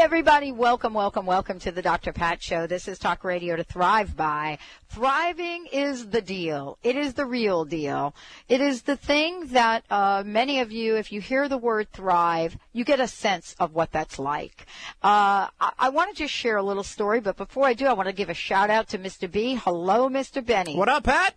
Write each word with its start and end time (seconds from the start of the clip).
everybody, 0.00 0.50
welcome, 0.50 0.94
welcome, 0.94 1.26
welcome 1.26 1.58
to 1.58 1.70
the 1.70 1.82
Dr. 1.82 2.10
Pat 2.10 2.42
Show. 2.42 2.66
This 2.66 2.88
is 2.88 2.98
Talk 2.98 3.22
Radio 3.22 3.54
to 3.54 3.62
Thrive 3.62 4.16
by. 4.16 4.56
Thriving 4.88 5.66
is 5.70 6.08
the 6.08 6.22
deal. 6.22 6.78
It 6.82 6.96
is 6.96 7.12
the 7.12 7.26
real 7.26 7.66
deal. 7.66 8.14
It 8.48 8.62
is 8.62 8.80
the 8.80 8.96
thing 8.96 9.48
that 9.48 9.84
uh, 9.90 10.22
many 10.24 10.60
of 10.60 10.72
you, 10.72 10.96
if 10.96 11.12
you 11.12 11.20
hear 11.20 11.50
the 11.50 11.58
word 11.58 11.92
thrive, 11.92 12.56
you 12.72 12.82
get 12.82 12.98
a 12.98 13.06
sense 13.06 13.54
of 13.60 13.74
what 13.74 13.92
that's 13.92 14.18
like. 14.18 14.64
Uh, 15.02 15.52
I, 15.60 15.72
I 15.78 15.88
want 15.90 16.16
to 16.16 16.22
just 16.22 16.32
share 16.32 16.56
a 16.56 16.62
little 16.62 16.82
story, 16.82 17.20
but 17.20 17.36
before 17.36 17.66
I 17.66 17.74
do, 17.74 17.84
I 17.84 17.92
want 17.92 18.08
to 18.08 18.14
give 18.14 18.30
a 18.30 18.34
shout 18.34 18.70
out 18.70 18.88
to 18.88 18.98
Mr. 18.98 19.30
B. 19.30 19.56
Hello, 19.56 20.08
Mr. 20.08 20.44
Benny. 20.44 20.76
What 20.76 20.88
up, 20.88 21.04
Pat? 21.04 21.34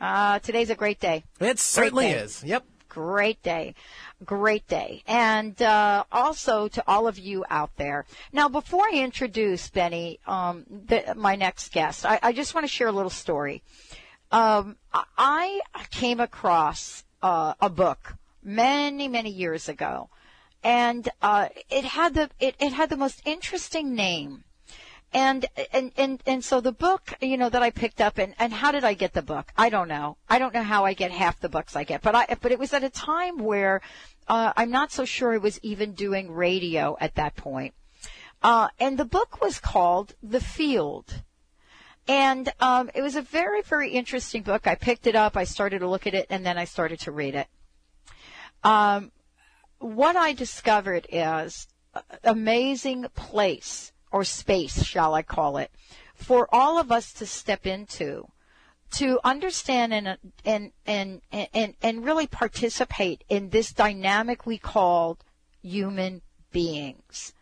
Uh, 0.00 0.40
today's 0.40 0.70
a 0.70 0.74
great 0.74 0.98
day. 0.98 1.22
It 1.38 1.60
certainly 1.60 2.06
day. 2.06 2.14
is. 2.14 2.42
Yep. 2.42 2.64
Great 2.88 3.42
day 3.42 3.74
great 4.22 4.66
day. 4.68 5.02
And 5.06 5.60
uh, 5.60 6.04
also 6.10 6.68
to 6.68 6.82
all 6.86 7.06
of 7.06 7.18
you 7.18 7.44
out 7.50 7.76
there. 7.76 8.06
Now, 8.32 8.48
before 8.48 8.84
I 8.90 8.96
introduce 8.96 9.68
Benny, 9.68 10.20
um, 10.26 10.64
the, 10.68 11.14
my 11.16 11.36
next 11.36 11.72
guest, 11.72 12.06
I, 12.06 12.18
I 12.22 12.32
just 12.32 12.54
want 12.54 12.64
to 12.64 12.72
share 12.72 12.88
a 12.88 12.92
little 12.92 13.10
story. 13.10 13.62
Um, 14.30 14.76
I 14.92 15.60
came 15.90 16.18
across 16.18 17.04
uh, 17.22 17.54
a 17.60 17.68
book 17.68 18.16
many, 18.42 19.06
many 19.06 19.30
years 19.30 19.68
ago, 19.68 20.08
and 20.64 21.08
uh, 21.20 21.48
it 21.70 21.84
had 21.84 22.14
the 22.14 22.30
it, 22.40 22.54
it 22.58 22.72
had 22.72 22.88
the 22.88 22.96
most 22.96 23.20
interesting 23.24 23.94
name. 23.94 24.44
And, 25.14 25.44
and, 25.74 25.92
and, 25.98 26.22
and 26.26 26.42
so 26.42 26.62
the 26.62 26.72
book, 26.72 27.12
you 27.20 27.36
know, 27.36 27.50
that 27.50 27.62
I 27.62 27.70
picked 27.70 28.00
up 28.00 28.16
and, 28.16 28.34
and 28.38 28.50
how 28.50 28.72
did 28.72 28.82
I 28.82 28.94
get 28.94 29.12
the 29.12 29.20
book? 29.20 29.52
I 29.58 29.68
don't 29.68 29.88
know. 29.88 30.16
I 30.26 30.38
don't 30.38 30.54
know 30.54 30.62
how 30.62 30.86
I 30.86 30.94
get 30.94 31.10
half 31.10 31.38
the 31.38 31.50
books 31.50 31.76
I 31.76 31.84
get, 31.84 32.00
but 32.00 32.14
I, 32.14 32.26
but 32.40 32.50
it 32.50 32.58
was 32.58 32.72
at 32.72 32.82
a 32.82 32.88
time 32.88 33.36
where 33.36 33.82
uh, 34.28 34.52
I'm 34.56 34.70
not 34.70 34.92
so 34.92 35.04
sure 35.04 35.34
I 35.34 35.38
was 35.38 35.58
even 35.62 35.92
doing 35.92 36.30
radio 36.30 36.96
at 37.00 37.14
that 37.16 37.36
point. 37.36 37.74
Uh, 38.42 38.68
and 38.80 38.98
the 38.98 39.04
book 39.04 39.40
was 39.40 39.60
called 39.60 40.14
The 40.22 40.40
Field. 40.40 41.22
And 42.08 42.52
um, 42.58 42.90
it 42.94 43.02
was 43.02 43.14
a 43.14 43.22
very, 43.22 43.62
very 43.62 43.90
interesting 43.90 44.42
book. 44.42 44.66
I 44.66 44.74
picked 44.74 45.06
it 45.06 45.14
up, 45.14 45.36
I 45.36 45.44
started 45.44 45.78
to 45.80 45.88
look 45.88 46.06
at 46.06 46.14
it, 46.14 46.26
and 46.30 46.44
then 46.44 46.58
I 46.58 46.64
started 46.64 46.98
to 47.00 47.12
read 47.12 47.34
it. 47.34 47.46
Um, 48.64 49.12
what 49.78 50.16
I 50.16 50.32
discovered 50.32 51.06
is 51.10 51.68
amazing 52.24 53.06
place 53.14 53.92
or 54.10 54.24
space, 54.24 54.84
shall 54.84 55.14
I 55.14 55.22
call 55.22 55.56
it, 55.56 55.70
for 56.14 56.48
all 56.52 56.78
of 56.78 56.90
us 56.90 57.12
to 57.14 57.26
step 57.26 57.66
into 57.66 58.28
to 58.92 59.18
understand 59.24 59.92
and, 59.92 60.18
and, 60.44 60.72
and, 60.86 61.20
and, 61.32 61.74
and 61.82 62.04
really 62.04 62.26
participate 62.26 63.24
in 63.28 63.50
this 63.50 63.72
dynamic 63.72 64.46
we 64.46 64.58
call 64.58 65.18
human 65.62 66.22
beings. 66.50 67.32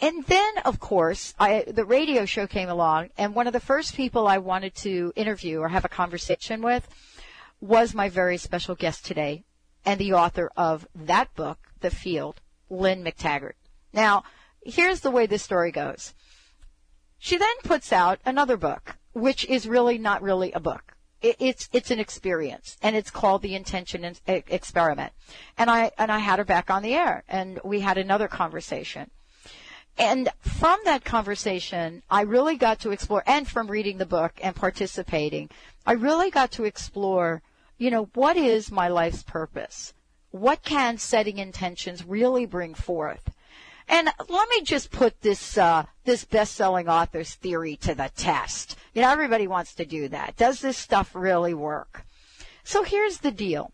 And 0.00 0.24
then, 0.26 0.58
of 0.64 0.78
course, 0.78 1.34
I, 1.40 1.64
the 1.66 1.84
radio 1.84 2.24
show 2.24 2.46
came 2.46 2.68
along, 2.68 3.10
and 3.18 3.34
one 3.34 3.48
of 3.48 3.52
the 3.52 3.60
first 3.60 3.96
people 3.96 4.28
I 4.28 4.38
wanted 4.38 4.74
to 4.76 5.12
interview 5.16 5.58
or 5.60 5.68
have 5.68 5.84
a 5.84 5.88
conversation 5.88 6.62
with 6.62 6.88
was 7.60 7.94
my 7.94 8.08
very 8.08 8.36
special 8.36 8.76
guest 8.76 9.04
today, 9.04 9.44
and 9.84 9.98
the 9.98 10.12
author 10.12 10.52
of 10.56 10.86
that 10.94 11.34
book, 11.34 11.58
The 11.80 11.90
Field, 11.90 12.40
Lynne 12.70 13.04
McTaggart. 13.04 13.54
Now, 13.92 14.22
here's 14.62 15.00
the 15.00 15.10
way 15.10 15.26
this 15.26 15.42
story 15.42 15.72
goes. 15.72 16.14
She 17.18 17.36
then 17.36 17.56
puts 17.64 17.92
out 17.92 18.20
another 18.24 18.56
book, 18.56 18.97
which 19.18 19.44
is 19.46 19.68
really 19.68 19.98
not 19.98 20.22
really 20.22 20.52
a 20.52 20.60
book. 20.60 20.94
it's 21.20 21.68
it's 21.72 21.90
an 21.90 21.98
experience, 21.98 22.76
and 22.80 22.94
it's 22.94 23.10
called 23.10 23.42
the 23.42 23.56
Intention 23.56 24.14
Experiment. 24.26 25.12
And 25.56 25.68
I 25.68 25.90
and 25.98 26.12
I 26.12 26.18
had 26.18 26.38
her 26.38 26.44
back 26.44 26.70
on 26.70 26.82
the 26.82 26.94
air, 26.94 27.24
and 27.28 27.58
we 27.64 27.80
had 27.80 27.98
another 27.98 28.28
conversation. 28.28 29.10
And 29.98 30.28
from 30.40 30.78
that 30.84 31.04
conversation, 31.04 32.02
I 32.08 32.20
really 32.22 32.56
got 32.56 32.78
to 32.80 32.92
explore, 32.92 33.24
and 33.26 33.48
from 33.48 33.68
reading 33.68 33.98
the 33.98 34.06
book 34.06 34.32
and 34.40 34.54
participating, 34.54 35.50
I 35.84 35.92
really 35.94 36.30
got 36.30 36.52
to 36.52 36.64
explore, 36.64 37.42
you 37.78 37.90
know, 37.90 38.08
what 38.14 38.36
is 38.36 38.70
my 38.70 38.86
life's 38.86 39.24
purpose? 39.24 39.94
What 40.30 40.62
can 40.62 40.98
setting 40.98 41.38
intentions 41.38 42.04
really 42.04 42.46
bring 42.46 42.74
forth? 42.74 43.28
And 43.88 44.10
let 44.28 44.48
me 44.50 44.62
just 44.62 44.90
put 44.90 45.22
this 45.22 45.56
uh, 45.56 45.84
this 46.04 46.24
best-selling 46.24 46.88
author's 46.88 47.34
theory 47.34 47.76
to 47.76 47.94
the 47.94 48.10
test. 48.14 48.76
You 48.92 49.02
know, 49.02 49.10
everybody 49.10 49.46
wants 49.46 49.74
to 49.76 49.86
do 49.86 50.08
that. 50.08 50.36
Does 50.36 50.60
this 50.60 50.76
stuff 50.76 51.14
really 51.14 51.54
work? 51.54 52.04
So 52.64 52.82
here's 52.82 53.18
the 53.18 53.30
deal. 53.30 53.72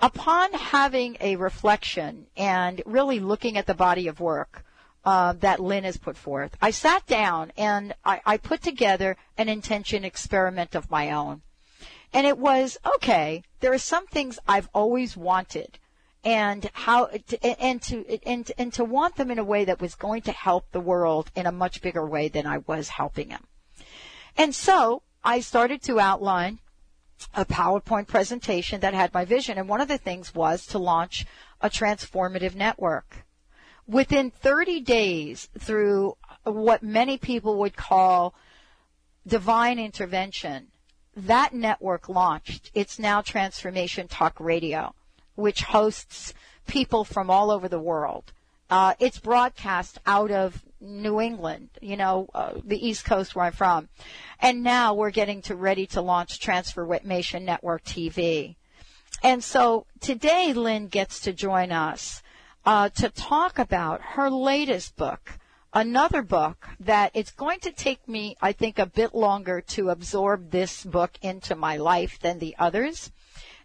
Upon 0.00 0.52
having 0.52 1.16
a 1.20 1.36
reflection 1.36 2.26
and 2.36 2.82
really 2.84 3.20
looking 3.20 3.56
at 3.56 3.66
the 3.66 3.74
body 3.74 4.06
of 4.06 4.20
work 4.20 4.64
uh, 5.04 5.32
that 5.34 5.60
Lynne 5.60 5.84
has 5.84 5.96
put 5.96 6.16
forth, 6.16 6.56
I 6.60 6.70
sat 6.70 7.06
down 7.06 7.52
and 7.56 7.94
I, 8.04 8.20
I 8.26 8.36
put 8.36 8.62
together 8.62 9.16
an 9.38 9.48
intention 9.48 10.04
experiment 10.04 10.74
of 10.74 10.90
my 10.90 11.10
own. 11.10 11.40
And 12.12 12.26
it 12.26 12.38
was, 12.38 12.76
okay, 12.96 13.44
there 13.60 13.72
are 13.72 13.78
some 13.78 14.06
things 14.06 14.38
I've 14.46 14.68
always 14.74 15.16
wanted 15.16 15.78
and 16.24 16.68
how 16.74 17.06
and 17.06 17.80
to 17.82 18.20
and 18.26 18.52
and 18.58 18.72
to 18.74 18.84
want 18.84 19.16
them 19.16 19.30
in 19.30 19.38
a 19.38 19.44
way 19.44 19.64
that 19.64 19.80
was 19.80 19.94
going 19.94 20.22
to 20.22 20.32
help 20.32 20.70
the 20.70 20.80
world 20.80 21.30
in 21.34 21.46
a 21.46 21.52
much 21.52 21.80
bigger 21.80 22.06
way 22.06 22.28
than 22.28 22.46
I 22.46 22.58
was 22.58 22.88
helping 22.88 23.28
them. 23.28 23.46
And 24.36 24.54
so 24.54 25.02
I 25.24 25.40
started 25.40 25.82
to 25.82 25.98
outline 25.98 26.58
a 27.34 27.44
PowerPoint 27.44 28.06
presentation 28.06 28.80
that 28.80 28.94
had 28.94 29.12
my 29.12 29.24
vision, 29.24 29.58
and 29.58 29.68
one 29.68 29.80
of 29.80 29.88
the 29.88 29.98
things 29.98 30.34
was 30.34 30.66
to 30.66 30.78
launch 30.78 31.26
a 31.60 31.68
transformative 31.68 32.54
network. 32.54 33.26
Within 33.86 34.30
30 34.30 34.80
days, 34.80 35.48
through 35.58 36.16
what 36.44 36.82
many 36.82 37.18
people 37.18 37.58
would 37.58 37.76
call 37.76 38.34
divine 39.26 39.78
intervention, 39.78 40.68
that 41.14 41.52
network 41.52 42.08
launched. 42.08 42.70
It's 42.72 42.98
now 42.98 43.20
Transformation 43.20 44.08
Talk 44.08 44.38
Radio 44.40 44.94
which 45.40 45.62
hosts 45.62 46.34
people 46.66 47.04
from 47.04 47.30
all 47.30 47.50
over 47.50 47.68
the 47.68 47.80
world. 47.80 48.32
Uh, 48.70 48.94
it's 49.00 49.18
broadcast 49.18 49.98
out 50.06 50.30
of 50.30 50.62
New 50.80 51.20
England, 51.20 51.68
you 51.82 51.96
know, 51.96 52.28
uh, 52.32 52.52
the 52.64 52.86
East 52.86 53.04
Coast 53.04 53.34
where 53.34 53.46
I'm 53.46 53.52
from. 53.52 53.88
And 54.38 54.62
now 54.62 54.94
we're 54.94 55.10
getting 55.10 55.42
to 55.42 55.56
ready 55.56 55.86
to 55.88 56.00
launch 56.00 56.38
Transformation 56.38 57.44
Network 57.44 57.84
TV. 57.84 58.54
And 59.22 59.42
so 59.42 59.86
today 59.98 60.52
Lynne 60.52 60.86
gets 60.86 61.20
to 61.20 61.32
join 61.32 61.72
us 61.72 62.22
uh, 62.64 62.88
to 62.90 63.10
talk 63.10 63.58
about 63.58 64.00
her 64.00 64.30
latest 64.30 64.96
book, 64.96 65.38
another 65.74 66.22
book 66.22 66.68
that 66.78 67.10
it's 67.12 67.32
going 67.32 67.58
to 67.60 67.72
take 67.72 68.08
me, 68.08 68.36
I 68.40 68.52
think, 68.52 68.78
a 68.78 68.86
bit 68.86 69.14
longer 69.14 69.60
to 69.60 69.90
absorb 69.90 70.50
this 70.50 70.84
book 70.84 71.18
into 71.20 71.56
my 71.56 71.76
life 71.76 72.20
than 72.20 72.38
the 72.38 72.54
others. 72.58 73.10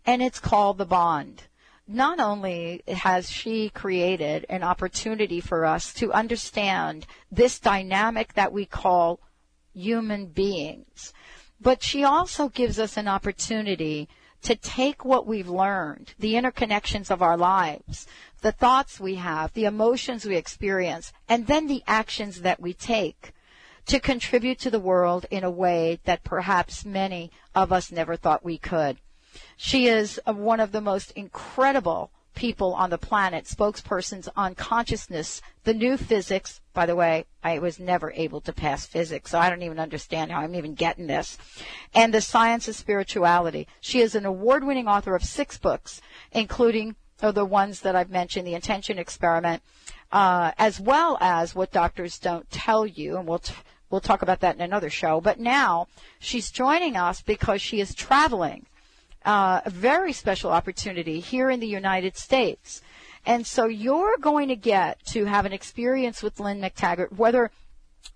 And 0.06 0.24
it's 0.24 0.40
called 0.40 0.80
The 0.80 0.86
Bond 0.86 1.44
not 1.88 2.20
only 2.20 2.82
has 2.88 3.30
she 3.30 3.70
created 3.70 4.46
an 4.50 4.64
opportunity 4.64 5.40
for 5.40 5.66
us 5.66 5.94
to 5.94 6.12
understand 6.12 7.06
this 7.32 7.60
dynamic 7.60 8.34
that 8.34 8.52
we 8.52 8.66
call 8.66 9.20
human 9.74 10.26
beings, 10.26 11.14
but 11.62 11.84
she 11.84 12.04
also 12.04 12.50
gives 12.50 12.80
us 12.80 12.98
an 12.98 13.08
opportunity 13.08 14.10
to 14.42 14.56
take 14.56 15.04
what 15.04 15.26
we've 15.26 15.50
learned, 15.50 16.14
the 16.20 16.34
interconnections 16.34 17.10
of 17.10 17.22
our 17.22 17.38
lives, 17.38 18.06
the 18.42 18.52
thoughts 18.52 19.00
we 19.00 19.16
have, 19.16 19.52
the 19.54 19.66
emotions 19.66 20.26
we 20.26 20.36
experience, 20.36 21.12
and 21.28 21.48
then 21.48 21.68
the 21.68 21.84
actions 21.88 22.42
that 22.42 22.60
we 22.60 22.74
take 22.74 23.34
to 23.88 24.00
contribute 24.00 24.60
to 24.60 24.70
the 24.70 24.80
world 24.80 25.26
in 25.32 25.44
a 25.44 25.50
way 25.50 26.00
that 26.06 26.24
perhaps 26.24 26.86
many 26.86 27.32
of 27.54 27.72
us 27.72 27.92
never 27.92 28.16
thought 28.16 28.44
we 28.44 28.58
could. 28.58 28.98
She 29.58 29.88
is 29.88 30.20
one 30.26 30.60
of 30.60 30.72
the 30.72 30.82
most 30.82 31.12
incredible 31.12 32.12
people 32.36 32.74
on 32.74 32.90
the 32.90 32.98
planet, 32.98 33.46
spokespersons 33.46 34.28
on 34.36 34.54
consciousness, 34.56 35.42
the 35.64 35.74
new 35.74 35.98
physics. 35.98 36.62
By 36.74 36.86
the 36.86 36.96
way, 36.96 37.26
I 37.44 37.60
was 37.60 37.80
never 37.80 38.12
able 38.12 38.42
to 38.42 38.54
pass 38.54 38.86
physics, 38.86 39.32
so 39.32 39.40
I 39.40 39.50
don't 39.50 39.64
even 39.64 39.80
understand 39.80 40.32
how 40.32 40.42
I'm 40.42 40.56
even 40.56 40.76
getting 40.76 41.08
this. 41.08 41.38
And 41.94 42.14
the 42.14 42.22
science 42.22 42.68
of 42.68 42.76
spirituality. 42.76 43.68
She 43.80 44.02
is 44.02 44.16
an 44.16 44.26
award-winning 44.26 44.88
author 44.88 45.16
of 45.16 45.24
six 45.24 45.58
books, 45.58 46.02
including 46.32 46.96
oh, 47.24 47.32
the 47.32 47.46
ones 47.46 47.80
that 47.82 47.96
I've 47.96 48.10
mentioned, 48.10 48.46
The 48.46 48.54
Intention 48.54 49.00
Experiment, 49.00 49.64
uh, 50.12 50.52
as 50.58 50.80
well 50.80 51.18
as 51.22 51.56
What 51.56 51.72
Doctors 51.72 52.20
Don't 52.20 52.50
Tell 52.52 52.86
You, 52.86 53.18
and 53.18 53.28
we'll 53.28 53.40
t- 53.40 53.54
We'll 53.90 54.02
talk 54.02 54.24
about 54.24 54.40
that 54.40 54.56
in 54.56 54.62
another 54.62 54.90
show. 54.90 55.22
But 55.22 55.40
now 55.40 55.88
she's 56.20 56.50
joining 56.52 56.98
us 56.98 57.22
because 57.22 57.62
she 57.62 57.80
is 57.80 57.94
traveling. 57.94 58.66
Uh, 59.26 59.60
a 59.66 59.70
very 59.72 60.14
special 60.14 60.52
opportunity 60.52 61.20
here 61.20 61.50
in 61.50 61.60
the 61.60 61.68
United 61.68 62.16
States. 62.16 62.82
And 63.26 63.46
so 63.46 63.66
you're 63.66 64.18
going 64.18 64.50
to 64.50 64.56
get 64.56 65.04
to 65.08 65.26
have 65.26 65.48
an 65.48 65.52
experience 65.52 66.22
with 66.22 66.40
Lynne 66.40 66.62
McTaggart, 66.62 67.12
whether 67.18 67.50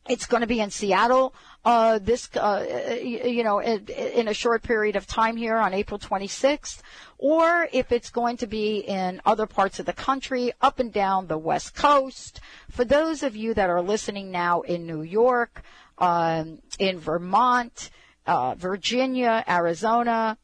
it's 0.07 0.27
going 0.27 0.41
to 0.41 0.47
be 0.47 0.59
in 0.59 0.69
Seattle 0.69 1.33
uh, 1.65 1.99
this, 1.99 2.29
uh, 2.35 2.95
you 3.01 3.43
know, 3.43 3.59
in, 3.59 3.87
in, 3.87 4.27
a 4.27 4.33
short 4.33 4.63
period 4.63 4.95
of 4.95 5.05
time 5.05 5.35
here 5.35 5.57
on 5.57 5.73
April 5.73 5.99
26th, 5.99 6.81
or 7.17 7.67
if 7.73 7.91
it's 7.91 8.09
going 8.09 8.37
to 8.37 8.47
be 8.47 8.77
in 8.79 9.21
other 9.25 9.45
parts 9.45 9.79
of 9.79 9.85
the 9.85 9.93
country, 9.93 10.53
up 10.61 10.79
and 10.79 10.93
down 10.93 11.27
the 11.27 11.37
West 11.37 11.75
Coast. 11.75 12.39
For 12.69 12.85
those 12.85 13.23
of 13.23 13.35
you 13.35 13.53
that 13.55 13.69
are 13.69 13.81
listening 13.81 14.31
now 14.31 14.61
in 14.61 14.85
New 14.85 15.01
York, 15.01 15.63
um, 15.97 16.59
in 16.77 16.99
Vermont, 16.99 17.89
uh, 18.25 18.55
Virginia, 18.55 19.43
Arizona, 19.47 20.37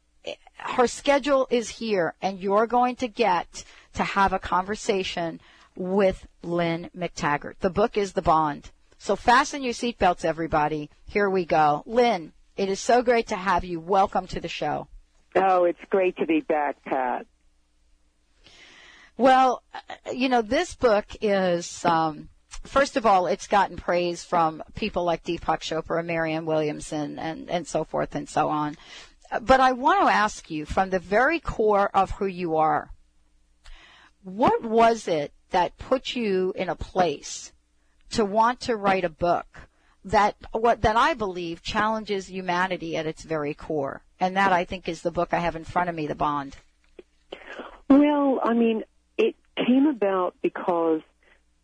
her 0.57 0.87
schedule 0.87 1.47
is 1.49 1.69
here, 1.69 2.13
and 2.21 2.39
you're 2.39 2.67
going 2.67 2.95
to 2.97 3.07
get 3.07 3.63
to 3.93 4.03
have 4.03 4.33
a 4.33 4.39
conversation 4.39 5.39
with 5.75 6.27
Lynne 6.43 6.89
McTaggart. 6.97 7.55
The 7.59 7.69
book 7.69 7.97
is 7.97 8.13
The 8.13 8.21
Bond. 8.21 8.71
So 8.97 9.15
fasten 9.15 9.61
your 9.61 9.73
seatbelts, 9.73 10.25
everybody. 10.25 10.89
Here 11.07 11.29
we 11.29 11.45
go. 11.45 11.83
Lynne, 11.85 12.33
it 12.57 12.69
is 12.69 12.79
so 12.79 13.01
great 13.01 13.27
to 13.27 13.35
have 13.35 13.63
you. 13.63 13.79
Welcome 13.79 14.27
to 14.27 14.39
the 14.39 14.47
show. 14.47 14.87
Oh, 15.35 15.65
it's 15.65 15.79
great 15.89 16.15
to 16.17 16.25
be 16.25 16.39
back, 16.39 16.81
Pat. 16.85 17.25
Well, 19.17 19.63
uh, 19.73 20.11
you 20.11 20.29
know, 20.29 20.41
this 20.41 20.75
book 20.75 21.05
is, 21.21 21.83
um, 21.85 22.29
first 22.63 22.97
of 22.97 23.05
all, 23.05 23.27
it's 23.27 23.47
gotten 23.47 23.77
praise 23.77 24.23
from 24.23 24.63
people 24.75 25.03
like 25.03 25.23
Deepak 25.23 25.59
Chopra, 25.59 26.03
Marianne 26.03 26.45
Williamson, 26.45 27.19
and, 27.19 27.49
and 27.49 27.67
so 27.67 27.83
forth 27.83 28.15
and 28.15 28.27
so 28.27 28.49
on. 28.49 28.77
But 29.42 29.60
I 29.60 29.72
want 29.72 30.01
to 30.01 30.13
ask 30.13 30.50
you, 30.51 30.66
from 30.66 30.89
the 30.89 31.00
very 31.00 31.39
core 31.39 31.89
of 31.94 32.12
who 32.12 32.25
you 32.25 32.57
are, 32.57 32.92
what 34.24 34.63
was 34.63 35.07
it 35.07 35.33
that 35.51 35.77
put 35.77 36.16
you 36.16 36.54
in 36.56 36.69
a 36.69 36.75
place 36.75 37.54
to 38.12 38.25
want 38.25 38.60
to 38.62 38.75
write 38.75 39.04
a 39.04 39.10
book 39.10 39.68
that 40.06 40.36
what 40.51 40.83
that 40.83 40.95
I 40.95 41.16
believe 41.16 41.63
challenges 41.63 42.30
humanity 42.30 42.95
at 42.95 43.07
its 43.07 43.24
very 43.24 43.54
core. 43.54 44.04
And 44.19 44.38
that 44.38 44.54
I 44.54 44.63
think 44.63 44.88
is 44.88 45.01
the 45.01 45.12
book 45.12 45.33
I 45.33 45.39
have 45.39 45.56
in 45.56 45.66
front 45.66 45.89
of 45.89 45.95
me, 45.95 46.07
The 46.07 46.16
Bond. 46.16 46.56
Well, 47.89 48.39
I 48.42 48.54
mean, 48.54 48.83
it 49.18 49.36
came 49.57 49.88
about 49.88 50.36
because 50.42 51.01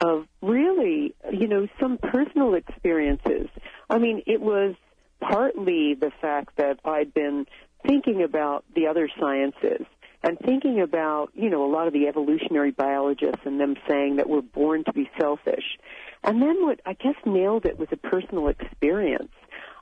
of 0.02 0.28
really, 0.42 1.16
you 1.32 1.48
know, 1.48 1.68
some 1.80 1.98
personal 1.98 2.56
experiences. 2.56 3.48
I 3.90 4.00
mean, 4.00 4.24
it 4.26 4.42
was 4.42 4.76
partly 5.22 5.94
the 5.94 6.12
fact 6.22 6.58
that 6.58 6.80
I'd 6.84 7.14
been 7.14 7.46
thinking 7.88 8.24
about 8.24 8.66
the 8.76 8.88
other 8.88 9.10
sciences 9.20 9.86
and 10.24 10.38
thinking 10.40 10.82
about, 10.82 11.32
you 11.34 11.50
know, 11.50 11.66
a 11.66 11.72
lot 11.72 11.88
of 11.88 11.94
the 11.94 12.08
evolutionary 12.08 12.72
biologists 12.72 13.42
and 13.46 13.60
them 13.60 13.76
saying 13.88 14.18
that 14.18 14.30
we're 14.30 14.42
born 14.42 14.84
to 14.84 14.94
be 14.94 15.10
selfish. 15.20 15.78
And 16.24 16.42
then 16.42 16.64
what 16.64 16.80
I 16.86 16.94
guess 16.94 17.16
nailed 17.26 17.66
it 17.66 17.80
was 17.80 17.88
a 17.92 17.98
personal 17.98 18.48
experience. 18.48 19.32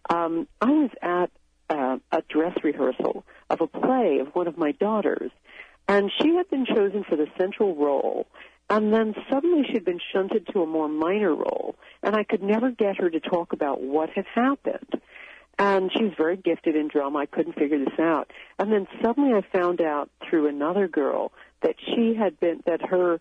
Um, 0.09 0.47
I 0.61 0.71
was 0.71 0.89
at 1.01 1.31
uh, 1.69 1.97
a 2.11 2.21
dress 2.29 2.57
rehearsal 2.63 3.25
of 3.49 3.61
a 3.61 3.67
play 3.67 4.19
of 4.19 4.33
one 4.33 4.47
of 4.47 4.57
my 4.57 4.71
daughters, 4.71 5.31
and 5.87 6.11
she 6.21 6.35
had 6.35 6.49
been 6.49 6.65
chosen 6.65 7.03
for 7.03 7.15
the 7.15 7.27
central 7.37 7.75
role. 7.75 8.27
And 8.71 8.93
then 8.93 9.15
suddenly 9.31 9.63
she'd 9.67 9.83
been 9.83 9.99
shunted 10.13 10.47
to 10.53 10.61
a 10.61 10.67
more 10.67 10.87
minor 10.87 11.33
role, 11.33 11.75
and 12.03 12.15
I 12.15 12.23
could 12.23 12.43
never 12.43 12.69
get 12.69 12.97
her 12.97 13.09
to 13.09 13.19
talk 13.19 13.51
about 13.51 13.81
what 13.81 14.11
had 14.11 14.25
happened. 14.33 14.98
And 15.59 15.91
she 15.91 16.05
was 16.05 16.13
very 16.17 16.37
gifted 16.37 16.77
in 16.77 16.87
drama. 16.87 17.19
I 17.19 17.25
couldn't 17.25 17.59
figure 17.59 17.79
this 17.79 17.99
out. 17.99 18.31
And 18.57 18.71
then 18.71 18.87
suddenly 19.03 19.33
I 19.33 19.41
found 19.41 19.81
out 19.81 20.09
through 20.27 20.47
another 20.47 20.87
girl 20.87 21.33
that 21.61 21.75
she 21.85 22.15
had 22.15 22.39
been, 22.39 22.63
that 22.65 22.81
her 22.81 23.19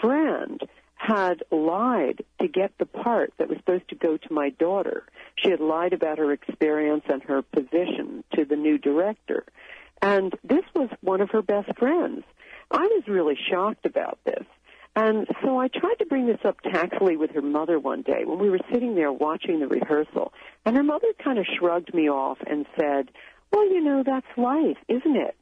friend 0.00 0.62
had 0.94 1.42
lied 1.50 2.24
to 2.40 2.46
get 2.46 2.78
the 2.78 2.86
part 2.86 3.32
that 3.38 3.48
was 3.48 3.58
supposed 3.58 3.88
to 3.88 3.96
go 3.96 4.16
to 4.16 4.32
my 4.32 4.50
daughter. 4.50 5.02
She 5.34 5.50
had 5.50 5.60
lied 5.60 5.92
about 5.92 6.18
her 6.18 6.32
experience 6.32 7.04
and 7.08 7.22
her 7.24 7.42
position 7.42 8.22
to 8.34 8.44
the 8.44 8.56
new 8.56 8.78
director. 8.78 9.44
And 10.00 10.32
this 10.44 10.64
was 10.74 10.88
one 11.00 11.20
of 11.20 11.30
her 11.30 11.42
best 11.42 11.76
friends. 11.76 12.22
I 12.70 12.82
was 12.82 13.02
really 13.08 13.36
shocked 13.50 13.84
about 13.84 14.18
this. 14.24 14.44
And 14.96 15.26
so 15.42 15.58
I 15.58 15.68
tried 15.68 15.98
to 15.98 16.06
bring 16.06 16.26
this 16.26 16.38
up 16.44 16.60
tactfully 16.60 17.16
with 17.16 17.32
her 17.32 17.42
mother 17.42 17.80
one 17.80 18.02
day 18.02 18.24
when 18.24 18.38
we 18.38 18.48
were 18.48 18.60
sitting 18.72 18.94
there 18.94 19.12
watching 19.12 19.58
the 19.58 19.66
rehearsal. 19.66 20.32
And 20.64 20.76
her 20.76 20.84
mother 20.84 21.08
kind 21.22 21.38
of 21.38 21.46
shrugged 21.58 21.92
me 21.92 22.08
off 22.08 22.38
and 22.46 22.64
said, 22.78 23.10
well, 23.52 23.68
you 23.68 23.82
know, 23.82 24.04
that's 24.04 24.26
life, 24.36 24.78
isn't 24.88 25.16
it? 25.16 25.36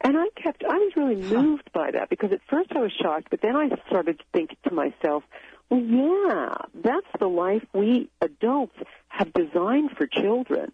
And 0.00 0.16
I 0.16 0.26
kept, 0.40 0.62
I 0.62 0.78
was 0.78 0.92
really 0.94 1.16
moved 1.16 1.72
by 1.72 1.90
that 1.90 2.08
because 2.08 2.30
at 2.30 2.40
first 2.48 2.70
I 2.72 2.80
was 2.80 2.92
shocked, 2.92 3.28
but 3.30 3.40
then 3.40 3.56
I 3.56 3.68
started 3.88 4.18
to 4.18 4.24
think 4.32 4.50
to 4.68 4.72
myself, 4.72 5.24
well, 5.68 5.80
yeah, 5.80 6.54
that's 6.74 7.06
the 7.18 7.26
life 7.26 7.64
we 7.72 8.08
adults 8.20 8.76
have 9.08 9.32
designed 9.32 9.90
for 9.96 10.06
children. 10.06 10.70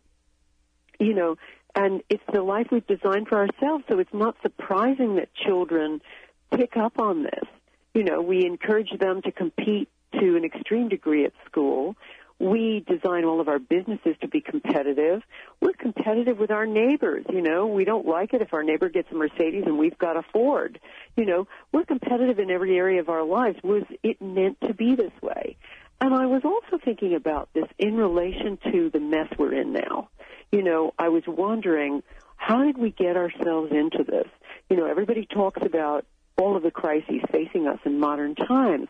You 0.98 1.14
know, 1.14 1.36
and 1.74 2.02
it's 2.10 2.22
the 2.30 2.42
life 2.42 2.66
we've 2.70 2.86
designed 2.86 3.28
for 3.28 3.38
ourselves, 3.38 3.84
so 3.88 3.98
it's 3.98 4.12
not 4.12 4.36
surprising 4.42 5.16
that 5.16 5.32
children 5.34 6.02
pick 6.50 6.76
up 6.76 6.98
on 6.98 7.22
this. 7.22 7.48
You 7.94 8.04
know, 8.04 8.22
we 8.22 8.46
encourage 8.46 8.90
them 8.98 9.22
to 9.22 9.32
compete 9.32 9.88
to 10.20 10.36
an 10.36 10.44
extreme 10.44 10.88
degree 10.88 11.24
at 11.24 11.32
school 11.46 11.96
we 12.42 12.84
design 12.88 13.24
all 13.24 13.40
of 13.40 13.46
our 13.46 13.60
businesses 13.60 14.16
to 14.20 14.26
be 14.26 14.40
competitive. 14.40 15.22
We're 15.60 15.74
competitive 15.74 16.38
with 16.38 16.50
our 16.50 16.66
neighbors, 16.66 17.24
you 17.30 17.40
know. 17.40 17.68
We 17.68 17.84
don't 17.84 18.04
like 18.04 18.34
it 18.34 18.42
if 18.42 18.52
our 18.52 18.64
neighbor 18.64 18.88
gets 18.88 19.08
a 19.12 19.14
Mercedes 19.14 19.62
and 19.64 19.78
we've 19.78 19.96
got 19.96 20.16
a 20.16 20.24
Ford. 20.32 20.80
You 21.16 21.24
know, 21.24 21.46
we're 21.70 21.84
competitive 21.84 22.40
in 22.40 22.50
every 22.50 22.76
area 22.76 22.98
of 22.98 23.08
our 23.08 23.22
lives. 23.22 23.58
Was 23.62 23.84
it 24.02 24.20
meant 24.20 24.60
to 24.62 24.74
be 24.74 24.96
this 24.96 25.12
way? 25.22 25.56
And 26.00 26.12
I 26.12 26.26
was 26.26 26.42
also 26.44 26.82
thinking 26.84 27.14
about 27.14 27.48
this 27.54 27.66
in 27.78 27.96
relation 27.96 28.58
to 28.72 28.90
the 28.90 28.98
mess 28.98 29.28
we're 29.38 29.54
in 29.54 29.72
now. 29.72 30.08
You 30.50 30.64
know, 30.64 30.94
I 30.98 31.10
was 31.10 31.22
wondering, 31.28 32.02
how 32.36 32.64
did 32.64 32.76
we 32.76 32.90
get 32.90 33.16
ourselves 33.16 33.70
into 33.70 34.02
this? 34.02 34.26
You 34.68 34.78
know, 34.78 34.86
everybody 34.86 35.26
talks 35.32 35.62
about 35.64 36.06
all 36.36 36.56
of 36.56 36.62
the 36.62 36.70
crises 36.70 37.20
facing 37.30 37.66
us 37.66 37.78
in 37.84 38.00
modern 38.00 38.34
times, 38.34 38.88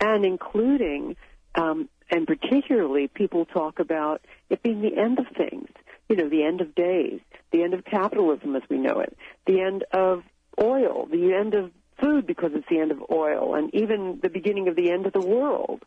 and 0.00 0.24
including 0.24 1.16
um, 1.54 1.88
and 2.10 2.26
particularly 2.26 3.08
people 3.08 3.44
talk 3.44 3.80
about 3.80 4.22
it 4.48 4.62
being 4.62 4.80
the 4.80 4.96
end 4.96 5.18
of 5.18 5.26
things, 5.36 5.68
you 6.08 6.16
know, 6.16 6.28
the 6.28 6.44
end 6.44 6.60
of 6.60 6.74
days, 6.74 7.20
the 7.52 7.62
end 7.62 7.74
of 7.74 7.84
capitalism 7.84 8.56
as 8.56 8.62
we 8.70 8.78
know 8.78 9.00
it, 9.00 9.16
the 9.46 9.60
end 9.60 9.84
of 9.92 10.22
oil, 10.60 11.06
the 11.10 11.34
end 11.34 11.54
of 11.54 11.70
food 12.00 12.26
because 12.26 12.52
it's 12.54 12.68
the 12.70 12.78
end 12.78 12.92
of 12.92 13.02
oil, 13.10 13.54
and 13.54 13.74
even 13.74 14.20
the 14.22 14.30
beginning 14.30 14.68
of 14.68 14.76
the 14.76 14.90
end 14.90 15.06
of 15.06 15.12
the 15.12 15.20
world. 15.20 15.82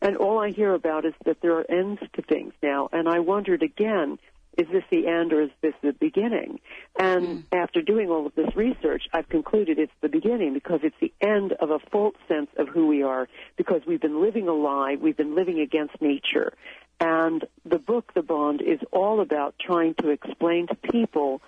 And 0.00 0.16
all 0.16 0.38
I 0.38 0.50
hear 0.50 0.74
about 0.74 1.06
is 1.06 1.14
that 1.24 1.40
there 1.40 1.58
are 1.58 1.70
ends 1.70 2.00
to 2.14 2.22
things 2.22 2.52
now. 2.62 2.88
And 2.92 3.08
I 3.08 3.20
wondered 3.20 3.62
again, 3.62 4.18
is 4.56 4.66
this 4.72 4.84
the 4.90 5.06
end 5.06 5.32
or 5.32 5.42
is 5.42 5.50
this 5.62 5.74
the 5.82 5.92
beginning? 5.92 6.60
And 6.98 7.26
mm. 7.26 7.44
after 7.52 7.82
doing 7.82 8.10
all 8.10 8.26
of 8.26 8.34
this 8.34 8.54
research, 8.54 9.04
I've 9.12 9.28
concluded 9.28 9.78
it's 9.78 9.92
the 10.00 10.08
beginning 10.08 10.54
because 10.54 10.80
it's 10.82 10.96
the 11.00 11.12
end 11.20 11.52
of 11.52 11.70
a 11.70 11.78
false 11.90 12.16
sense 12.28 12.50
of 12.58 12.68
who 12.68 12.86
we 12.86 13.02
are 13.02 13.28
because 13.56 13.82
we've 13.86 14.00
been 14.00 14.22
living 14.22 14.48
a 14.48 14.54
lie, 14.54 14.96
we've 15.00 15.16
been 15.16 15.34
living 15.34 15.60
against 15.60 16.00
nature. 16.00 16.52
And 17.00 17.44
the 17.64 17.78
book, 17.78 18.12
The 18.14 18.22
Bond, 18.22 18.62
is 18.62 18.78
all 18.92 19.20
about 19.20 19.54
trying 19.58 19.94
to 20.00 20.10
explain 20.10 20.68
to 20.68 20.74
people 20.74 21.42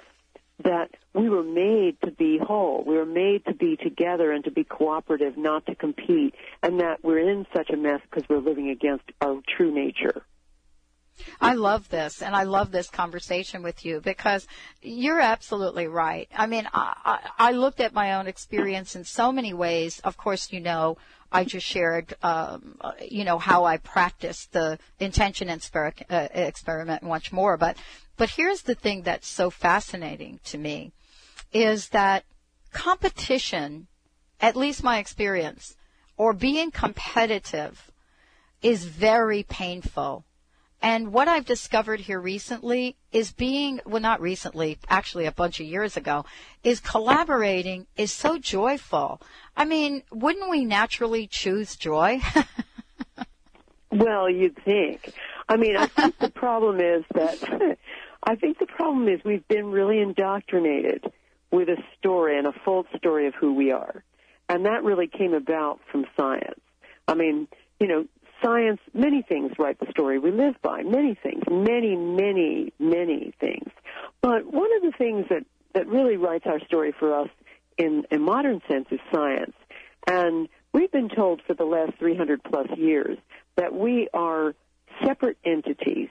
that 0.65 0.91
we 1.15 1.29
were 1.29 1.43
made 1.43 2.01
to 2.03 2.11
be 2.11 2.39
whole. 2.39 2.83
We 2.85 2.97
were 2.97 3.07
made 3.07 3.45
to 3.47 3.55
be 3.55 3.77
together 3.77 4.33
and 4.33 4.45
to 4.45 4.51
be 4.51 4.65
cooperative, 4.65 5.37
not 5.37 5.67
to 5.67 5.75
compete, 5.75 6.35
and 6.63 6.81
that 6.81 7.05
we're 7.05 7.31
in 7.31 7.47
such 7.55 7.71
a 7.71 7.77
mess 7.77 8.01
because 8.11 8.29
we're 8.29 8.39
living 8.39 8.71
against 8.71 9.05
our 9.21 9.41
true 9.57 9.73
nature. 9.73 10.25
I 11.41 11.55
love 11.55 11.89
this, 11.89 12.23
and 12.23 12.35
I 12.35 12.45
love 12.45 12.71
this 12.71 12.89
conversation 12.89 13.63
with 13.63 13.85
you 13.85 14.01
because 14.01 14.47
you're 14.83 15.21
absolutely 15.21 15.87
right. 15.87 16.29
I 16.35 16.47
mean, 16.47 16.69
I, 16.73 16.95
I, 17.05 17.49
I 17.49 17.53
looked 17.53 17.81
at 17.81 17.95
my 17.95 18.15
own 18.15 18.27
experience 18.27 18.97
in 18.97 19.05
so 19.05 19.33
many 19.33 19.53
ways. 19.53 20.01
Of 20.01 20.17
course, 20.17 20.53
you 20.53 20.61
know, 20.61 20.97
I 21.33 21.45
just 21.45 21.67
shared, 21.67 22.15
um, 22.23 22.79
you 23.01 23.25
know, 23.25 23.39
how 23.39 23.65
I 23.65 23.79
practiced 23.79 24.53
the 24.53 24.79
intention 25.01 25.49
uh, 25.51 26.29
experiment 26.33 27.03
much 27.03 27.33
more. 27.33 27.57
But, 27.57 27.77
but 28.17 28.31
here's 28.31 28.63
the 28.63 28.75
thing 28.75 29.03
that's 29.03 29.29
so 29.29 29.51
fascinating 29.51 30.41
to 30.45 30.59
me 30.59 30.93
is 31.53 31.89
that 31.91 32.25
competition, 32.73 33.87
at 34.41 34.57
least 34.57 34.83
my 34.83 34.99
experience, 34.99 35.77
or 36.17 36.33
being 36.33 36.71
competitive 36.71 37.91
is 38.63 38.85
very 38.85 39.43
painful 39.43 40.25
and 40.83 41.13
what 41.13 41.29
I've 41.29 41.47
discovered 41.47 42.01
here 42.01 42.21
recently 42.21 42.97
is 43.11 43.33
being, 43.33 43.81
well, 43.87 44.01
not 44.01 44.21
recently, 44.21 44.79
actually 44.89 45.27
a 45.27 45.33
bunch 45.33 45.59
of 45.59 45.67
years 45.67 45.97
ago, 45.97 46.25
is 46.63 46.81
collaborating 46.81 47.87
is 47.97 48.13
so 48.13 48.39
joyful. 48.39 49.21
I 49.57 49.65
mean, 49.65 50.03
wouldn't 50.13 50.51
we 50.51 50.65
naturally 50.65 51.27
choose 51.27 51.77
joy? 51.77 52.21
well, 53.91 54.29
you'd 54.29 54.63
think. 54.65 55.13
I 55.49 55.57
mean, 55.57 55.77
I 55.77 55.87
think 55.87 56.19
the 56.19 56.31
problem 56.31 56.81
is 56.81 57.05
that 57.15 57.79
I 58.23 58.35
think 58.35 58.59
the 58.59 58.67
problem 58.67 59.09
is 59.09 59.21
we've 59.25 59.47
been 59.49 59.71
really 59.71 60.01
indoctrinated 60.01 61.05
with 61.51 61.69
a 61.69 61.77
story 61.99 62.37
and 62.37 62.47
a 62.47 62.53
false 62.65 62.87
story 62.97 63.27
of 63.29 63.35
who 63.35 63.55
we 63.55 63.71
are. 63.71 64.05
And 64.49 64.67
that 64.67 64.85
really 64.85 65.07
came 65.09 65.33
about 65.33 65.81
from 65.91 66.07
science. 66.17 66.61
I 67.09 67.15
mean, 67.15 67.49
you 67.81 67.89
know, 67.89 68.07
science, 68.43 68.81
many 68.95 69.23
things 69.23 69.53
write 69.59 69.79
the 69.79 69.87
story 69.91 70.19
we 70.19 70.31
live 70.31 70.55
by. 70.63 70.83
Many 70.83 71.15
things. 71.15 71.43
Many, 71.51 71.97
many, 71.97 72.73
many 72.79 73.33
things. 73.41 73.71
But 74.21 74.53
one 74.53 74.69
of 74.77 74.83
the 74.83 74.93
things 74.97 75.27
that, 75.31 75.45
that 75.75 75.87
really 75.87 76.17
writes 76.17 76.45
our 76.47 76.61
story 76.67 76.93
for 76.99 77.21
us 77.21 77.29
in 77.79 78.07
a 78.11 78.19
modern 78.19 78.63
sense 78.69 78.87
is 78.91 79.01
science. 79.13 79.55
And 80.07 80.49
we've 80.73 80.91
been 80.91 81.09
told 81.09 81.43
for 81.47 81.55
the 81.55 81.65
last 81.65 81.99
300 81.99 82.43
plus 82.43 82.69
years 82.77 83.19
that 83.57 83.75
we 83.75 84.09
are 84.15 84.55
separate 85.05 85.39
entities. 85.45 86.09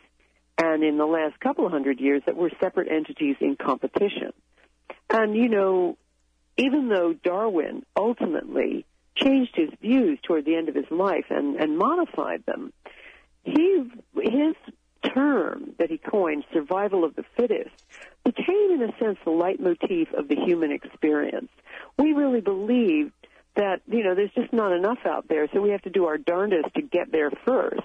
And 0.58 0.84
in 0.84 0.98
the 0.98 1.06
last 1.06 1.40
couple 1.40 1.66
of 1.66 1.72
hundred 1.72 2.00
years 2.00 2.22
that 2.26 2.38
we're 2.38 2.52
separate 2.62 2.90
entities 2.90 3.36
in 3.42 3.56
competition. 3.56 4.32
And, 5.10 5.36
you 5.36 5.50
know, 5.50 5.98
even 6.58 6.88
though 6.88 7.14
Darwin 7.14 7.86
ultimately 7.98 8.86
changed 9.16 9.56
his 9.56 9.70
views 9.82 10.20
toward 10.24 10.46
the 10.46 10.56
end 10.56 10.70
of 10.70 10.76
his 10.76 10.90
life 10.92 11.26
and, 11.30 11.56
and 11.56 11.78
modified 11.78 12.46
them, 12.46 12.74
he, 13.44 13.84
his 14.22 14.56
term 15.14 15.74
that 15.78 15.90
he 15.90 15.98
coined, 15.98 16.44
survival 16.54 17.04
of 17.04 17.16
the 17.16 17.24
fittest, 17.38 17.76
became 18.24 18.72
in 18.72 18.82
a 18.82 18.98
sense 19.00 19.18
the 19.24 19.32
leitmotif 19.32 20.12
of 20.14 20.28
the 20.28 20.36
human 20.36 20.72
experience. 20.72 21.50
We 21.98 22.14
really 22.14 22.42
believed 22.42 23.14
that, 23.56 23.82
you 23.88 24.04
know, 24.04 24.16
there's 24.16 24.34
just 24.34 24.52
not 24.52 24.74
enough 24.74 25.00
out 25.06 25.28
there, 25.28 25.48
so 25.54 25.62
we 25.62 25.70
have 25.70 25.84
to 25.84 25.90
do 25.90 26.06
our 26.06 26.18
darndest 26.18 26.74
to 26.76 26.82
get 26.82 27.12
there 27.12 27.32
first. 27.46 27.82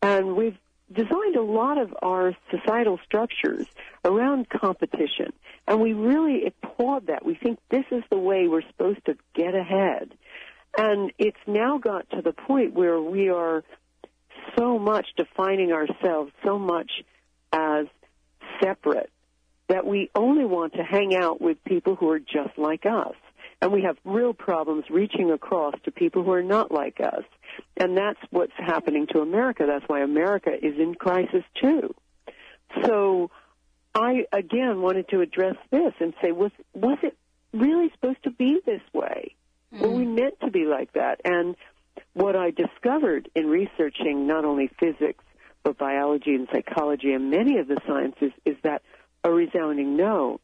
And 0.00 0.36
we've 0.36 0.56
designed 0.92 1.36
a 1.36 1.42
lot 1.42 1.78
of 1.78 1.94
our 2.02 2.34
societal 2.50 2.98
structures 3.04 3.66
around 4.04 4.48
competition. 4.48 5.32
And 5.66 5.80
we 5.80 5.92
really 5.92 6.46
applaud 6.46 7.06
that. 7.06 7.24
We 7.24 7.34
think 7.34 7.58
this 7.70 7.84
is 7.90 8.02
the 8.10 8.18
way 8.18 8.48
we're 8.48 8.66
supposed 8.68 9.04
to 9.06 9.16
get 9.34 9.54
ahead. 9.54 10.12
And 10.76 11.12
it's 11.18 11.36
now 11.46 11.78
got 11.78 12.08
to 12.10 12.22
the 12.22 12.32
point 12.32 12.74
where 12.74 13.00
we 13.00 13.28
are 13.28 13.62
so 14.56 14.78
much 14.78 15.06
defining 15.16 15.72
ourselves 15.72 16.32
so 16.44 16.58
much 16.58 16.90
as 17.52 17.86
separate 18.62 19.10
that 19.68 19.86
we 19.86 20.10
only 20.14 20.44
want 20.44 20.74
to 20.74 20.82
hang 20.82 21.14
out 21.14 21.40
with 21.40 21.62
people 21.64 21.94
who 21.94 22.10
are 22.10 22.18
just 22.18 22.56
like 22.56 22.84
us. 22.86 23.14
And 23.60 23.72
we 23.72 23.82
have 23.82 23.96
real 24.04 24.34
problems 24.34 24.84
reaching 24.90 25.30
across 25.30 25.74
to 25.84 25.92
people 25.92 26.24
who 26.24 26.32
are 26.32 26.42
not 26.42 26.72
like 26.72 27.00
us. 27.00 27.22
And 27.76 27.96
that's 27.96 28.18
what's 28.30 28.52
happening 28.56 29.06
to 29.12 29.20
America. 29.20 29.64
That's 29.66 29.84
why 29.86 30.00
America 30.00 30.50
is 30.50 30.78
in 30.78 30.94
crisis 30.94 31.44
too. 31.60 31.94
So 32.82 33.30
I 33.94 34.24
again 34.32 34.80
wanted 34.80 35.08
to 35.10 35.20
address 35.20 35.56
this 35.70 35.92
and 36.00 36.14
say, 36.22 36.32
was 36.32 36.50
was 36.74 36.98
it 37.02 37.16
really 37.52 37.90
supposed 37.94 38.22
to 38.24 38.30
be 38.30 38.60
this 38.64 38.80
way? 38.92 39.34
Mm. 39.74 39.80
Were 39.80 39.90
we 39.90 40.06
meant 40.06 40.40
to 40.40 40.50
be 40.50 40.64
like 40.64 40.92
that? 40.92 41.20
And 41.24 41.56
what 42.14 42.36
I 42.36 42.50
discovered 42.50 43.28
in 43.34 43.46
researching 43.46 44.26
not 44.26 44.44
only 44.44 44.70
physics 44.78 45.24
but 45.64 45.78
biology 45.78 46.34
and 46.34 46.48
psychology 46.52 47.12
and 47.12 47.30
many 47.30 47.58
of 47.58 47.68
the 47.68 47.80
sciences 47.86 48.32
is 48.44 48.56
that 48.64 48.82
a 49.24 49.30
resounding 49.30 49.96
no. 49.96 50.40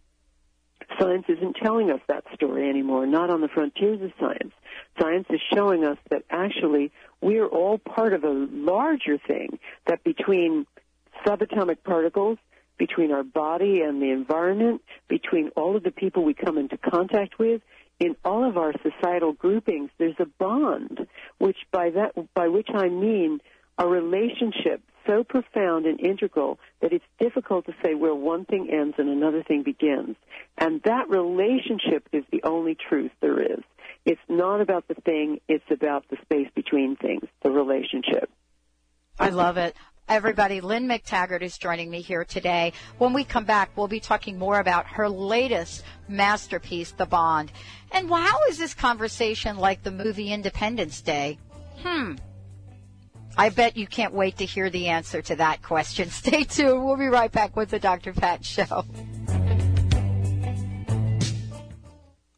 Science 0.98 1.24
isn't 1.28 1.56
telling 1.62 1.90
us 1.90 2.00
that 2.08 2.24
story 2.34 2.68
anymore, 2.68 3.06
not 3.06 3.28
on 3.28 3.40
the 3.40 3.48
frontiers 3.48 4.00
of 4.00 4.12
science. 4.18 4.52
Science 4.98 5.26
is 5.28 5.40
showing 5.52 5.84
us 5.84 5.98
that 6.10 6.22
actually 6.30 6.92
we're 7.20 7.46
all 7.46 7.78
part 7.78 8.14
of 8.14 8.24
a 8.24 8.30
larger 8.30 9.18
thing, 9.18 9.58
that 9.86 10.02
between 10.04 10.66
subatomic 11.26 11.82
particles, 11.84 12.38
between 12.78 13.12
our 13.12 13.24
body 13.24 13.82
and 13.82 14.00
the 14.00 14.10
environment, 14.10 14.80
between 15.08 15.50
all 15.56 15.76
of 15.76 15.82
the 15.82 15.90
people 15.90 16.24
we 16.24 16.32
come 16.32 16.56
into 16.56 16.78
contact 16.78 17.38
with, 17.38 17.60
in 18.00 18.16
all 18.24 18.48
of 18.48 18.56
our 18.56 18.72
societal 18.82 19.32
groupings, 19.32 19.90
there's 19.98 20.18
a 20.18 20.26
bond, 20.38 21.06
which 21.38 21.56
by 21.72 21.90
that, 21.90 22.12
by 22.34 22.48
which 22.48 22.68
I 22.72 22.88
mean 22.88 23.40
a 23.76 23.86
relationship 23.86 24.82
so 25.06 25.24
profound 25.24 25.86
and 25.86 25.98
integral 26.00 26.58
that 26.82 26.92
it's 26.92 27.04
difficult 27.18 27.66
to 27.66 27.72
say 27.82 27.94
where 27.94 28.14
one 28.14 28.44
thing 28.44 28.68
ends 28.70 28.96
and 28.98 29.08
another 29.08 29.42
thing 29.42 29.62
begins. 29.62 30.16
And 30.58 30.82
that 30.82 31.08
relationship 31.08 32.08
is 32.12 32.24
the 32.30 32.42
only 32.44 32.76
truth 32.88 33.10
there 33.20 33.40
is. 33.40 33.60
It's 34.04 34.20
not 34.28 34.60
about 34.60 34.86
the 34.86 34.94
thing, 34.94 35.40
it's 35.48 35.64
about 35.70 36.04
the 36.10 36.16
space 36.22 36.48
between 36.54 36.96
things, 36.96 37.24
the 37.42 37.50
relationship. 37.50 38.30
I 39.18 39.30
love 39.30 39.56
it. 39.56 39.74
Everybody, 40.08 40.62
Lynne 40.62 40.88
McTaggart 40.88 41.42
is 41.42 41.58
joining 41.58 41.90
me 41.90 42.00
here 42.00 42.24
today. 42.24 42.72
When 42.96 43.12
we 43.12 43.24
come 43.24 43.44
back, 43.44 43.76
we'll 43.76 43.88
be 43.88 44.00
talking 44.00 44.38
more 44.38 44.58
about 44.58 44.86
her 44.86 45.06
latest 45.06 45.84
masterpiece, 46.08 46.92
The 46.92 47.04
Bond. 47.04 47.52
And 47.92 48.08
how 48.08 48.42
is 48.48 48.56
this 48.56 48.72
conversation 48.72 49.58
like 49.58 49.82
the 49.82 49.90
movie 49.90 50.32
Independence 50.32 51.02
Day? 51.02 51.38
Hmm. 51.82 52.14
I 53.36 53.50
bet 53.50 53.76
you 53.76 53.86
can't 53.86 54.14
wait 54.14 54.38
to 54.38 54.46
hear 54.46 54.70
the 54.70 54.88
answer 54.88 55.20
to 55.20 55.36
that 55.36 55.62
question. 55.62 56.08
Stay 56.10 56.44
tuned. 56.44 56.86
We'll 56.86 56.96
be 56.96 57.08
right 57.08 57.30
back 57.30 57.54
with 57.54 57.68
the 57.68 57.78
Dr. 57.78 58.14
Pat 58.14 58.46
Show. 58.46 58.86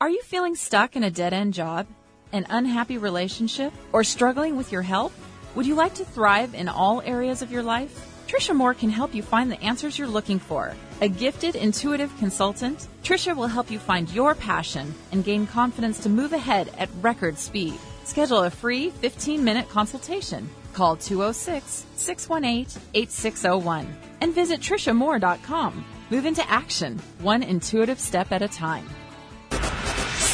Are 0.01 0.11
you 0.11 0.23
feeling 0.23 0.57
stuck 0.57 0.97
in 0.97 1.05
a 1.05 1.11
dead 1.11 1.33
end 1.33 1.55
job, 1.55 1.87
an 2.33 2.47
unhappy 2.51 2.99
relationship, 2.99 3.73
or 3.93 4.03
struggling 4.03 4.57
with 4.57 4.73
your 4.73 4.83
health? 4.83 5.30
Would 5.55 5.67
you 5.67 5.75
like 5.75 5.95
to 5.95 6.05
thrive 6.05 6.55
in 6.55 6.69
all 6.69 7.03
areas 7.03 7.43
of 7.43 7.51
your 7.51 7.63
life? 7.63 8.07
Trisha 8.29 8.55
Moore 8.55 8.75
can 8.75 8.91
help 8.91 9.13
you 9.13 9.23
find 9.23 9.51
the 9.51 9.61
answers 9.61 9.99
you're 9.99 10.07
looking 10.07 10.39
for. 10.39 10.73
A 11.01 11.09
gifted, 11.09 11.57
intuitive 11.57 12.17
consultant, 12.19 12.87
Trisha 13.03 13.35
will 13.35 13.49
help 13.49 13.71
you 13.71 13.81
find 13.81 14.09
your 14.11 14.37
passion 14.37 14.95
and 15.11 15.25
gain 15.25 15.49
confidence 15.49 15.99
to 16.01 16.09
move 16.09 16.33
ahead 16.33 16.71
at 16.79 16.89
record 17.01 17.37
speed. 17.37 17.75
Schedule 18.05 18.45
a 18.45 18.51
free 18.51 18.91
15 18.91 19.43
minute 19.43 19.69
consultation. 19.69 20.49
Call 20.73 20.95
206 20.97 21.87
618 21.97 22.83
8601 22.95 23.97
and 24.21 24.33
visit 24.33 24.61
TrishaMoore.com. 24.61 25.85
Move 26.11 26.27
into 26.27 26.49
action, 26.49 27.01
one 27.21 27.43
intuitive 27.43 27.99
step 27.99 28.31
at 28.31 28.43
a 28.43 28.49
time. 28.49 28.89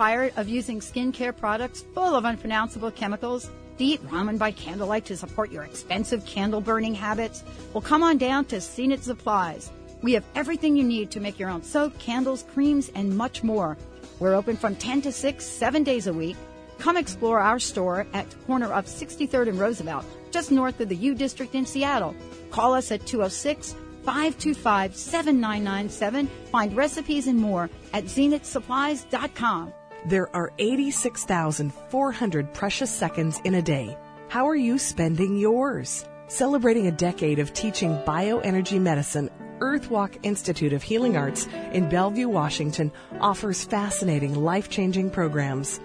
tired 0.00 0.32
of 0.38 0.48
using 0.48 0.80
skincare 0.80 1.36
products 1.36 1.84
full 1.92 2.14
of 2.14 2.24
unpronounceable 2.24 2.90
chemicals? 2.90 3.50
Do 3.76 3.84
you 3.84 3.96
eat 3.96 4.06
ramen 4.08 4.38
by 4.38 4.50
candlelight 4.50 5.04
to 5.04 5.14
support 5.14 5.52
your 5.52 5.64
expensive 5.64 6.24
candle 6.24 6.62
burning 6.62 6.94
habits? 6.94 7.44
Well, 7.74 7.82
come 7.82 8.02
on 8.02 8.16
down 8.16 8.46
to 8.46 8.62
Zenith 8.62 9.04
Supplies. 9.04 9.70
We 10.00 10.14
have 10.14 10.24
everything 10.34 10.74
you 10.74 10.84
need 10.84 11.10
to 11.10 11.20
make 11.20 11.38
your 11.38 11.50
own 11.50 11.62
soap, 11.62 11.98
candles, 11.98 12.46
creams, 12.54 12.90
and 12.94 13.14
much 13.14 13.42
more. 13.42 13.76
We're 14.20 14.34
open 14.34 14.56
from 14.56 14.74
10 14.74 15.02
to 15.02 15.12
6, 15.12 15.44
seven 15.44 15.84
days 15.84 16.06
a 16.06 16.14
week. 16.14 16.38
Come 16.78 16.96
explore 16.96 17.38
our 17.38 17.58
store 17.58 18.06
at 18.14 18.34
corner 18.46 18.72
of 18.72 18.86
63rd 18.86 19.50
and 19.50 19.60
Roosevelt, 19.60 20.06
just 20.30 20.50
north 20.50 20.80
of 20.80 20.88
the 20.88 20.96
U 20.96 21.14
District 21.14 21.54
in 21.54 21.66
Seattle. 21.66 22.16
Call 22.50 22.72
us 22.72 22.90
at 22.90 23.04
206 23.04 23.74
525 24.06 24.96
7997. 24.96 26.26
Find 26.50 26.74
recipes 26.74 27.26
and 27.26 27.38
more 27.38 27.68
at 27.92 28.04
zenithsupplies.com. 28.04 29.74
There 30.06 30.34
are 30.34 30.52
86,400 30.58 32.54
precious 32.54 32.90
seconds 32.90 33.40
in 33.44 33.54
a 33.54 33.62
day. 33.62 33.96
How 34.28 34.48
are 34.48 34.56
you 34.56 34.78
spending 34.78 35.36
yours? 35.36 36.04
Celebrating 36.28 36.86
a 36.86 36.92
decade 36.92 37.38
of 37.38 37.52
teaching 37.52 37.96
bioenergy 38.06 38.80
medicine, 38.80 39.28
Earthwalk 39.58 40.18
Institute 40.22 40.72
of 40.72 40.82
Healing 40.82 41.16
Arts 41.16 41.46
in 41.72 41.88
Bellevue, 41.88 42.28
Washington 42.28 42.92
offers 43.20 43.64
fascinating 43.64 44.34
life 44.34 44.70
changing 44.70 45.10
programs. 45.10 45.80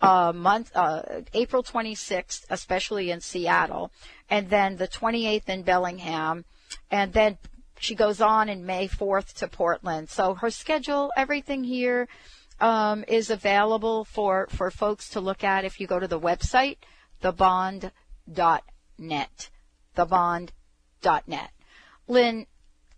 uh, 0.00 0.32
month, 0.32 0.70
uh, 0.74 1.02
April 1.34 1.62
26th, 1.62 2.44
especially 2.48 3.10
in 3.10 3.20
Seattle, 3.20 3.90
and 4.30 4.48
then 4.48 4.76
the 4.76 4.88
28th 4.88 5.48
in 5.48 5.62
Bellingham, 5.62 6.44
and 6.90 7.12
then 7.12 7.36
she 7.78 7.94
goes 7.94 8.20
on 8.20 8.48
in 8.48 8.64
May 8.64 8.88
4th 8.88 9.34
to 9.34 9.48
Portland. 9.48 10.08
So 10.08 10.34
her 10.34 10.50
schedule, 10.50 11.12
everything 11.16 11.64
here, 11.64 12.08
um, 12.60 13.04
is 13.08 13.30
available 13.30 14.04
for 14.04 14.46
for 14.50 14.70
folks 14.70 15.08
to 15.10 15.20
look 15.20 15.42
at 15.42 15.64
if 15.64 15.80
you 15.80 15.86
go 15.86 15.98
to 15.98 16.06
the 16.06 16.20
website, 16.20 16.76
thebond.net, 17.22 17.90
thebond.net. 19.96 21.50
Lynne, 22.10 22.46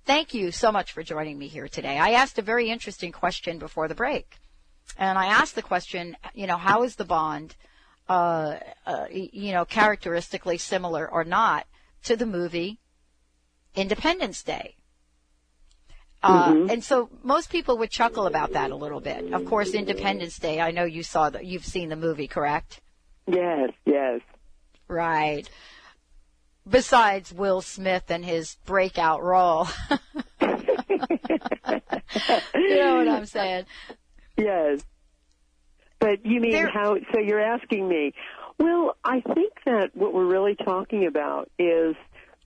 thank 0.07 0.33
you 0.33 0.51
so 0.51 0.73
much 0.73 0.93
for 0.93 1.03
joining 1.03 1.39
me 1.39 1.47
here 1.47 1.69
today. 1.69 1.99
I 1.99 2.13
asked 2.13 2.39
a 2.39 2.43
very 2.43 2.71
interesting 2.71 3.13
question 3.13 3.59
before 3.59 3.87
the 3.87 3.95
break. 3.95 4.39
And 4.97 5.19
I 5.19 5.27
asked 5.27 5.55
the 5.55 5.63
question, 5.63 6.17
you 6.35 6.47
know, 6.47 6.57
how 6.57 6.83
is 6.83 6.97
the 6.97 7.05
bond, 7.05 7.55
uh, 8.09 8.57
uh, 8.87 9.05
you 9.11 9.53
know, 9.53 9.67
characteristically 9.67 10.57
similar 10.57 11.07
or 11.07 11.25
not 11.25 11.67
to 12.05 12.17
the 12.17 12.25
movie 12.25 12.81
Independence 13.75 14.43
Day? 14.43 14.77
Uh, 16.23 16.53
mm-hmm. 16.53 16.71
and 16.71 16.83
so 16.83 17.11
most 17.23 17.51
people 17.51 17.77
would 17.77 17.91
chuckle 17.91 18.27
about 18.27 18.53
that 18.53 18.71
a 18.71 18.77
little 18.77 19.01
bit. 19.01 19.31
Of 19.35 19.45
course, 19.45 19.75
Independence 19.75 20.39
Day, 20.39 20.59
I 20.59 20.71
know 20.71 20.85
you 20.85 21.03
saw 21.03 21.29
that, 21.29 21.45
you've 21.45 21.67
seen 21.67 21.91
the 21.91 21.97
movie, 21.97 22.29
correct? 22.29 22.81
Yes, 23.27 23.73
yes. 23.85 24.21
Right 24.89 25.49
besides 26.69 27.33
Will 27.33 27.61
Smith 27.61 28.05
and 28.11 28.25
his 28.25 28.57
breakout 28.67 29.23
role. 29.23 29.67
you 30.41 30.49
know 32.77 32.97
what 32.97 33.09
I'm 33.09 33.27
saying? 33.27 33.67
Yes. 34.37 34.85
But 35.99 36.25
you 36.27 36.41
mean 36.41 36.53
there, 36.53 36.71
how, 36.71 36.97
so 37.13 37.21
you're 37.21 37.41
asking 37.41 37.89
me. 37.89 38.13
Well, 38.59 38.97
I 39.05 39.21
think 39.21 39.53
that 39.67 39.91
what 39.95 40.13
we're 40.13 40.27
really 40.27 40.57
talking 40.57 41.07
about 41.07 41.51
is 41.59 41.95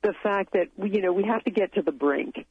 the 0.03 0.15
fact 0.23 0.53
that, 0.53 0.69
you 0.79 1.01
know, 1.01 1.13
we 1.13 1.25
have 1.25 1.43
to 1.45 1.51
get 1.51 1.75
to 1.75 1.83
the 1.83 1.93
brink, 1.93 2.47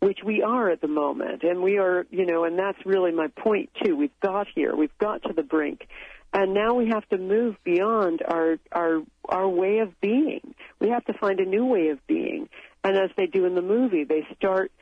which 0.00 0.20
we 0.24 0.42
are 0.42 0.70
at 0.70 0.80
the 0.80 0.88
moment. 0.88 1.42
And 1.42 1.62
we 1.62 1.78
are, 1.78 2.06
you 2.10 2.24
know, 2.24 2.44
and 2.44 2.58
that's 2.58 2.78
really 2.86 3.12
my 3.12 3.28
point 3.28 3.70
too. 3.84 3.96
We've 3.96 4.18
got 4.20 4.46
here. 4.54 4.74
We've 4.74 4.96
got 4.98 5.22
to 5.24 5.32
the 5.32 5.42
brink 5.42 5.86
and 6.34 6.52
now 6.52 6.74
we 6.74 6.88
have 6.88 7.08
to 7.10 7.16
move 7.16 7.56
beyond 7.62 8.20
our 8.26 8.58
our 8.72 9.02
our 9.28 9.48
way 9.48 9.78
of 9.78 9.98
being. 10.00 10.54
We 10.80 10.88
have 10.90 11.04
to 11.04 11.14
find 11.14 11.38
a 11.38 11.44
new 11.44 11.64
way 11.64 11.88
of 11.88 12.04
being. 12.08 12.48
And 12.82 12.96
as 12.96 13.10
they 13.16 13.26
do 13.26 13.46
in 13.46 13.54
the 13.54 13.62
movie, 13.62 14.04
they 14.04 14.26
start, 14.36 14.72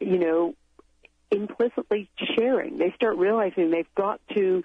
you 0.00 0.18
know, 0.18 0.54
implicitly 1.30 2.10
sharing. 2.36 2.78
They 2.78 2.92
start 2.96 3.18
realizing 3.18 3.70
they've 3.70 3.94
got 3.94 4.20
to 4.34 4.64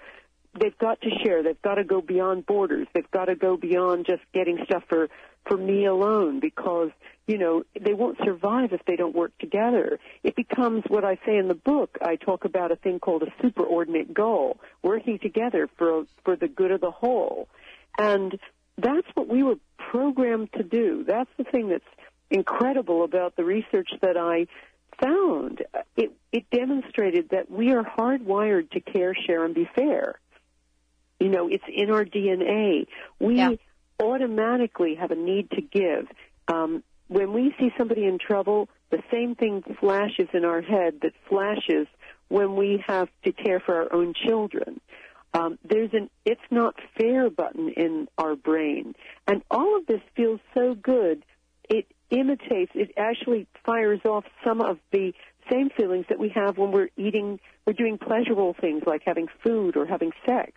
they've 0.58 0.76
got 0.78 1.02
to 1.02 1.10
share. 1.22 1.42
They've 1.42 1.62
got 1.62 1.74
to 1.74 1.84
go 1.84 2.00
beyond 2.00 2.46
borders. 2.46 2.88
They've 2.94 3.10
got 3.10 3.26
to 3.26 3.36
go 3.36 3.58
beyond 3.58 4.06
just 4.06 4.22
getting 4.32 4.58
stuff 4.64 4.84
for 4.88 5.08
for 5.46 5.56
me 5.58 5.84
alone 5.84 6.40
because 6.40 6.90
you 7.28 7.36
know 7.36 7.62
they 7.78 7.92
won't 7.92 8.18
survive 8.24 8.72
if 8.72 8.80
they 8.86 8.96
don't 8.96 9.14
work 9.14 9.36
together. 9.38 10.00
It 10.24 10.34
becomes 10.34 10.82
what 10.88 11.04
I 11.04 11.16
say 11.26 11.36
in 11.36 11.46
the 11.46 11.54
book. 11.54 11.98
I 12.02 12.16
talk 12.16 12.44
about 12.44 12.72
a 12.72 12.76
thing 12.76 12.98
called 12.98 13.22
a 13.22 13.42
superordinate 13.42 14.12
goal, 14.12 14.58
working 14.82 15.18
together 15.20 15.68
for 15.76 16.06
for 16.24 16.34
the 16.34 16.48
good 16.48 16.72
of 16.72 16.80
the 16.80 16.90
whole, 16.90 17.48
and 17.98 18.36
that's 18.78 19.06
what 19.14 19.28
we 19.28 19.42
were 19.42 19.56
programmed 19.76 20.52
to 20.54 20.62
do. 20.62 21.04
That's 21.06 21.30
the 21.36 21.44
thing 21.44 21.68
that's 21.68 21.84
incredible 22.30 23.04
about 23.04 23.36
the 23.36 23.44
research 23.44 23.90
that 24.00 24.16
I 24.16 24.46
found. 24.98 25.62
It 25.96 26.12
it 26.32 26.48
demonstrated 26.50 27.28
that 27.30 27.50
we 27.50 27.72
are 27.72 27.84
hardwired 27.84 28.70
to 28.70 28.80
care, 28.80 29.14
share, 29.14 29.44
and 29.44 29.54
be 29.54 29.68
fair. 29.74 30.18
You 31.20 31.28
know, 31.28 31.48
it's 31.48 31.64
in 31.68 31.90
our 31.90 32.06
DNA. 32.06 32.86
We 33.20 33.36
yeah. 33.36 33.52
automatically 34.00 34.94
have 34.94 35.10
a 35.10 35.16
need 35.16 35.50
to 35.50 35.60
give. 35.60 36.06
Um, 36.50 36.82
when 37.08 37.32
we 37.32 37.54
see 37.58 37.70
somebody 37.76 38.04
in 38.04 38.18
trouble, 38.18 38.68
the 38.90 39.02
same 39.10 39.34
thing 39.34 39.62
flashes 39.80 40.28
in 40.32 40.44
our 40.44 40.60
head 40.60 41.00
that 41.02 41.12
flashes 41.28 41.86
when 42.28 42.56
we 42.56 42.82
have 42.86 43.08
to 43.24 43.32
care 43.32 43.60
for 43.60 43.74
our 43.82 43.92
own 43.92 44.14
children. 44.14 44.80
Um, 45.34 45.58
there's 45.62 45.92
an 45.92 46.08
"it's 46.24 46.40
not 46.50 46.74
fair" 46.98 47.28
button 47.28 47.68
in 47.70 48.08
our 48.16 48.34
brain, 48.34 48.94
and 49.26 49.42
all 49.50 49.76
of 49.76 49.86
this 49.86 50.00
feels 50.16 50.40
so 50.54 50.74
good. 50.74 51.22
It 51.68 51.86
imitates. 52.10 52.72
It 52.74 52.92
actually 52.96 53.46
fires 53.64 54.00
off 54.06 54.24
some 54.42 54.62
of 54.62 54.78
the 54.90 55.12
same 55.50 55.68
feelings 55.70 56.06
that 56.08 56.18
we 56.18 56.30
have 56.30 56.56
when 56.56 56.72
we're 56.72 56.88
eating. 56.96 57.40
We're 57.66 57.74
doing 57.74 57.98
pleasurable 57.98 58.54
things 58.58 58.82
like 58.86 59.02
having 59.04 59.28
food 59.44 59.76
or 59.76 59.84
having 59.84 60.12
sex. 60.24 60.52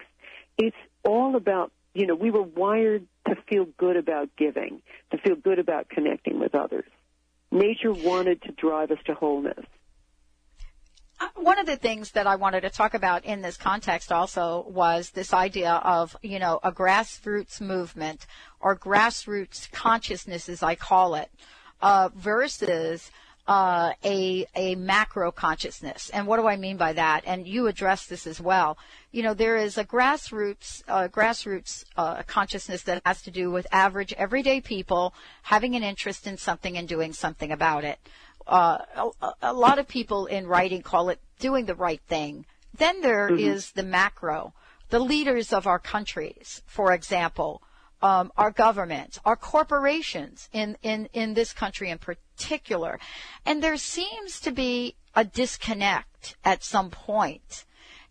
It's 0.57 0.75
all 1.03 1.35
about, 1.35 1.71
you 1.93 2.07
know, 2.07 2.15
we 2.15 2.31
were 2.31 2.41
wired 2.43 3.05
to 3.27 3.35
feel 3.49 3.65
good 3.77 3.97
about 3.97 4.29
giving, 4.37 4.81
to 5.11 5.17
feel 5.17 5.35
good 5.35 5.59
about 5.59 5.89
connecting 5.89 6.39
with 6.39 6.55
others. 6.55 6.85
Nature 7.51 7.91
wanted 7.91 8.41
to 8.43 8.51
drive 8.51 8.91
us 8.91 8.99
to 9.05 9.13
wholeness. 9.13 9.65
Uh, 11.19 11.27
one 11.35 11.59
of 11.59 11.65
the 11.65 11.75
things 11.75 12.11
that 12.11 12.25
I 12.25 12.35
wanted 12.35 12.61
to 12.61 12.69
talk 12.69 12.93
about 12.93 13.25
in 13.25 13.41
this 13.41 13.57
context 13.57 14.11
also 14.11 14.65
was 14.67 15.11
this 15.11 15.33
idea 15.33 15.73
of, 15.73 16.15
you 16.21 16.39
know, 16.39 16.59
a 16.63 16.71
grassroots 16.71 17.61
movement 17.61 18.25
or 18.59 18.75
grassroots 18.75 19.69
consciousness, 19.71 20.49
as 20.49 20.63
I 20.63 20.75
call 20.75 21.15
it, 21.15 21.29
uh, 21.81 22.09
versus 22.15 23.11
uh, 23.47 23.93
a 24.03 24.47
a 24.55 24.75
macro 24.75 25.31
consciousness. 25.31 26.09
And 26.09 26.25
what 26.25 26.37
do 26.37 26.47
I 26.47 26.55
mean 26.55 26.77
by 26.77 26.93
that? 26.93 27.23
And 27.25 27.47
you 27.47 27.67
address 27.67 28.05
this 28.05 28.25
as 28.25 28.39
well. 28.39 28.77
You 29.11 29.23
know, 29.23 29.33
there 29.33 29.57
is 29.57 29.77
a 29.77 29.83
grassroots 29.83 30.83
uh, 30.87 31.09
grassroots 31.09 31.83
uh, 31.97 32.23
consciousness 32.23 32.83
that 32.83 33.01
has 33.05 33.21
to 33.23 33.31
do 33.31 33.51
with 33.51 33.67
average 33.71 34.13
everyday 34.13 34.61
people 34.61 35.13
having 35.43 35.75
an 35.75 35.83
interest 35.83 36.27
in 36.27 36.37
something 36.37 36.77
and 36.77 36.87
doing 36.87 37.11
something 37.11 37.51
about 37.51 37.83
it. 37.83 37.99
Uh, 38.47 38.79
a, 39.21 39.33
a, 39.41 39.53
lot 39.53 39.79
of 39.79 39.87
people 39.87 40.25
in 40.25 40.47
writing 40.47 40.81
call 40.81 41.09
it 41.09 41.19
doing 41.39 41.65
the 41.65 41.75
right 41.75 42.01
thing. 42.07 42.45
Then 42.77 43.01
there 43.01 43.29
mm-hmm. 43.29 43.39
is 43.39 43.71
the 43.71 43.83
macro, 43.83 44.53
the 44.89 44.99
leaders 44.99 45.53
of 45.53 45.67
our 45.67 45.79
countries, 45.79 46.63
for 46.65 46.93
example, 46.93 47.61
um, 48.01 48.31
our 48.37 48.51
governments, 48.51 49.19
our 49.25 49.35
corporations 49.35 50.49
in, 50.51 50.77
in, 50.81 51.07
in 51.13 51.33
this 51.33 51.53
country 51.53 51.89
in 51.89 51.97
particular. 51.97 52.99
And 53.45 53.61
there 53.61 53.77
seems 53.77 54.39
to 54.41 54.51
be 54.51 54.95
a 55.15 55.23
disconnect 55.23 56.35
at 56.43 56.63
some 56.63 56.89
point. 56.89 57.65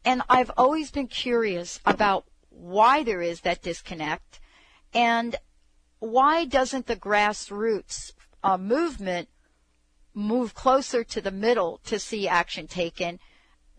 And 0.04 0.22
I've 0.28 0.50
always 0.56 0.90
been 0.90 1.08
curious 1.08 1.80
about 1.84 2.24
why 2.48 3.02
there 3.02 3.22
is 3.22 3.42
that 3.42 3.62
disconnect 3.62 4.40
and 4.92 5.36
why 5.98 6.44
doesn't 6.44 6.86
the 6.86 6.96
grassroots 6.96 8.12
uh, 8.42 8.56
movement 8.56 9.28
move 10.14 10.54
closer 10.54 11.04
to 11.04 11.20
the 11.20 11.30
middle 11.30 11.80
to 11.84 11.98
see 11.98 12.26
action 12.26 12.66
taken 12.66 13.20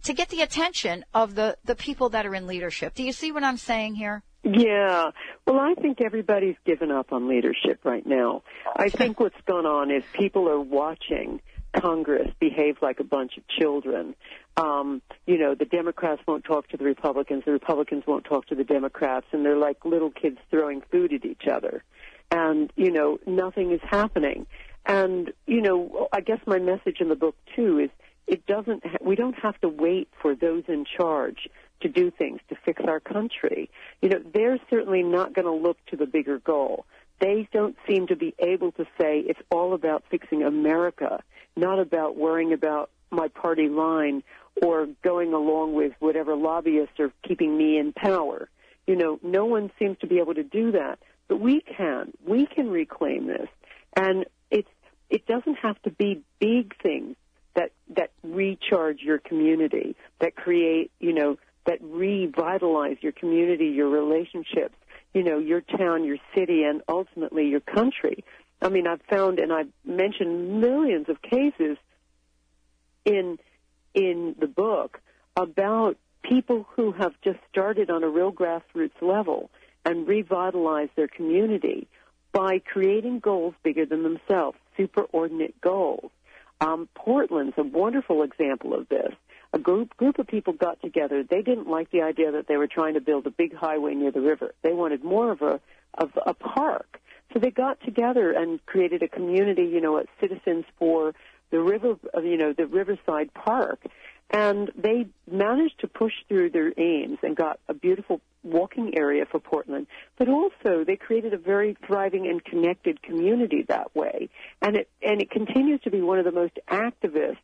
to 0.04 0.14
get 0.14 0.30
the 0.30 0.42
attention 0.42 1.06
of 1.14 1.36
the, 1.36 1.58
the 1.64 1.76
people 1.76 2.10
that 2.10 2.26
are 2.26 2.34
in 2.34 2.48
leadership. 2.48 2.94
Do 2.96 3.04
you 3.04 3.12
see 3.12 3.32
what 3.32 3.44
I'm 3.44 3.58
saying 3.58 3.96
here? 3.96 4.24
Yeah. 4.44 5.12
Well, 5.46 5.60
I 5.60 5.76
think 5.76 6.02
everybody's 6.02 6.56
given 6.66 6.92
up 6.92 7.12
on 7.12 7.28
leadership 7.28 7.82
right 7.84 8.06
now. 8.06 8.42
I 8.76 8.90
think 8.90 9.20
what's 9.20 9.40
gone 9.46 9.68
on 9.68 9.92
is 9.92 10.04
people 10.14 10.50
are 10.50 10.60
watching 10.60 11.42
Congress 11.80 12.30
behave 12.40 12.78
like 12.82 13.00
a 13.00 13.04
bunch 13.04 13.38
of 13.38 13.44
children. 13.48 14.16
Um, 14.58 15.02
you 15.26 15.38
know, 15.38 15.56
the 15.56 15.66
Democrats 15.66 16.22
won't 16.28 16.44
talk 16.44 16.68
to 16.70 16.78
the 16.78 16.84
Republicans, 16.84 17.44
the 17.46 17.52
Republicans 17.52 18.04
won't 18.06 18.26
talk 18.26 18.48
to 18.48 18.56
the 18.56 18.64
Democrats, 18.64 19.26
and 19.32 19.46
they're 19.46 19.58
like 19.58 19.86
little 19.86 20.12
kids 20.12 20.38
throwing 20.50 20.82
food 20.92 21.14
at 21.14 21.26
each 21.26 21.48
other. 21.52 21.84
And, 22.32 22.72
you 22.76 22.92
know, 22.92 23.20
nothing 23.26 23.72
is 23.72 23.82
happening. 23.84 24.46
And, 24.86 25.32
you 25.48 25.62
know, 25.62 26.08
I 26.12 26.22
guess 26.22 26.40
my 26.46 26.60
message 26.60 26.98
in 27.00 27.10
the 27.10 27.16
book 27.16 27.36
too 27.56 27.80
is 27.80 27.90
it 28.28 28.46
doesn't, 28.46 28.86
ha- 28.86 28.98
we 29.02 29.16
don't 29.16 29.38
have 29.40 29.60
to 29.62 29.70
wait 29.70 30.10
for 30.22 30.36
those 30.36 30.64
in 30.68 30.86
charge 30.86 31.50
to 31.82 31.90
do 31.90 32.12
things 32.12 32.40
to 32.50 32.56
fix 32.64 32.82
our 32.88 33.00
country. 33.00 33.70
You 34.02 34.10
know, 34.10 34.22
they're 34.34 34.60
certainly 34.70 35.04
not 35.04 35.34
going 35.34 35.46
to 35.46 35.54
look 35.54 35.78
to 35.88 35.98
the 35.98 36.06
bigger 36.06 36.40
goal. 36.40 36.86
They 37.20 37.48
don't 37.52 37.76
seem 37.88 38.08
to 38.08 38.16
be 38.16 38.34
able 38.40 38.72
to 38.74 38.86
say 39.00 39.20
it's 39.20 39.40
all 39.52 39.74
about 39.74 40.04
fixing 40.10 40.44
America, 40.44 41.22
not 41.56 41.80
about 41.80 42.16
worrying 42.16 42.54
about 42.54 42.90
my 43.12 43.28
party 43.28 43.68
line 43.70 44.24
or 44.62 44.88
going 45.04 45.34
along 45.34 45.74
with 45.74 45.94
whatever 46.00 46.36
lobbyists 46.36 47.00
are 47.00 47.12
keeping 47.28 47.58
me 47.58 47.78
in 47.78 47.94
power. 47.94 48.50
You 48.88 48.96
know, 48.96 49.20
no 49.22 49.46
one 49.46 49.72
seems 49.80 49.98
to 50.00 50.08
be 50.08 50.20
able 50.20 50.34
to 50.34 50.44
do 50.44 50.72
that. 50.72 51.00
But 51.28 51.40
we 51.40 51.62
can. 51.62 52.12
We 52.26 52.46
can 52.46 52.70
reclaim 52.70 53.28
this. 53.28 53.48
And 53.96 54.26
it's 54.50 54.68
it 55.10 55.26
doesn't 55.28 55.56
have 55.62 55.82
to 55.84 55.92
be 55.92 56.22
big 56.40 56.74
things 56.82 57.16
that 57.56 57.72
that 57.96 58.12
recharge 58.24 59.02
your 59.02 59.20
community, 59.20 59.96
that 60.20 60.36
create, 60.36 60.92
you 61.00 61.14
know, 61.14 61.38
that 61.66 61.80
revitalize 61.82 62.98
your 63.02 63.12
community, 63.12 63.68
your 63.68 63.90
relationships, 63.90 64.76
you 65.14 65.24
know, 65.24 65.38
your 65.38 65.62
town, 65.62 66.04
your 66.06 66.18
city, 66.36 66.64
and 66.64 66.82
ultimately 66.90 67.48
your 67.48 67.60
country. 67.60 68.24
I 68.62 68.70
mean, 68.70 68.88
I've 68.88 69.02
found, 69.10 69.40
and 69.40 69.52
I've 69.52 69.70
mentioned 69.86 70.62
millions 70.62 71.08
of 71.10 71.22
cases 71.22 71.78
in 73.06 73.38
in 73.94 74.36
the 74.40 74.48
book 74.48 75.00
about 75.36 75.98
people 76.24 76.66
who 76.76 76.92
have 76.92 77.14
just 77.24 77.40
started 77.50 77.90
on 77.90 78.04
a 78.04 78.10
real 78.10 78.32
grassroots 78.32 79.02
level 79.02 79.50
and 79.86 80.08
revitalized 80.08 80.92
their 80.96 81.08
community 81.08 81.88
by 82.32 82.60
creating 82.60 83.20
goals 83.20 83.54
bigger 83.64 83.86
than 83.86 84.04
themselves, 84.04 84.58
superordinate 84.78 85.54
goals. 85.62 86.12
Um, 86.62 86.88
Portland's 86.96 87.56
a 87.58 87.64
wonderful 87.64 88.24
example 88.24 88.74
of 88.74 88.88
this. 88.88 89.14
A 89.54 89.60
group 89.60 89.98
group 89.98 90.20
of 90.20 90.28
people 90.28 90.54
got 90.54 90.82
together. 90.82 91.24
They 91.24 91.42
didn't 91.42 91.68
like 91.68 91.92
the 91.92 92.04
idea 92.04 92.32
that 92.32 92.48
they 92.48 92.56
were 92.56 92.68
trying 92.68 92.94
to 92.94 93.02
build 93.02 93.28
a 93.28 93.32
big 93.32 93.54
highway 93.54 93.96
near 93.96 94.12
the 94.12 94.22
river. 94.22 94.54
They 94.62 94.72
wanted 94.72 95.04
more 95.04 95.32
of 95.32 95.42
a 95.42 95.60
of 95.96 96.12
a 96.26 96.34
park. 96.34 97.02
So 97.34 97.40
they 97.40 97.52
got 97.52 97.82
together 97.82 98.32
and 98.32 98.66
created 98.66 99.04
a 99.04 99.08
community, 99.08 99.64
you 99.64 99.82
know, 99.82 100.02
citizens 100.20 100.66
for 100.78 101.14
the 101.52 101.60
river, 101.60 101.98
you 102.16 102.38
know, 102.38 102.54
the 102.54 102.66
Riverside 102.66 103.34
Park, 103.34 103.80
and 104.32 104.72
they 104.76 105.08
managed 105.30 105.80
to 105.82 105.88
push 105.88 106.14
through 106.28 106.50
their 106.52 106.74
aims 106.78 107.20
and 107.22 107.36
got 107.36 107.60
a 107.68 107.74
beautiful 107.74 108.22
walking 108.44 108.98
area 108.98 109.26
for 109.30 109.40
Portland. 109.40 109.88
But 110.18 110.30
also, 110.30 110.84
they 110.86 110.96
created 110.96 111.34
a 111.34 111.38
very 111.38 111.78
thriving 111.86 112.28
and 112.28 112.44
connected 112.44 113.02
community 113.04 113.66
that 113.68 113.94
way, 113.94 114.30
and 114.62 114.78
it 114.78 114.90
and 115.02 115.22
it 115.22 115.30
continues 115.30 115.82
to 115.82 115.92
be 115.92 116.02
one 116.02 116.18
of 116.18 116.26
the 116.26 116.32
most 116.32 116.58
activist 116.70 117.38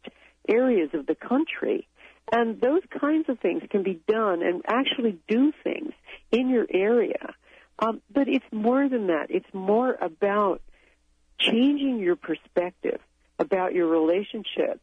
areas 0.47 0.89
of 0.93 1.05
the 1.05 1.15
country. 1.15 1.87
And 2.29 2.59
those 2.59 2.81
kinds 2.99 3.29
of 3.29 3.39
things 3.39 3.63
can 3.69 3.83
be 3.83 4.01
done 4.05 4.43
and 4.43 4.61
actually 4.67 5.17
do 5.29 5.53
things 5.63 5.93
in 6.29 6.49
your 6.49 6.67
area. 6.69 7.33
Um, 7.79 8.01
but 8.11 8.27
it's 8.27 8.45
more 8.51 8.89
than 8.89 9.07
that. 9.07 9.27
It's 9.29 9.53
more 9.53 9.93
about 9.93 10.61
changing 11.39 11.99
your 11.99 12.17
perspective 12.17 12.99
about 13.39 13.73
your 13.73 13.87
relationships, 13.87 14.81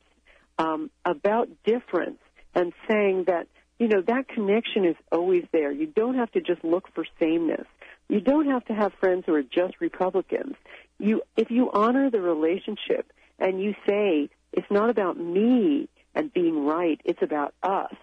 um, 0.59 0.91
about 1.05 1.49
difference, 1.65 2.19
and 2.55 2.73
saying 2.89 3.25
that 3.27 3.49
you 3.79 3.89
know 3.89 4.03
that 4.07 4.29
connection 4.29 4.85
is 4.85 4.97
always 5.11 5.45
there. 5.53 5.73
You 5.73 5.87
don't 5.87 6.17
have 6.17 6.31
to 6.33 6.41
just 6.41 6.63
look 6.65 6.89
for 6.95 7.05
sameness. 7.19 7.67
You 8.09 8.21
don't 8.21 8.49
have 8.51 8.65
to 8.67 8.75
have 8.75 8.93
friends 9.01 9.25
who 9.27 9.35
are 9.35 9.43
just 9.43 9.81
Republicans. 9.81 10.55
You, 10.99 11.23
if 11.37 11.51
you 11.51 11.71
honor 11.73 12.11
the 12.11 12.21
relationship 12.21 13.11
and 13.39 13.61
you 13.61 13.75
say 13.89 14.29
it's 14.53 14.71
not 14.71 14.91
about 14.91 15.19
me 15.19 15.89
and 16.15 16.33
being 16.33 16.65
right, 16.65 17.01
it's 17.05 17.23
about 17.23 17.55
us, 17.63 17.95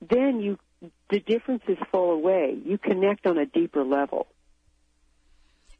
then 0.00 0.40
you 0.40 0.58
the 1.10 1.20
differences 1.20 1.76
fall 1.90 2.12
away. 2.12 2.56
You 2.64 2.78
connect 2.78 3.26
on 3.26 3.38
a 3.38 3.46
deeper 3.46 3.84
level 3.84 4.26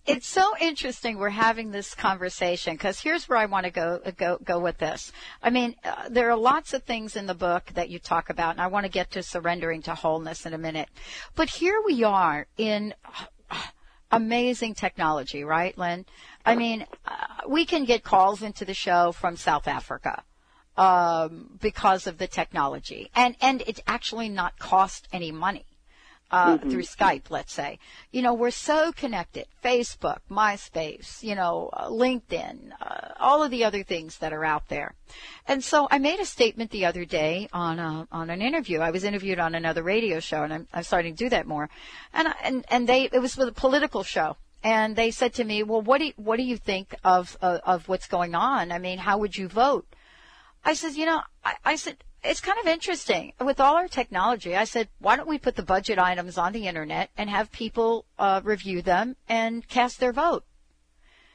it's 0.07 0.27
so 0.27 0.57
interesting 0.61 1.19
we're 1.19 1.31
having 1.31 1.71
this 1.71 1.95
conversation 1.95 2.75
because 2.75 3.01
here's 3.01 3.29
where 3.29 3.39
I 3.39 3.47
want 3.47 3.65
to 3.65 3.73
go 3.73 4.01
go 4.17 4.39
go 4.43 4.59
with 4.59 4.79
this. 4.79 5.13
I 5.43 5.51
mean, 5.51 5.75
uh, 5.85 6.09
there 6.09 6.31
are 6.31 6.37
lots 6.37 6.75
of 6.75 6.85
things 6.85 7.17
in 7.17 7.27
the 7.27 7.35
book 7.35 7.71
that 7.75 7.91
you 7.91 7.99
talk 7.99 8.31
about, 8.31 8.53
and 8.53 8.61
I 8.61 8.69
want 8.69 8.85
to 8.85 8.91
get 8.91 9.11
to 9.13 9.23
surrendering 9.23 9.83
to 9.83 9.95
wholeness 9.95 10.47
in 10.47 10.55
a 10.55 10.59
minute. 10.59 10.89
But 11.35 11.49
here 11.49 11.83
we 11.85 12.05
are 12.05 12.47
in 12.57 12.95
uh, 13.51 13.63
amazing 14.11 14.75
technology, 14.75 15.45
right, 15.45 15.77
Lynne? 15.77 16.07
I 16.45 16.55
mean, 16.55 16.87
uh, 17.05 17.49
we 17.49 17.67
can 17.67 17.85
get 17.85 18.05
calls 18.05 18.43
into 18.43 18.65
the 18.65 18.75
show 18.75 19.11
from 19.11 19.37
South 19.37 19.67
Africa 19.67 20.23
um, 20.77 21.59
because 21.61 22.07
of 22.07 22.19
the 22.19 22.29
technology, 22.29 23.11
and 23.15 23.37
and 23.41 23.63
it 23.67 23.81
actually 23.87 24.29
not 24.29 24.59
cost 24.59 25.09
any 25.13 25.33
money 25.33 25.67
uh, 26.31 26.57
mm-hmm. 26.57 26.71
through 26.71 26.83
Skype, 26.83 27.31
let's 27.31 27.53
say. 27.53 27.79
You 28.11 28.23
know, 28.23 28.35
we're 28.35 28.51
so 28.51 28.93
connected. 28.93 29.47
Facebook, 29.65 30.19
MySpace, 30.31 31.23
you 31.23 31.35
know, 31.35 31.71
uh, 31.73 31.89
LinkedIn, 31.89 32.71
uh, 32.81 33.13
all 33.19 33.43
of 33.43 33.51
the 33.51 33.65
other 33.65 33.83
things 33.83 34.19
that 34.19 34.33
are 34.33 34.45
out 34.45 34.69
there. 34.69 34.95
And 35.47 35.63
so 35.63 35.89
I 35.91 35.99
made 35.99 36.21
a 36.21 36.27
statement 36.27 36.71
the 36.71 36.87
other 36.87 37.05
day 37.05 37.49
on 37.53 37.79
a, 37.79 38.09
on 38.11 38.31
an 38.31 38.43
interview. 38.43 38.81
I 38.81 38.91
was 38.91 39.05
interviewed 39.05 39.39
on 39.39 39.55
another 39.55 39.83
radio 39.83 40.21
show, 40.21 40.43
and 40.43 40.53
I'm, 40.53 40.69
I'm 40.73 40.83
starting 40.83 41.15
to 41.15 41.25
do 41.25 41.31
that 41.31 41.47
more. 41.47 41.69
And 42.13 42.29
and 42.43 42.65
and 42.69 42.89
they 42.89 43.05
it 43.13 43.21
was 43.21 43.37
with 43.37 43.49
a 43.49 43.53
political 43.53 44.03
show. 44.03 44.37
And 44.63 44.97
they 44.97 45.13
said 45.13 45.35
to 45.35 45.45
me, 45.45 45.63
"Well, 45.63 45.83
what 45.83 45.99
do 45.99 46.07
you, 46.07 46.13
what 46.17 46.39
do 46.39 46.43
you 46.43 46.57
think 46.57 46.95
of 47.05 47.37
uh, 47.41 47.59
of 47.65 47.89
what's 47.89 48.09
going 48.09 48.35
on? 48.35 48.73
I 48.73 48.79
mean, 48.79 48.99
how 48.99 49.19
would 49.19 49.37
you 49.37 49.49
vote?" 49.49 49.87
I 50.65 50.75
said, 50.75 50.95
"You 50.95 51.07
know, 51.07 51.21
I, 51.45 51.55
I 51.65 51.77
said 51.77 51.99
it's 52.27 52.41
kind 52.41 52.59
of 52.61 52.67
interesting. 52.67 53.33
With 53.41 53.61
all 53.61 53.77
our 53.77 53.89
technology, 53.89 54.57
I 54.57 54.65
said, 54.65 54.89
why 54.99 55.17
don't 55.17 55.29
we 55.29 55.39
put 55.39 55.57
the 55.57 55.63
budget 55.63 55.99
items 55.99 56.39
on 56.39 56.53
the 56.53 56.67
internet 56.67 57.11
and 57.17 57.31
have 57.31 57.51
people 57.53 58.05
uh, 58.19 58.41
review 58.45 58.83
them 58.83 59.17
and 59.29 59.67
cast 59.67 60.01
their 60.01 60.13
vote? 60.13 60.45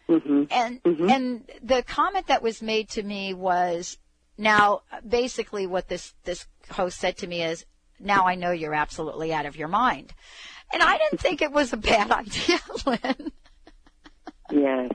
Mm-hmm. 0.10 0.44
And 0.52 0.84
mm-hmm. 0.84 1.10
and 1.10 1.50
the 1.64 1.84
comment 1.84 2.28
that 2.28 2.44
was 2.44 2.62
made 2.62 2.90
to 2.90 3.04
me 3.04 3.34
was, 3.34 3.98
now 4.38 4.82
basically 5.08 5.66
what 5.68 5.88
this 5.88 6.14
this 6.24 6.48
host 6.70 7.00
said 7.00 7.18
to 7.18 7.28
me 7.28 7.44
is, 7.44 7.66
now 8.00 8.28
I 8.28 8.36
know 8.36 8.52
you're 8.52 8.74
absolutely 8.74 9.34
out 9.34 9.46
of 9.46 9.56
your 9.56 9.70
mind, 9.70 10.14
and 10.74 10.84
I 10.84 10.98
didn't 10.98 11.22
think 11.22 11.42
it 11.42 11.52
was 11.52 11.72
a 11.72 11.78
bad 11.78 12.12
idea, 12.24 12.60
Lynne. 12.86 13.32
yes 14.52 14.92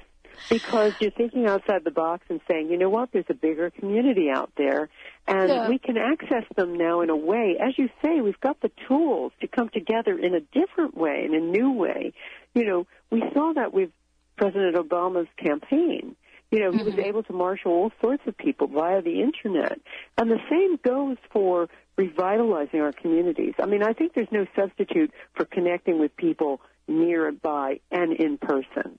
because 0.48 0.92
you're 1.00 1.10
thinking 1.10 1.46
outside 1.46 1.84
the 1.84 1.90
box 1.90 2.24
and 2.28 2.40
saying, 2.48 2.70
you 2.70 2.78
know 2.78 2.88
what, 2.88 3.10
there's 3.12 3.26
a 3.28 3.34
bigger 3.34 3.70
community 3.70 4.28
out 4.30 4.50
there, 4.56 4.88
and 5.26 5.48
yeah. 5.48 5.68
we 5.68 5.78
can 5.78 5.96
access 5.96 6.44
them 6.56 6.76
now 6.76 7.00
in 7.00 7.10
a 7.10 7.16
way. 7.16 7.56
As 7.60 7.78
you 7.78 7.88
say, 8.02 8.20
we've 8.20 8.40
got 8.40 8.60
the 8.60 8.70
tools 8.88 9.32
to 9.40 9.48
come 9.48 9.68
together 9.68 10.18
in 10.18 10.34
a 10.34 10.40
different 10.40 10.96
way, 10.96 11.24
in 11.24 11.34
a 11.34 11.40
new 11.40 11.72
way. 11.72 12.12
You 12.54 12.64
know, 12.64 12.86
we 13.10 13.22
saw 13.34 13.52
that 13.54 13.72
with 13.72 13.90
President 14.36 14.76
Obama's 14.76 15.28
campaign. 15.36 16.16
You 16.50 16.60
know, 16.60 16.70
he 16.70 16.84
was 16.84 16.94
mm-hmm. 16.94 17.00
able 17.00 17.22
to 17.24 17.32
marshal 17.32 17.72
all 17.72 17.92
sorts 18.00 18.22
of 18.26 18.36
people 18.38 18.68
via 18.68 19.02
the 19.02 19.20
internet. 19.20 19.80
And 20.16 20.30
the 20.30 20.38
same 20.48 20.78
goes 20.82 21.16
for 21.32 21.68
revitalizing 21.96 22.80
our 22.80 22.92
communities. 22.92 23.54
I 23.58 23.66
mean, 23.66 23.82
I 23.82 23.94
think 23.94 24.14
there's 24.14 24.30
no 24.30 24.46
substitute 24.54 25.10
for 25.34 25.44
connecting 25.44 25.98
with 25.98 26.16
people 26.16 26.60
nearby 26.86 27.80
and 27.90 28.12
in 28.12 28.38
person. 28.38 28.98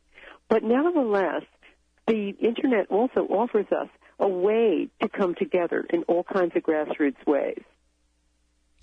But 0.49 0.63
nevertheless, 0.63 1.43
the 2.07 2.29
internet 2.39 2.87
also 2.89 3.27
offers 3.29 3.67
us 3.71 3.89
a 4.19 4.27
way 4.27 4.89
to 5.01 5.09
come 5.09 5.35
together 5.35 5.85
in 5.91 6.03
all 6.03 6.23
kinds 6.23 6.53
of 6.55 6.63
grassroots 6.63 7.25
ways. 7.25 7.61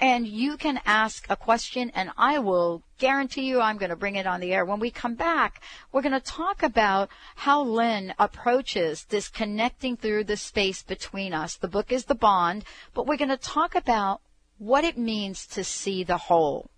and 0.02 0.26
you 0.26 0.56
can 0.56 0.80
ask 0.84 1.26
a 1.30 1.36
question 1.36 1.92
and 1.94 2.10
I 2.18 2.40
will 2.40 2.82
guarantee 2.98 3.42
you 3.42 3.60
I'm 3.60 3.78
going 3.78 3.90
to 3.90 3.96
bring 3.96 4.16
it 4.16 4.26
on 4.26 4.40
the 4.40 4.52
air. 4.52 4.64
When 4.64 4.80
we 4.80 4.90
come 4.90 5.14
back, 5.14 5.62
we're 5.92 6.02
going 6.02 6.10
to 6.10 6.18
talk 6.18 6.64
about 6.64 7.08
how 7.36 7.62
Lynne 7.62 8.12
approaches 8.18 9.04
this 9.04 9.28
connecting 9.28 9.96
through 9.96 10.24
the 10.24 10.36
space 10.36 10.82
between 10.82 11.32
us. 11.32 11.54
The 11.54 11.68
book 11.68 11.92
is 11.92 12.06
The 12.06 12.16
Bond, 12.16 12.64
but 12.94 13.06
we're 13.06 13.16
going 13.16 13.28
to 13.28 13.36
talk 13.36 13.76
about 13.76 14.20
what 14.58 14.82
it 14.82 14.98
means 14.98 15.46
to 15.46 15.62
see 15.62 16.02
the 16.02 16.16
whole. 16.16 16.68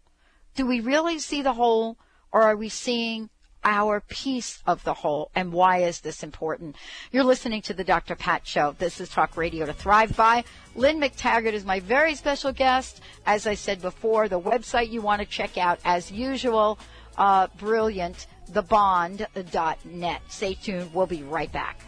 Do 0.55 0.67
we 0.67 0.81
really 0.81 1.19
see 1.19 1.41
the 1.41 1.55
whole 1.55 1.97
or 2.31 2.43
are 2.43 2.57
we 2.57 2.69
seeing 2.69 3.31
our 3.65 4.01
piece 4.01 4.63
of 4.67 4.85
the 4.85 4.95
whole 4.95 5.31
and 5.35 5.53
why 5.53 5.79
is 5.79 6.01
this 6.01 6.23
important? 6.23 6.77
You're 7.11 7.25
listening 7.25 7.63
to 7.63 7.75
the 7.75 7.85
Dr. 7.85 8.15
Pat 8.15 8.47
Show. 8.47 8.75
This 8.79 9.01
is 9.01 9.09
Talk 9.09 9.37
Radio 9.37 9.67
to 9.67 9.73
Thrive 9.73 10.17
By. 10.17 10.45
Lynne 10.75 11.01
McTaggart 11.01 11.53
is 11.53 11.65
my 11.65 11.81
very 11.81 12.15
special 12.15 12.53
guest. 12.53 13.01
As 13.27 13.47
I 13.47 13.55
said 13.55 13.81
before, 13.81 14.29
the 14.29 14.41
website 14.41 14.91
you 14.91 15.03
want 15.03 15.21
to 15.21 15.27
check 15.27 15.57
out, 15.57 15.79
as 15.85 16.11
usual, 16.11 16.79
uh, 17.17 17.49
brilliant, 17.59 18.27
thebond.net. 18.51 20.23
Stay 20.29 20.55
tuned. 20.55 20.95
We'll 20.95 21.07
be 21.07 21.23
right 21.23 21.51
back. 21.51 21.81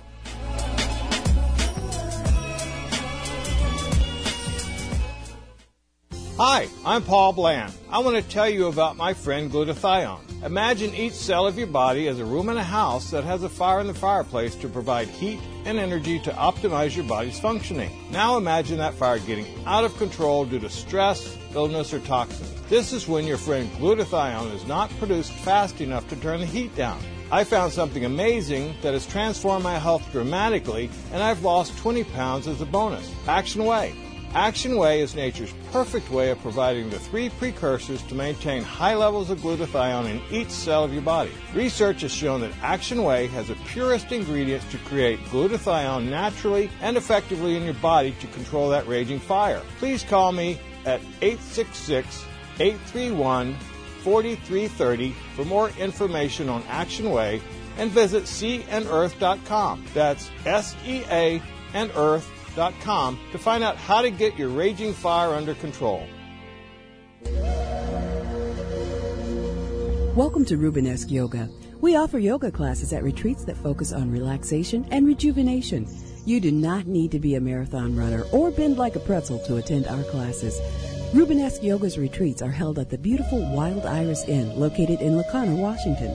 Hi, 6.39 6.69
I'm 6.85 7.03
Paul 7.03 7.33
Bland. 7.33 7.73
I 7.89 8.01
want 8.01 8.23
to 8.23 8.31
tell 8.31 8.47
you 8.47 8.67
about 8.67 8.99
my 8.99 9.15
friend 9.15 9.51
glutathione. 9.51 10.45
Imagine 10.45 10.95
each 10.95 11.15
cell 11.15 11.47
of 11.47 11.57
your 11.57 11.67
body 11.67 12.09
as 12.09 12.19
a 12.19 12.27
room 12.27 12.51
in 12.51 12.59
a 12.59 12.63
house 12.63 13.11
that 13.11 13.25
has 13.25 13.43
a 13.43 13.49
fire 13.49 13.81
in 13.81 13.87
the 13.87 13.95
fireplace 13.95 14.55
to 14.57 14.69
provide 14.69 15.09
heat 15.09 15.41
and 15.65 15.79
energy 15.79 16.19
to 16.21 16.31
optimize 16.33 16.95
your 16.95 17.07
body's 17.07 17.41
functioning. 17.41 17.91
Now 18.11 18.37
imagine 18.37 18.77
that 18.77 18.93
fire 18.93 19.19
getting 19.19 19.47
out 19.65 19.85
of 19.85 19.97
control 19.97 20.45
due 20.45 20.59
to 20.59 20.69
stress, 20.69 21.39
illness, 21.55 21.95
or 21.95 22.01
toxins. 22.01 22.53
This 22.69 22.93
is 22.93 23.09
when 23.09 23.25
your 23.27 23.39
friend 23.39 23.71
glutathione 23.79 24.55
is 24.55 24.67
not 24.67 24.91
produced 24.99 25.33
fast 25.33 25.81
enough 25.81 26.07
to 26.11 26.17
turn 26.17 26.41
the 26.41 26.47
heat 26.47 26.77
down. 26.77 27.01
I 27.33 27.45
found 27.45 27.73
something 27.73 28.05
amazing 28.05 28.75
that 28.83 28.93
has 28.93 29.07
transformed 29.07 29.65
my 29.65 29.79
health 29.79 30.07
dramatically, 30.13 30.91
and 31.15 31.23
I've 31.23 31.43
lost 31.43 31.79
20 31.79 32.05
pounds 32.05 32.47
as 32.47 32.61
a 32.61 32.67
bonus. 32.67 33.11
Action 33.27 33.65
Way. 33.65 33.95
Action 34.35 34.77
Way 34.77 35.01
is 35.01 35.15
nature's 35.15 35.55
perfect 35.73 36.11
way 36.11 36.31
of 36.31 36.41
providing 36.41 36.91
the 36.91 36.99
three 36.99 37.31
precursors 37.31 38.03
to 38.03 38.15
maintain 38.15 38.63
high 38.63 38.95
levels 38.95 39.31
of 39.31 39.39
glutathione 39.39 40.11
in 40.11 40.21
each 40.31 40.51
cell 40.51 40.85
of 40.85 40.93
your 40.93 41.03
body. 41.03 41.31
Research 41.55 42.03
has 42.03 42.13
shown 42.13 42.43
that 42.43 42.53
Action 42.63 43.03
Way 43.03 43.29
has 43.29 43.49
the 43.49 43.55
purest 43.67 44.13
ingredients 44.13 44.71
to 44.71 44.79
create 44.79 45.19
glutathione 45.27 46.11
naturally 46.11 46.71
and 46.81 46.97
effectively 46.97 47.57
in 47.57 47.65
your 47.65 47.75
body 47.75 48.13
to 48.21 48.27
control 48.29 48.69
that 48.71 48.87
raging 48.87 49.21
fire. 49.21 49.63
Please 49.79 50.03
call 50.03 50.33
me 50.33 50.59
at 50.85 51.01
866 51.23 52.25
831 52.61 53.55
4330 54.03 55.11
for 55.35 55.45
more 55.45 55.71
information 55.71 56.49
on 56.49 56.63
Action 56.69 57.11
Way 57.11 57.41
and 57.79 57.91
visit 57.91 58.25
seaandearth.com. 58.25 59.85
That's 59.95 60.31
S 60.45 60.77
E 60.87 61.03
A 61.11 61.43
and 61.75 61.91
Earth 61.97 62.31
com 62.81 63.19
to 63.33 63.39
find 63.39 63.63
out 63.63 63.77
how 63.77 64.01
to 64.03 64.11
get 64.11 64.39
your 64.39 64.49
raging 64.49 64.95
fire 64.95 65.35
under 65.35 65.55
control. 65.55 66.07
Welcome 70.17 70.47
to 70.47 70.57
Rubenesque 70.57 71.11
Yoga. 71.11 71.51
We 71.83 71.97
offer 71.97 72.19
yoga 72.19 72.51
classes 72.51 72.95
at 72.95 73.05
retreats 73.05 73.45
that 73.45 73.57
focus 73.59 73.93
on 73.93 74.11
relaxation 74.11 74.87
and 74.91 75.07
rejuvenation. 75.07 75.87
You 76.25 76.41
do 76.41 76.51
not 76.51 76.87
need 76.87 77.11
to 77.11 77.21
be 77.21 77.35
a 77.35 77.41
marathon 77.41 77.95
runner 77.95 78.25
or 78.33 78.51
bend 78.51 78.79
like 78.79 78.97
a 78.97 79.01
pretzel 79.01 79.39
to 79.41 79.57
attend 79.57 79.87
our 79.87 80.03
classes. 80.05 80.59
Rubenesque 81.13 81.63
Yoga's 81.63 81.99
retreats 81.99 82.41
are 82.41 82.51
held 82.51 82.79
at 82.79 82.89
the 82.89 82.99
beautiful 82.99 83.39
Wild 83.55 83.85
Iris 83.85 84.25
Inn 84.27 84.59
located 84.59 85.01
in 85.03 85.17
La 85.17 85.23
Conner, 85.31 85.55
Washington, 85.55 86.11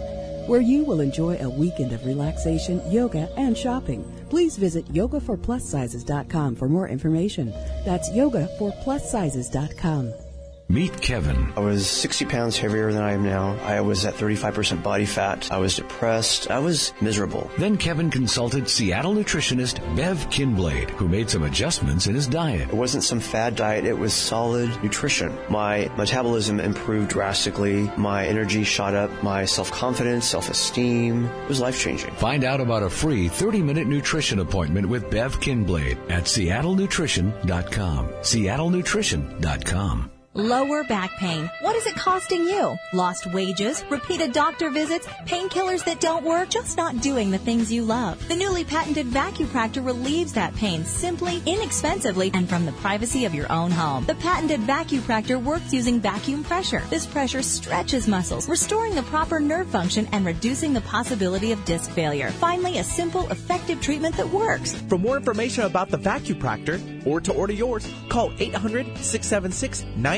where 0.48 0.62
you 0.62 0.84
will 0.84 1.02
enjoy 1.02 1.38
a 1.38 1.50
weekend 1.50 1.94
of 1.94 2.06
relaxation, 2.06 2.82
yoga, 2.92 3.30
and 3.38 3.58
shopping. 3.58 4.04
Please 4.30 4.58
visit 4.58 4.86
yogaforplussizes.com 4.94 6.56
for 6.56 6.70
more 6.70 6.88
information. 6.88 7.52
That's 7.86 8.10
yogaforplussizes.com. 8.10 10.31
Meet 10.72 11.02
Kevin. 11.02 11.52
I 11.58 11.60
was 11.60 11.86
60 11.86 12.24
pounds 12.28 12.58
heavier 12.58 12.94
than 12.94 13.04
I 13.04 13.12
am 13.12 13.26
now. 13.26 13.58
I 13.62 13.82
was 13.82 14.06
at 14.06 14.14
35% 14.14 14.82
body 14.82 15.06
fat. 15.06 15.52
I 15.52 15.58
was 15.58 15.76
depressed. 15.76 16.50
I 16.50 16.60
was 16.60 16.94
miserable. 17.02 17.52
Then 17.58 17.76
Kevin 17.76 18.10
consulted 18.10 18.70
Seattle 18.70 19.14
nutritionist 19.14 19.82
Bev 19.98 20.30
Kinblade, 20.30 20.90
who 20.92 21.10
made 21.10 21.30
some 21.30 21.44
adjustments 21.44 22.08
in 22.08 22.16
his 22.16 22.26
diet. 22.26 22.70
It 22.70 22.74
wasn't 22.74 23.04
some 23.04 23.20
fad 23.20 23.58
diet, 23.58 23.84
it 23.84 23.98
was 23.98 24.14
solid 24.14 24.70
nutrition. 24.82 25.38
My 25.50 25.92
metabolism 25.98 26.62
improved 26.62 27.10
drastically. 27.10 27.92
My 27.98 28.26
energy 28.26 28.64
shot 28.64 28.96
up. 28.96 29.12
My 29.22 29.44
self 29.44 29.72
confidence, 29.72 30.26
self 30.26 30.50
esteem. 30.50 31.26
It 31.26 31.50
was 31.50 31.60
life 31.60 31.82
changing. 31.82 32.12
Find 32.12 32.46
out 32.46 32.62
about 32.62 32.84
a 32.84 32.90
free 32.90 33.28
30 33.28 33.62
minute 33.62 33.88
nutrition 33.88 34.40
appointment 34.40 34.88
with 34.88 35.12
Bev 35.12 35.38
Kinblade 35.42 35.98
at 36.10 36.24
seattlenutrition.com. 36.24 38.08
Seattlenutrition.com. 38.08 40.11
Lower 40.34 40.86
back 40.86 41.18
pain. 41.18 41.52
What 41.60 41.76
is 41.76 41.86
it 41.86 41.96
costing 41.98 42.46
you? 42.46 42.78
Lost 42.94 43.26
wages, 43.34 43.84
repeated 43.90 44.32
doctor 44.32 44.70
visits, 44.70 45.06
painkillers 45.26 45.84
that 45.84 46.00
don't 46.00 46.24
work, 46.24 46.50
just 46.50 46.78
not 46.78 47.02
doing 47.02 47.32
the 47.32 47.38
things 47.38 47.70
you 47.70 47.84
love. 47.84 48.26
The 48.30 48.38
newly 48.38 48.64
patented 48.64 49.08
Vacupractor 49.08 49.86
relieves 49.86 50.32
that 50.32 50.56
pain 50.56 50.86
simply, 50.86 51.44
inexpensively, 51.46 52.32
and 52.34 52.48
from 52.48 52.66
the 52.66 52.72
privacy 52.72 53.26
of 53.26 53.36
your 53.36 53.52
own 53.52 53.72
home. 53.72 54.06
The 54.06 54.16
patented 54.16 54.62
Vacupractor 54.62 55.44
works 55.44 55.74
using 55.74 56.00
vacuum 56.00 56.46
pressure. 56.46 56.84
This 56.90 57.06
pressure 57.06 57.42
stretches 57.42 58.08
muscles, 58.08 58.48
restoring 58.48 58.96
the 58.96 59.04
proper 59.04 59.42
nerve 59.42 59.68
function 59.68 60.08
and 60.14 60.26
reducing 60.26 60.72
the 60.72 60.80
possibility 60.82 61.52
of 61.52 61.66
disc 61.66 61.92
failure. 61.92 62.32
Finally, 62.32 62.78
a 62.78 62.86
simple, 62.86 63.30
effective 63.32 63.82
treatment 63.82 64.16
that 64.16 64.30
works. 64.30 64.76
For 64.88 64.98
more 64.98 65.18
information 65.18 65.66
about 65.66 65.90
the 65.90 65.98
Vacupractor 65.98 67.06
or 67.06 67.20
to 67.20 67.34
order 67.34 67.52
yours, 67.52 67.86
call 68.08 68.32
800 68.40 68.98
676 68.98 69.84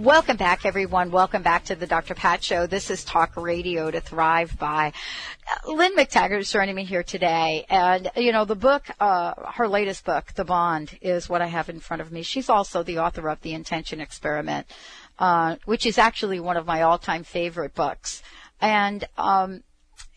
Welcome 0.00 0.38
back, 0.38 0.64
everyone. 0.64 1.10
Welcome 1.10 1.42
back 1.42 1.66
to 1.66 1.74
the 1.74 1.86
Dr. 1.86 2.14
Pat 2.14 2.42
Show. 2.42 2.66
This 2.66 2.88
is 2.88 3.04
Talk 3.04 3.36
Radio 3.36 3.90
to 3.90 4.00
Thrive 4.00 4.58
By. 4.58 4.94
Lynne 5.66 5.94
McTaggart 5.94 6.38
is 6.38 6.50
joining 6.50 6.74
me 6.74 6.84
here 6.84 7.02
today, 7.02 7.66
and 7.68 8.10
you 8.16 8.32
know 8.32 8.46
the 8.46 8.54
book, 8.54 8.88
uh, 8.98 9.34
her 9.52 9.68
latest 9.68 10.06
book, 10.06 10.32
The 10.34 10.46
Bond, 10.46 10.98
is 11.02 11.28
what 11.28 11.42
I 11.42 11.48
have 11.48 11.68
in 11.68 11.80
front 11.80 12.00
of 12.00 12.10
me. 12.10 12.22
She's 12.22 12.48
also 12.48 12.82
the 12.82 12.98
author 12.98 13.28
of 13.28 13.42
The 13.42 13.52
Intention 13.52 14.00
Experiment, 14.00 14.68
uh, 15.18 15.56
which 15.66 15.84
is 15.84 15.98
actually 15.98 16.40
one 16.40 16.56
of 16.56 16.66
my 16.66 16.80
all-time 16.80 17.22
favorite 17.22 17.74
books, 17.74 18.22
and 18.58 19.04
um, 19.18 19.62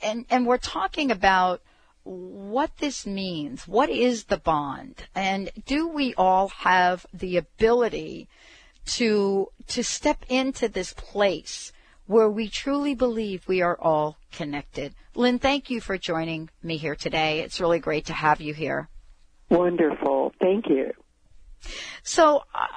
and, 0.02 0.26
and 0.30 0.48
we're 0.48 0.60
talking 0.60 1.12
about 1.12 1.62
what 2.06 2.78
this 2.78 3.06
means. 3.06 3.68
What 3.68 3.90
is 3.90 4.24
the 4.26 4.38
bond? 4.38 5.08
And 5.14 5.52
do 5.66 5.90
we 5.90 6.14
all 6.16 6.48
have 6.48 7.06
the 7.14 7.36
ability 7.36 8.30
to, 8.86 9.48
to 9.68 9.84
step 9.84 10.26
into 10.30 10.68
this 10.68 10.94
place 10.94 11.72
where 12.06 12.30
we 12.30 12.50
truly 12.50 12.96
believe 12.96 13.48
we 13.48 13.62
are 13.62 13.80
all 13.80 14.18
connected? 14.32 14.94
Lynne, 15.16 15.40
thank 15.40 15.70
you 15.70 15.80
for 15.80 15.98
joining 15.98 16.50
me 16.62 16.78
here 16.78 16.96
today. 16.96 17.40
It's 17.40 17.62
really 17.62 17.80
great 17.80 18.06
to 18.06 18.14
have 18.14 18.42
you 18.42 18.54
here. 18.54 18.90
Wonderful. 19.50 20.34
Thank 20.40 20.68
you. 20.68 20.92
So 22.04 22.44
uh, 22.54 22.68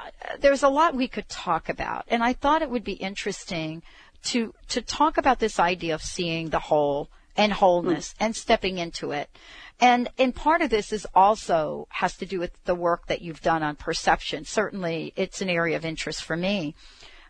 there's 0.41 0.63
a 0.63 0.69
lot 0.69 0.95
we 0.95 1.09
could 1.09 1.29
talk 1.29 1.69
about, 1.69 2.05
and 2.09 2.23
I 2.23 2.33
thought 2.35 2.63
it 2.63 2.71
would 2.71 2.85
be 2.85 2.93
interesting 2.93 3.83
to 4.25 4.55
to 4.69 4.81
talk 4.81 5.19
about 5.19 5.39
this 5.39 5.59
idea 5.59 5.95
of 5.95 6.03
seeing 6.03 6.51
the 6.51 6.59
whole 6.59 7.11
and 7.37 7.53
wholeness 7.53 8.11
mm. 8.13 8.17
and 8.21 8.37
stepping 8.37 8.79
into 8.79 9.13
it. 9.13 9.29
And 9.81 10.09
and 10.19 10.35
part 10.35 10.63
of 10.63 10.71
this 10.71 10.93
is 10.93 11.07
also 11.15 11.87
has 11.91 12.17
to 12.19 12.27
do 12.27 12.39
with 12.39 12.53
the 12.65 12.75
work 12.75 13.07
that 13.09 13.21
you've 13.21 13.43
done 13.43 13.63
on 13.63 13.77
perception. 13.77 14.45
Certainly, 14.45 15.13
it's 15.17 15.43
an 15.43 15.51
area 15.51 15.77
of 15.77 15.85
interest 15.85 16.25
for 16.25 16.37
me. 16.37 16.75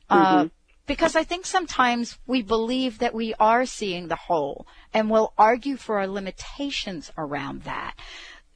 Uh, 0.08 0.16
mm-hmm. 0.16 0.46
Uh, 0.46 0.48
because 0.86 1.16
I 1.16 1.24
think 1.24 1.46
sometimes 1.46 2.16
we 2.28 2.42
believe 2.42 3.00
that 3.00 3.12
we 3.12 3.34
are 3.40 3.66
seeing 3.66 4.06
the 4.06 4.14
whole 4.14 4.68
and 4.94 5.10
we'll 5.10 5.32
argue 5.36 5.76
for 5.76 5.98
our 5.98 6.06
limitations 6.06 7.10
around 7.18 7.62
that. 7.64 7.94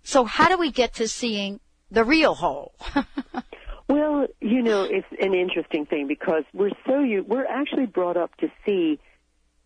So 0.05 0.25
how 0.25 0.49
do 0.49 0.57
we 0.57 0.71
get 0.71 0.95
to 0.95 1.09
seeing 1.09 1.59
the 1.91 2.05
real 2.05 2.35
whole? 2.35 2.73
well, 3.89 4.27
you 4.41 4.63
know, 4.63 4.85
it's 4.85 5.07
an 5.21 5.35
interesting 5.35 5.87
thing 5.87 6.07
because 6.07 6.45
we're 6.55 6.71
so 6.87 7.05
we're 7.27 7.47
actually 7.47 7.87
brought 7.87 8.17
up 8.17 8.35
to 8.37 8.49
see 8.65 9.01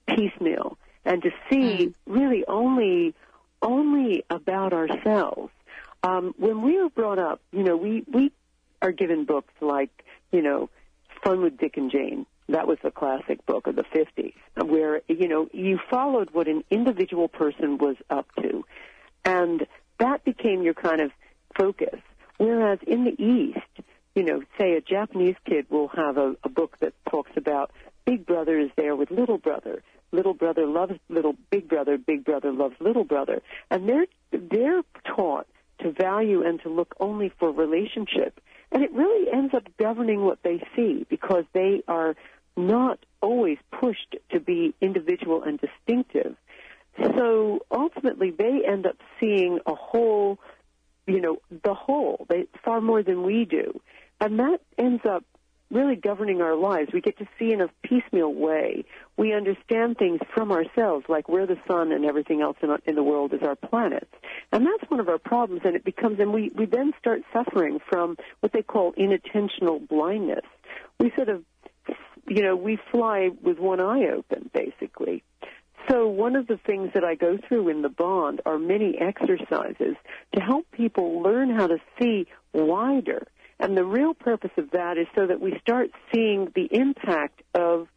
piecemeal 0.09 0.79
and 1.05 1.23
to 1.23 1.31
see 1.51 1.89
mm. 1.89 1.95
really 2.07 2.45
only 2.49 3.15
only 3.65 4.25
about 4.31 4.73
ourselves. 4.73 5.51
Um, 6.05 6.35
when 6.37 6.63
we 6.63 6.81
were 6.81 6.91
brought 6.91 7.19
up, 7.19 7.41
you 7.51 7.65
know, 7.65 7.77
we 7.77 8.05
we 8.07 8.31
are 8.81 8.93
given 8.93 9.25
books 9.25 9.53
like 9.61 10.05
you 10.35 10.43
know, 10.43 10.69
Fun 11.23 11.43
with 11.43 11.57
Dick 11.57 11.77
and 11.77 11.91
Jane. 11.91 12.27
That 12.49 12.67
was 12.67 12.77
a 12.83 12.91
classic 12.91 13.47
book 13.47 13.67
of 13.67 13.77
the 13.77 13.85
50s, 13.85 14.35
where 14.63 15.01
you 15.09 15.29
know 15.29 15.49
you 15.53 15.79
followed 15.89 16.31
what 16.33 16.49
an 16.49 16.65
individual 16.71 17.29
person 17.29 17.79
was 17.79 17.97
up 18.11 18.27
to, 18.43 18.65
and 19.25 19.67
that 20.01 20.25
became 20.25 20.63
your 20.63 20.75
kind 20.75 21.01
of 21.01 21.11
focus. 21.57 22.01
Whereas 22.37 22.81
in 22.87 23.05
the 23.05 23.15
East, 23.23 23.87
you 24.15 24.25
know, 24.25 24.43
say 24.59 24.73
a 24.75 24.81
Japanese 24.81 25.37
kid 25.49 25.67
will 25.71 25.89
have 25.89 26.19
a, 26.19 26.35
a 26.43 26.49
book 26.49 26.77
that 26.81 26.93
talks 27.09 27.31
about 27.37 27.71
Big 28.05 28.27
Brother 28.27 28.59
is 28.59 28.71
there 28.77 28.97
with 28.97 29.11
Little 29.11 29.39
Brother, 29.39 29.83
little 30.15 30.35
brother 30.35 30.67
loves 30.67 30.95
little 31.09 31.35
big 31.51 31.69
brother, 31.69 31.99
big 31.99 32.25
brother 32.25 32.53
loves 32.53 32.75
little 32.81 33.05
brother, 33.05 33.43
and 33.71 33.89
they're 33.89 34.07
they're 34.31 34.83
taught 35.05 35.47
to 35.81 35.91
value 35.91 36.43
and 36.43 36.63
to 36.63 36.69
look 36.69 36.95
only 37.01 37.33
for 37.39 37.51
relationship, 37.51 38.41
and 38.73 38.83
it 38.83 38.93
really 38.93 39.31
ends 39.31 39.53
up 39.55 39.65
governing 39.79 40.25
what 40.25 40.39
they 40.43 40.63
see 40.77 41.05
because 41.09 41.45
they 41.53 41.83
are 41.89 42.17
not 42.57 42.99
always 43.21 43.59
pushed 43.71 44.17
to 44.31 44.41
be 44.41 44.75
individual 44.81 45.43
and 45.43 45.61
distinctive. 45.61 46.37
So 47.17 47.61
ultimately, 47.71 48.31
they 48.31 48.63
end 48.65 48.87
up 48.87 48.97
seeing 49.19 49.59
a 49.67 49.75
whole, 49.75 50.39
you 51.07 51.21
know, 51.21 51.39
the 51.51 51.75
whole, 51.75 52.25
they, 52.29 52.47
far 52.65 52.81
more 52.81 53.03
than 53.03 53.25
we 53.25 53.45
do. 53.45 53.81
And 54.21 54.39
that 54.39 54.61
ends 54.79 55.03
up 55.05 55.25
really 55.75 55.97
governing 55.97 56.41
our 56.41 56.55
lives. 56.55 56.91
We 56.93 57.01
get 57.01 57.19
to 57.19 57.27
see 57.39 57.53
in 57.53 57.61
a 57.61 57.69
piecemeal 57.83 58.33
way. 58.33 58.85
We 59.17 59.35
understand 59.35 59.99
things 59.99 60.21
from 60.33 60.53
ourselves, 60.53 61.05
like 61.09 61.29
we're 61.29 61.47
the 61.47 61.59
sun 61.69 61.93
and 61.93 62.05
everything 62.05 62.41
else 62.41 62.57
in, 62.63 62.75
in 62.87 62.95
the 62.95 63.03
world 63.03 63.35
is 63.35 63.43
our 63.43 63.57
planets. 63.57 64.11
And 64.53 64.65
that's 64.65 64.91
one 64.91 65.01
of 65.01 65.09
our 65.09 65.19
problems, 65.19 65.63
and 65.65 65.75
it 65.75 65.85
becomes, 65.85 66.21
and 66.21 66.33
we, 66.33 66.51
we 66.55 66.67
then 66.67 66.93
start 66.99 67.23
suffering 67.33 67.81
from 67.91 68.17
what 68.41 68.53
they 68.53 68.63
call 68.63 68.93
inattentional 68.93 69.87
blindness. 69.87 70.45
We 70.99 71.13
sort 71.17 71.29
of, 71.29 71.45
you 72.29 72.43
know, 72.43 72.57
we 72.57 72.79
fly 72.91 73.31
with 73.43 73.59
one 73.59 73.81
eye 73.81 74.07
open, 74.17 74.51
basically. 74.55 75.25
So 75.91 76.07
one 76.07 76.35
of 76.35 76.47
the 76.47 76.57
things 76.57 76.93
that 76.95 77.05
I 77.05 77.15
go 77.15 77.37
through 77.47 77.69
in 77.69 77.83
the 77.83 77.91
bond 77.91 78.41
are 78.47 78.59
many 78.59 78.97
exercises 78.99 79.97
to 80.35 80.41
help 80.41 80.71
people 80.73 81.21
learn 81.21 81.51
how 81.51 81.67
to 81.67 81.77
see 82.01 82.27
wider 82.55 83.27
and 83.59 83.77
the 83.77 83.85
real 83.85 84.15
purpose 84.15 84.51
of 84.57 84.71
that 84.73 84.99
is 84.99 85.07
so 85.15 85.27
that 85.27 85.41
we 85.41 85.59
start 85.61 85.91
seeing 86.13 86.51
the 86.55 86.69
impact 86.71 87.43
of 87.55 87.89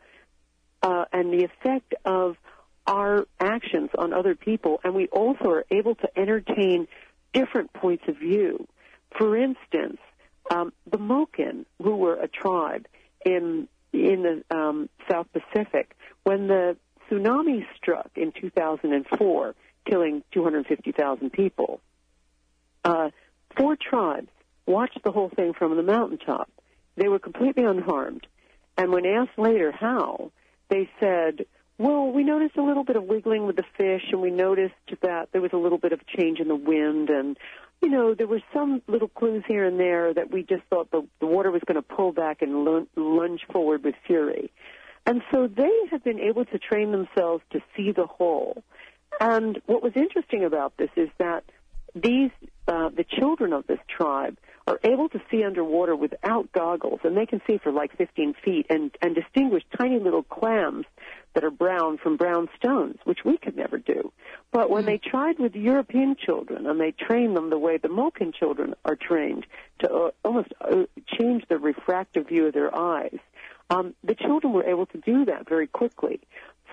uh, 0.83 1.05
and 1.11 1.33
the 1.33 1.43
effect 1.43 1.95
of 2.05 2.37
our 2.85 3.25
actions 3.39 3.89
on 3.97 4.13
other 4.13 4.35
people, 4.35 4.79
and 4.83 4.93
we 4.93 5.07
also 5.07 5.49
are 5.49 5.65
able 5.71 5.95
to 5.95 6.07
entertain 6.17 6.87
different 7.33 7.73
points 7.73 8.03
of 8.07 8.17
view. 8.17 8.67
For 9.17 9.35
instance, 9.35 9.99
um, 10.49 10.71
the 10.89 10.97
Moken, 10.97 11.65
who 11.81 11.97
were 11.97 12.15
a 12.15 12.27
tribe 12.27 12.87
in 13.25 13.67
in 13.91 14.23
the 14.23 14.55
um, 14.55 14.89
South 15.09 15.27
Pacific, 15.33 15.95
when 16.23 16.47
the 16.47 16.77
tsunami 17.09 17.65
struck 17.75 18.11
in 18.15 18.31
2004, 18.31 19.55
killing 19.85 20.23
250,000 20.33 21.31
people, 21.31 21.79
uh, 22.83 23.09
four 23.57 23.75
tribes 23.75 24.29
watched 24.67 24.99
the 25.03 25.11
whole 25.11 25.29
thing 25.29 25.53
from 25.53 25.75
the 25.75 25.83
mountaintop. 25.83 26.49
They 26.95 27.07
were 27.07 27.19
completely 27.19 27.63
unharmed. 27.63 28.27
And 28.77 28.91
when 28.91 29.05
asked 29.05 29.37
later 29.37 29.71
how, 29.71 30.31
they 30.69 30.89
said, 30.99 31.45
well, 31.79 32.11
we 32.11 32.23
noticed 32.23 32.57
a 32.57 32.63
little 32.63 32.83
bit 32.83 32.95
of 32.95 33.03
wiggling 33.03 33.45
with 33.45 33.55
the 33.55 33.65
fish, 33.77 34.03
and 34.11 34.21
we 34.21 34.31
noticed 34.31 34.73
that 35.01 35.29
there 35.31 35.41
was 35.41 35.53
a 35.53 35.57
little 35.57 35.77
bit 35.77 35.93
of 35.93 36.05
change 36.07 36.39
in 36.39 36.47
the 36.47 36.55
wind, 36.55 37.09
and 37.09 37.37
you 37.81 37.89
know 37.89 38.15
there 38.15 38.25
were 38.25 38.41
some 38.51 38.81
little 38.87 39.07
clues 39.07 39.43
here 39.47 39.63
and 39.63 39.79
there 39.79 40.11
that 40.11 40.31
we 40.31 40.41
just 40.41 40.63
thought 40.71 40.89
the, 40.89 41.05
the 41.19 41.27
water 41.27 41.51
was 41.51 41.61
going 41.67 41.75
to 41.75 41.83
pull 41.83 42.11
back 42.11 42.41
and 42.41 42.87
lunge 42.95 43.41
forward 43.51 43.83
with 43.83 43.93
fury. 44.07 44.51
And 45.05 45.21
so 45.31 45.47
they 45.47 45.71
have 45.91 46.03
been 46.03 46.19
able 46.19 46.45
to 46.45 46.57
train 46.57 46.91
themselves 46.91 47.43
to 47.51 47.61
see 47.75 47.91
the 47.91 48.07
whole. 48.07 48.63
And 49.21 49.61
what 49.67 49.81
was 49.81 49.93
interesting 49.95 50.43
about 50.43 50.75
this 50.77 50.89
is 50.95 51.09
that 51.19 51.43
these 51.95 52.31
uh, 52.67 52.89
the 52.89 53.05
children 53.05 53.53
of 53.53 53.67
this 53.67 53.79
tribe 53.87 54.37
are 54.67 54.79
able 54.83 55.07
to 55.09 55.21
see 55.31 55.43
underwater 55.43 55.95
without 55.95 56.51
goggles, 56.51 56.99
and 57.03 57.15
they 57.15 57.25
can 57.25 57.41
see 57.47 57.57
for 57.57 57.71
like 57.71 57.97
15 57.97 58.35
feet 58.43 58.65
and, 58.69 58.91
and 59.01 59.15
distinguish 59.15 59.63
tiny 59.77 59.97
little 59.97 60.23
clams 60.23 60.85
that 61.33 61.45
are 61.45 61.51
brown 61.51 61.97
from 61.97 62.17
brown 62.17 62.49
stones, 62.57 62.97
which 63.05 63.19
we 63.23 63.37
could 63.37 63.55
never 63.55 63.77
do. 63.77 64.11
But 64.51 64.69
when 64.69 64.83
mm. 64.83 64.87
they 64.87 64.97
tried 64.97 65.39
with 65.39 65.55
European 65.55 66.15
children 66.17 66.67
and 66.67 66.81
they 66.81 66.91
trained 66.91 67.37
them 67.37 67.49
the 67.49 67.57
way 67.57 67.77
the 67.77 67.87
Moken 67.87 68.33
children 68.33 68.73
are 68.83 68.97
trained 68.97 69.45
to 69.79 69.93
uh, 69.93 70.11
almost 70.25 70.49
uh, 70.59 70.83
change 71.17 71.43
the 71.47 71.57
refractive 71.57 72.27
view 72.27 72.47
of 72.47 72.53
their 72.53 72.75
eyes, 72.75 73.19
um, 73.69 73.93
the 74.03 74.15
children 74.15 74.51
were 74.51 74.65
able 74.65 74.85
to 74.87 74.97
do 74.97 75.25
that 75.25 75.47
very 75.47 75.67
quickly. 75.67 76.19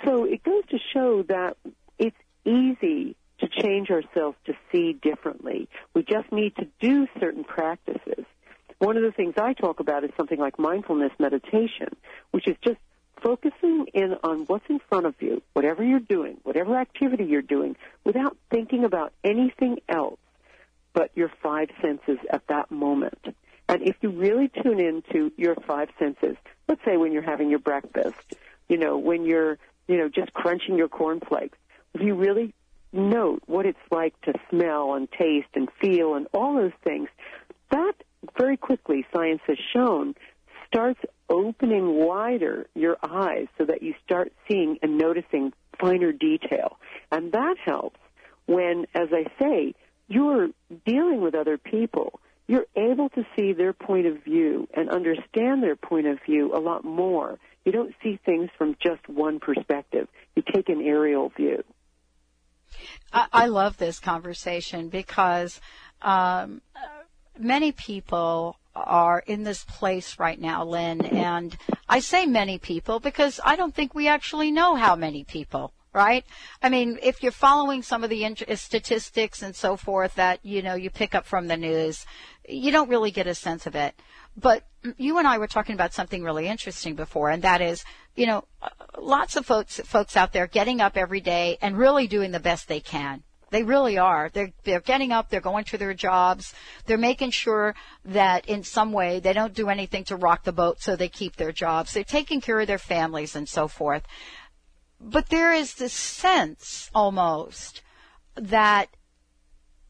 So 0.05 0.25
it 0.25 0.43
goes 0.43 0.65
to 0.71 0.79
show 0.93 1.23
that 1.29 1.57
it's 1.99 2.17
easy 2.45 3.17
to 3.41 3.49
change 3.49 3.91
ourselves 3.91 4.37
to 4.47 4.55
see 4.71 4.93
differently. 4.93 5.69
We 5.95 6.03
just 6.03 6.31
need 6.33 6.57
to 6.57 6.67
do 6.81 7.07
certain 7.21 7.45
practices. 7.45 8.25
One 8.79 8.97
of 8.97 9.03
the 9.03 9.13
things 9.13 9.35
I 9.37 9.55
talk 9.55 9.81
about 9.81 10.05
is 10.05 10.11
something 10.17 10.39
like 10.39 10.59
mindfulness 10.59 11.13
meditation, 11.19 11.89
which 12.31 12.47
is 12.47 12.57
just 12.63 12.79
focusing 13.23 13.87
in 13.95 14.17
on 14.23 14.41
what's 14.41 14.69
in 14.69 14.79
front 14.89 15.07
of 15.07 15.15
you, 15.21 15.43
whatever 15.55 15.83
you're 15.83 16.01
doing, 16.01 16.37
whatever 16.43 16.77
activity 16.77 17.25
you're 17.25 17.43
doing, 17.43 17.77
without 18.05 18.37
thinking 18.51 18.85
about 18.85 19.13
anything 19.25 19.79
else 19.89 20.19
but 20.93 21.11
your 21.15 21.31
five 21.43 21.69
senses 21.83 22.19
at 22.31 22.47
that 22.49 22.71
moment. 22.71 23.19
And 23.69 23.83
if 23.83 23.97
you 24.03 24.11
really 24.11 24.49
tune 24.63 24.79
into 24.79 25.33
your 25.37 25.55
five 25.67 25.89
senses, 25.99 26.37
let's 26.69 26.85
say 26.85 26.97
when 26.97 27.13
you're 27.13 27.23
having 27.23 27.51
your 27.51 27.59
breakfast, 27.59 28.35
you 28.69 28.77
know, 28.77 28.99
when 28.99 29.25
you're, 29.25 29.59
you 29.89 29.97
know, 29.97 30.09
just 30.09 30.33
crunching 30.33 30.77
your 30.77 30.89
cornflakes, 30.89 31.59
if 31.95 32.03
you 32.03 32.15
really 32.15 32.55
note 32.95 33.43
what 33.47 33.67
it's 33.67 33.79
like 33.91 34.19
to 34.23 34.33
smell 34.51 34.95
and 34.95 35.11
taste 35.11 35.49
and 35.55 35.69
feel 35.81 36.15
and 36.15 36.27
all 36.33 36.55
those 36.55 36.73
things, 36.83 37.09
that 37.71 37.95
very 38.39 38.57
quickly, 38.57 39.05
science 39.13 39.41
has 39.47 39.59
shown, 39.73 40.15
starts 40.67 41.01
opening 41.29 41.95
wider 41.95 42.67
your 42.75 42.97
eyes 43.03 43.47
so 43.59 43.65
that 43.65 43.83
you 43.83 43.95
start 44.05 44.33
seeing 44.49 44.79
and 44.83 44.99
noticing 44.99 45.53
finer 45.81 46.13
detail. 46.13 46.79
And 47.11 47.33
that 47.33 47.57
helps 47.65 47.99
when, 48.47 48.87
as 48.95 49.09
I 49.13 49.27
say, 49.39 49.75
you're 50.09 50.49
dealing 50.85 51.21
with 51.21 51.35
other 51.35 51.59
people. 51.59 52.21
You're 52.47 52.67
able 52.77 53.09
to 53.11 53.25
see 53.37 53.53
their 53.53 53.73
point 53.73 54.07
of 54.07 54.23
view 54.23 54.69
and 54.75 54.91
understand 54.91 55.63
their 55.63 55.77
point 55.77 56.07
of 56.07 56.19
view 56.27 56.55
a 56.55 56.61
lot 56.61 56.85
more. 56.85 57.39
You 57.65 57.73
don't 57.73 57.95
see 58.03 58.19
things 58.25 58.51
from 58.59 58.77
just 58.83 59.09
one 59.09 59.41
perspective. 59.41 60.09
You 60.37 60.43
take 60.53 60.69
an 60.69 60.83
aerial 60.83 61.31
view. 61.31 61.65
I, 63.13 63.27
I 63.33 63.47
love 63.47 63.77
this 63.77 63.99
conversation 63.99 64.89
because 64.89 65.61
um, 66.03 66.61
many 67.39 67.73
people 67.73 68.57
are 68.75 69.23
in 69.27 69.45
this 69.45 69.65
place 69.65 70.19
right 70.19 70.41
now, 70.41 70.65
Lynne, 70.65 71.05
and 71.05 71.57
I 71.89 72.01
say 72.01 72.27
many 72.27 72.59
people 72.59 72.99
because 73.01 73.41
I 73.45 73.57
don't 73.57 73.75
think 73.75 73.95
we 73.95 74.09
actually 74.09 74.51
know 74.51 74.75
how 74.75 74.97
many 74.97 75.25
people 75.25 75.73
right? 75.95 76.25
I 76.61 76.69
mean, 76.69 76.99
if 77.03 77.23
you're 77.23 77.33
following 77.33 77.83
some 77.83 78.03
of 78.03 78.11
the 78.11 78.25
int- 78.25 78.43
statistics 78.59 79.43
and 79.43 79.55
so 79.55 79.77
forth 79.77 80.17
that, 80.17 80.41
you 80.43 80.61
know, 80.61 80.75
you 80.75 80.91
pick 80.91 81.15
up 81.15 81.25
from 81.25 81.47
the 81.47 81.57
news, 81.57 82.05
you 82.47 82.73
don't 82.73 82.91
really 82.91 83.13
get 83.13 83.29
a 83.29 83.35
sense 83.35 83.65
of 83.65 83.77
it. 83.77 83.95
But 84.37 84.65
you 84.97 85.19
and 85.19 85.27
I 85.27 85.39
were 85.39 85.47
talking 85.47 85.75
about 85.75 85.95
something 85.95 86.23
really 86.23 86.47
interesting 86.49 86.95
before, 86.95 87.31
and 87.31 87.43
that 87.43 87.61
is, 87.61 87.85
you 88.17 88.27
know, 88.27 88.45
uh, 88.63 88.69
lots 88.99 89.37
of 89.37 89.47
folks, 89.47 89.81
folks 89.81 90.17
out 90.17 90.33
there 90.33 90.47
getting 90.47 90.81
up 90.81 90.97
every 90.97 91.21
day 91.21 91.59
and 91.63 91.79
really 91.79 92.07
doing 92.07 92.33
the 92.33 92.41
best 92.41 92.69
they 92.69 92.81
can. 92.81 93.23
They 93.51 93.63
really 93.63 93.99
are. 93.99 94.31
They're, 94.33 94.53
they're 94.65 94.81
getting 94.81 95.13
up, 95.13 95.31
they're 95.31 95.41
going 95.41 95.65
to 95.67 95.79
their 95.79 95.95
jobs, 95.95 96.55
they're 96.87 96.99
making 96.99 97.31
sure 97.31 97.77
that 98.05 98.47
in 98.47 98.65
some 98.65 98.93
way 98.93 99.21
they 99.21 99.33
don't 99.33 99.55
do 99.55 99.69
anything 99.69 100.03
to 100.05 100.17
rock 100.17 100.43
the 100.43 100.53
boat 100.53 100.83
so 100.83 100.97
they 100.97 101.09
keep 101.09 101.37
their 101.37 101.53
jobs. 101.53 101.93
They're 101.93 102.03
taking 102.03 102.41
care 102.41 102.59
of 102.59 102.67
their 102.67 102.79
families 102.79 103.37
and 103.37 103.49
so 103.49 103.69
forth. 103.69 104.03
But 105.01 105.29
there 105.29 105.53
is 105.53 105.75
this 105.75 105.93
sense 105.93 106.91
almost 106.95 107.83
that 108.35 108.89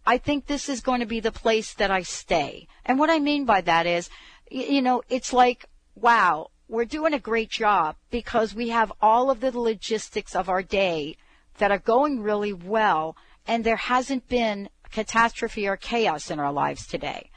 I 0.07 0.18
think 0.18 0.47
this 0.47 0.68
is 0.68 0.82
going 0.82 1.01
to 1.01 1.07
be 1.07 1.20
the 1.20 1.32
place 1.32 1.72
that 1.74 1.90
I 1.90 2.03
stay. 2.03 2.68
And 2.84 2.99
what 2.99 3.09
I 3.09 3.18
mean 3.18 3.47
by 3.47 3.62
that 3.62 3.86
is, 3.86 4.11
you 4.51 4.82
know, 4.82 5.03
it's 5.09 5.32
like, 5.32 5.66
wow, 5.95 6.51
we're 6.68 6.84
doing 6.84 7.14
a 7.14 7.18
great 7.18 7.51
job 7.51 7.97
because 8.11 8.55
we 8.55 8.68
have 8.68 8.92
all 9.01 9.30
of 9.30 9.40
the 9.40 9.59
logistics 9.59 10.34
of 10.34 10.49
our 10.49 10.62
day 10.62 11.16
that 11.59 11.70
are 11.70 11.78
going 11.78 12.20
really 12.20 12.53
well 12.53 13.16
and 13.47 13.64
there 13.64 13.76
hasn't 13.76 14.28
been 14.28 14.68
catastrophe 14.90 15.68
or 15.68 15.76
chaos 15.76 16.30
in 16.30 16.38
our 16.38 16.53
lives 16.53 16.86
today. 16.86 17.30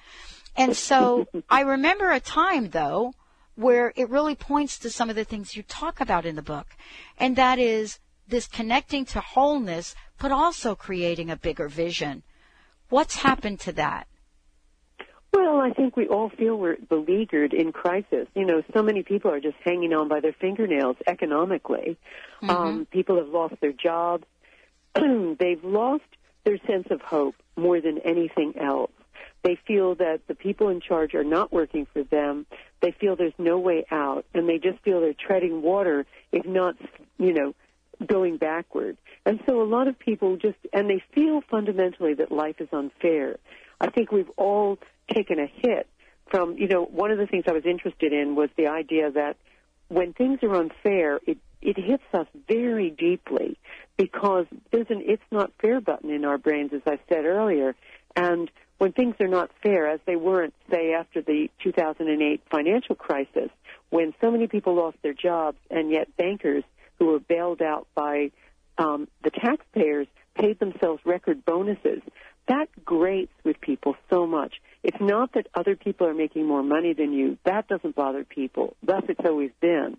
And 0.55 0.76
so 0.76 1.28
I 1.49 1.62
remember 1.62 2.12
a 2.12 2.20
time 2.20 2.70
though 2.70 3.14
where 3.55 3.91
it 3.95 4.10
really 4.10 4.36
points 4.36 4.78
to 4.80 4.89
some 4.89 5.10
of 5.10 5.16
the 5.16 5.26
things 5.26 5.55
you 5.55 5.64
talk 5.64 5.99
about 5.99 6.26
in 6.26 6.36
the 6.36 6.41
book. 6.41 6.68
And 7.18 7.36
that 7.36 7.58
is 7.58 7.99
this 8.28 8.47
connecting 8.47 9.05
to 9.05 9.20
wholeness, 9.20 9.95
but 10.20 10.32
also 10.32 10.76
creating 10.76 11.30
a 11.30 11.36
bigger 11.36 11.68
vision. 11.68 12.24
What's 12.89 13.18
happened 13.18 13.60
to 13.62 13.72
that? 13.74 14.08
Well, 15.34 15.60
I 15.60 15.72
think 15.72 15.96
we 15.96 16.08
all 16.08 16.30
feel 16.30 16.56
we're 16.56 16.78
beleaguered 16.78 17.54
in 17.54 17.72
crisis. 17.72 18.28
You 18.34 18.46
know, 18.46 18.64
so 18.74 18.82
many 18.82 19.04
people 19.04 19.32
are 19.32 19.40
just 19.40 19.58
hanging 19.64 19.94
on 19.94 20.08
by 20.08 20.20
their 20.20 20.34
fingernails 20.34 20.98
economically. 21.06 21.98
Mm-hmm. 22.42 22.50
Um, 22.50 22.88
people 22.90 23.18
have 23.18 23.28
lost 23.28 23.56
their 23.62 23.74
jobs. 23.74 24.26
They've 24.96 25.64
lost 25.64 26.06
their 26.44 26.58
sense 26.66 26.88
of 26.92 27.02
hope 27.02 27.36
more 27.56 27.82
than 27.82 28.00
anything 28.00 28.58
else. 28.58 28.92
They 29.44 29.58
feel 29.68 29.96
that 29.96 30.22
the 30.28 30.36
people 30.36 30.70
in 30.70 30.82
charge 30.82 31.14
are 31.14 31.24
not 31.24 31.54
working 31.54 31.88
for 31.94 32.04
them. 32.04 32.46
They 32.82 32.92
feel 32.92 33.16
there's 33.16 33.34
no 33.38 33.60
way 33.60 33.86
out, 33.92 34.26
and 34.34 34.48
they 34.48 34.58
just 34.58 34.80
feel 34.80 35.02
they're 35.02 35.14
treading 35.14 35.62
water, 35.62 36.06
if 36.32 36.46
not, 36.46 36.76
you 37.18 37.34
know, 37.34 37.54
going 38.06 38.38
backward. 38.38 38.98
And 39.26 39.40
so 39.48 39.62
a 39.62 39.66
lot 39.66 39.88
of 39.88 39.98
people 40.00 40.38
just, 40.38 40.58
and 40.74 40.90
they 40.90 41.04
feel 41.14 41.42
fundamentally 41.50 42.14
that 42.16 42.32
life 42.32 42.60
is 42.60 42.70
unfair. 42.72 43.38
I 43.80 43.90
think 43.90 44.12
we've 44.12 44.30
all 44.38 44.80
taken 45.14 45.39
a 45.39 45.47
hit 45.47 45.88
from, 46.30 46.58
you 46.58 46.68
know, 46.68 46.84
one 46.84 47.12
of 47.12 47.18
the 47.18 47.28
things 47.28 47.45
I 47.47 47.53
was 47.53 47.66
interested 47.66 48.14
in 48.14 48.36
was 48.36 48.49
the 48.58 48.68
idea 48.68 49.12
that 49.12 49.38
when 49.88 50.14
things 50.14 50.39
are 50.43 50.55
unfair, 50.55 51.20
it 51.26 51.38
it 51.60 51.78
hits 51.78 52.03
us 52.14 52.28
very 52.47 52.91
deeply 52.91 53.58
because 53.97 54.45
there's 54.72 54.89
an 54.89 55.01
it's 55.05 55.24
not 55.32 55.51
fair 55.60 55.82
button 55.82 56.12
in 56.12 56.26
our 56.26 56.38
brains, 56.38 56.72
as 56.74 56.82
I 56.86 56.99
said 57.10 57.26
earlier. 57.26 57.76
And 58.16 58.51
when 58.78 58.91
things 58.91 59.16
are 59.20 59.28
not 59.28 59.49
fair, 59.64 59.88
as 59.88 59.99
they 60.05 60.16
weren't, 60.16 60.53
say, 60.70 60.93
after 60.93 61.22
the 61.22 61.49
2008 61.64 62.41
financial 62.51 62.95
crisis, 62.95 63.49
when 63.89 64.14
so 64.22 64.30
many 64.30 64.47
people 64.47 64.76
lost 64.76 64.97
their 65.01 65.14
jobs 65.14 65.58
and 65.72 65.89
yet 65.91 66.16
bankers 66.18 66.64
who 66.99 67.08
were 67.08 67.20
bailed 67.20 67.62
out 67.62 67.88
by 67.95 68.32
um, 68.78 69.08
the 69.24 69.32
taxpayers 69.32 70.08
paid 70.36 70.60
themselves 70.60 71.01
record 71.05 71.43
bonuses, 71.43 72.01
that 72.48 72.68
grates 72.86 73.34
with 73.43 73.60
people 73.62 73.95
so 74.10 74.26
much. 74.26 74.56
It's 74.84 74.98
not 75.00 75.34
that 75.34 75.48
other 75.54 75.76
people 75.76 76.08
are 76.08 76.14
making 76.14 76.45
more 76.45 76.64
money 76.64 76.93
than 76.93 77.12
you. 77.14 77.38
That 77.43 77.68
doesn't 77.68 77.95
bother 77.95 78.24
people. 78.24 78.76
Thus, 78.84 79.04
it's 79.10 79.26
always 79.26 79.52
been. 79.60 79.98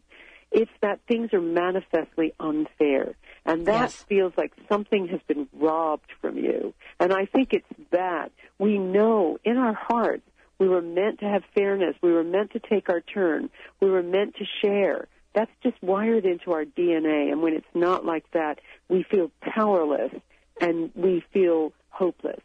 It's 0.51 0.71
that 0.81 1.01
things 1.07 1.35
are 1.35 1.43
manifestly 1.43 2.33
unfair. 2.41 3.15
And 3.45 3.67
that 3.67 3.91
yes. 3.91 4.05
feels 4.09 4.33
like 4.37 4.53
something 4.69 5.09
has 5.09 5.21
been 5.27 5.49
robbed 5.53 6.11
from 6.21 6.39
you. 6.39 6.75
And 6.99 7.13
I 7.13 7.27
think 7.27 7.53
it's 7.53 7.67
that. 7.91 8.33
We 8.59 8.79
know 8.79 9.39
in 9.45 9.57
our 9.59 9.75
hearts 9.75 10.23
we 10.59 10.69
were 10.69 10.83
meant 10.83 11.21
to 11.21 11.27
have 11.27 11.43
fairness. 11.55 11.97
We 12.03 12.13
were 12.13 12.25
meant 12.25 12.53
to 12.53 12.61
take 12.61 12.89
our 12.89 13.01
turn. 13.01 13.51
We 13.81 13.91
were 13.91 14.03
meant 14.03 14.37
to 14.37 14.45
share. 14.63 15.07
That's 15.35 15.51
just 15.63 15.77
wired 15.83 16.25
into 16.25 16.53
our 16.53 16.65
DNA. 16.65 17.31
And 17.31 17.43
when 17.43 17.55
it's 17.55 17.67
not 17.75 18.05
like 18.05 18.25
that, 18.33 18.59
we 18.89 19.05
feel 19.05 19.31
powerless 19.41 20.13
and 20.61 20.91
we 20.95 21.23
feel 21.33 21.73
hopeless. 21.99 22.41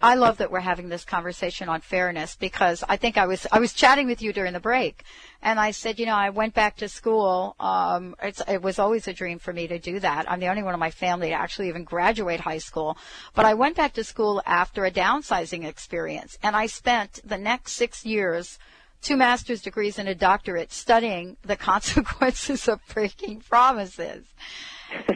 I 0.00 0.14
love 0.14 0.38
that 0.38 0.52
we're 0.52 0.60
having 0.60 0.88
this 0.88 1.04
conversation 1.04 1.68
on 1.68 1.80
fairness 1.80 2.36
because 2.36 2.84
I 2.88 2.96
think 2.96 3.16
I 3.16 3.26
was 3.26 3.46
I 3.50 3.58
was 3.58 3.72
chatting 3.72 4.06
with 4.06 4.22
you 4.22 4.32
during 4.32 4.52
the 4.52 4.60
break, 4.60 5.02
and 5.42 5.58
I 5.58 5.72
said, 5.72 5.98
you 5.98 6.06
know, 6.06 6.14
I 6.14 6.30
went 6.30 6.54
back 6.54 6.76
to 6.76 6.88
school. 6.88 7.56
Um, 7.58 8.14
it 8.22 8.62
was 8.62 8.78
always 8.78 9.08
a 9.08 9.12
dream 9.12 9.38
for 9.38 9.52
me 9.52 9.66
to 9.66 9.78
do 9.78 9.98
that. 10.00 10.30
I'm 10.30 10.40
the 10.40 10.48
only 10.48 10.62
one 10.62 10.74
in 10.74 10.80
my 10.80 10.90
family 10.90 11.28
to 11.28 11.34
actually 11.34 11.68
even 11.68 11.84
graduate 11.84 12.40
high 12.40 12.58
school, 12.58 12.96
but 13.34 13.44
I 13.44 13.54
went 13.54 13.76
back 13.76 13.94
to 13.94 14.04
school 14.04 14.40
after 14.46 14.84
a 14.84 14.90
downsizing 14.90 15.64
experience, 15.64 16.38
and 16.42 16.54
I 16.54 16.66
spent 16.66 17.20
the 17.24 17.38
next 17.38 17.72
six 17.72 18.06
years 18.06 18.58
two 19.02 19.16
master's 19.16 19.62
degrees 19.62 19.98
and 19.98 20.08
a 20.08 20.14
doctorate 20.14 20.72
studying 20.72 21.36
the 21.42 21.56
consequences 21.70 22.68
of 22.68 22.80
breaking 22.92 23.40
promises 23.40 24.24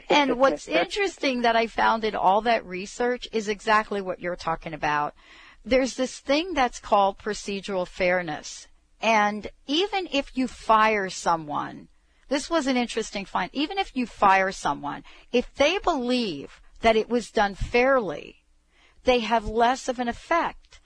and 0.08 0.38
what's 0.38 0.68
interesting 0.82 1.42
that 1.42 1.56
I 1.56 1.66
found 1.66 2.04
in 2.04 2.14
all 2.14 2.42
that 2.42 2.66
research 2.66 3.28
is 3.32 3.48
exactly 3.48 4.00
what 4.00 4.20
you're 4.20 4.36
talking 4.36 4.74
about. 4.74 5.14
There's 5.64 5.94
this 5.94 6.18
thing 6.18 6.54
that's 6.54 6.80
called 6.80 7.18
procedural 7.18 7.86
fairness. 7.86 8.68
And 9.00 9.48
even 9.66 10.08
if 10.12 10.36
you 10.36 10.48
fire 10.48 11.10
someone, 11.10 11.88
this 12.28 12.48
was 12.48 12.66
an 12.66 12.76
interesting 12.76 13.24
find. 13.24 13.50
Even 13.52 13.78
if 13.78 13.94
you 13.96 14.06
fire 14.06 14.52
someone, 14.52 15.04
if 15.32 15.52
they 15.54 15.78
believe 15.78 16.60
that 16.80 16.96
it 16.96 17.08
was 17.08 17.30
done 17.30 17.54
fairly, 17.54 18.36
they 19.04 19.20
have 19.20 19.46
less 19.46 19.88
of 19.88 19.98
an 19.98 20.08
effect. 20.08 20.80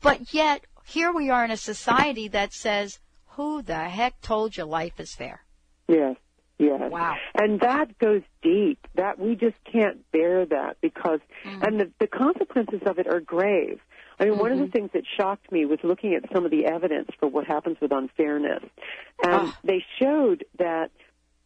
But 0.00 0.34
yet, 0.34 0.64
here 0.92 1.12
we 1.12 1.30
are 1.30 1.44
in 1.44 1.50
a 1.50 1.56
society 1.56 2.28
that 2.28 2.52
says, 2.52 3.00
who 3.36 3.62
the 3.62 3.88
heck 3.88 4.20
told 4.20 4.56
you 4.56 4.64
life 4.64 5.00
is 5.00 5.14
fair? 5.14 5.42
Yes. 5.88 6.16
Yes. 6.58 6.92
Wow. 6.92 7.16
And 7.34 7.60
that 7.60 7.98
goes 7.98 8.22
deep. 8.42 8.78
That 8.94 9.18
we 9.18 9.34
just 9.34 9.56
can't 9.72 9.98
bear 10.12 10.46
that 10.46 10.76
because, 10.80 11.20
mm-hmm. 11.44 11.62
and 11.62 11.80
the, 11.80 11.90
the 11.98 12.06
consequences 12.06 12.82
of 12.86 12.98
it 12.98 13.06
are 13.08 13.20
grave. 13.20 13.80
I 14.20 14.24
mean, 14.24 14.34
mm-hmm. 14.34 14.42
one 14.42 14.52
of 14.52 14.58
the 14.58 14.64
mm-hmm. 14.64 14.72
things 14.72 14.90
that 14.92 15.02
shocked 15.16 15.50
me 15.50 15.64
was 15.64 15.78
looking 15.82 16.14
at 16.14 16.30
some 16.32 16.44
of 16.44 16.50
the 16.50 16.66
evidence 16.66 17.08
for 17.18 17.28
what 17.28 17.46
happens 17.46 17.78
with 17.80 17.90
unfairness. 17.90 18.62
And 19.24 19.48
oh. 19.48 19.56
they 19.64 19.82
showed 20.00 20.44
that, 20.58 20.90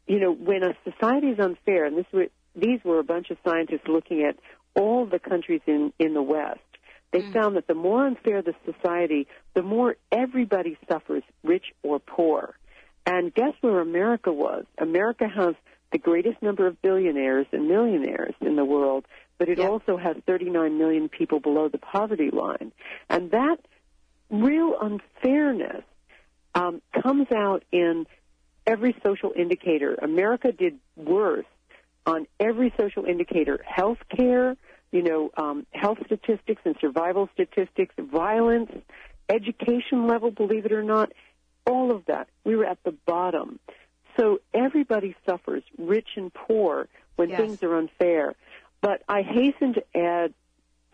you 0.07 0.19
know, 0.19 0.33
when 0.33 0.63
a 0.63 0.77
society 0.85 1.29
is 1.29 1.39
unfair, 1.39 1.87
and 1.87 1.97
this 1.97 2.07
were, 2.13 2.27
these 2.55 2.81
were 2.85 2.99
a 2.99 3.05
bunch 3.05 3.31
of 3.31 3.39
scientists 3.47 3.87
looking 3.87 4.23
at 4.23 4.37
all 4.75 5.07
the 5.07 5.19
countries 5.19 5.63
in, 5.67 5.93
in 5.99 6.13
the 6.13 6.23
West, 6.23 6.61
they 7.17 7.23
mm. 7.23 7.33
found 7.33 7.57
that 7.57 7.67
the 7.67 7.75
more 7.75 8.07
unfair 8.07 8.43
the 8.43 8.55
society, 8.67 9.27
the 9.55 9.63
more 9.63 9.97
everybody 10.13 10.77
suffers, 10.87 11.23
rich 11.43 11.65
or 11.83 11.99
poor. 11.99 12.55
And 13.07 13.33
guess 13.33 13.55
where 13.63 13.81
America 13.81 14.31
was? 14.31 14.67
America 14.77 15.27
has 15.27 15.55
the 15.93 15.99
greatest 15.99 16.43
number 16.43 16.67
of 16.67 16.83
billionaires 16.83 17.47
and 17.53 17.69
millionaires 17.69 18.35
in 18.43 18.57
the 18.57 18.67
world, 18.67 19.07
but 19.39 19.49
it 19.49 19.59
yep. 19.59 19.71
also 19.71 19.97
has 19.97 20.17
39 20.27 20.77
million 20.77 21.09
people 21.09 21.41
below 21.41 21.69
the 21.69 21.79
poverty 21.79 22.31
line. 22.31 22.71
And 23.09 23.31
that 23.31 23.57
real 24.29 24.75
unfairness 24.79 25.85
um, 26.55 26.83
comes 27.03 27.29
out 27.35 27.65
in 27.73 28.07
every 28.67 28.95
social 29.03 29.33
indicator. 29.35 29.95
America 29.95 30.53
did 30.53 30.79
worse 30.97 31.47
on 32.05 32.27
every 32.39 32.75
social 32.79 33.07
indicator. 33.07 33.65
Health 33.67 33.99
care, 34.15 34.57
you 34.93 35.03
know, 35.03 35.31
um, 35.37 35.67
health 35.73 35.99
statistics 36.07 36.63
and 36.65 36.77
survival 36.81 37.29
statistics, 37.35 37.95
violence, 37.99 38.71
education 39.29 40.07
level, 40.07 40.31
believe 40.31 40.67
it 40.67 40.73
or 40.73 40.83
not, 40.83 41.13
all 41.67 41.91
of 41.91 42.07
that. 42.07 42.29
We 42.45 42.57
were 42.57 42.65
at 42.65 42.79
the 42.85 42.93
bottom. 42.93 43.59
So 44.17 44.41
everybody 44.55 45.15
suffers, 45.27 45.63
rich 45.77 46.09
and 46.17 46.33
poor, 46.33 46.89
when 47.17 47.31
yes. 47.31 47.41
things 47.41 47.63
are 47.63 47.77
unfair. 47.77 48.35
But 48.81 49.03
I 49.09 49.23
hasten 49.23 49.75
to 49.75 49.85
add, 49.97 50.33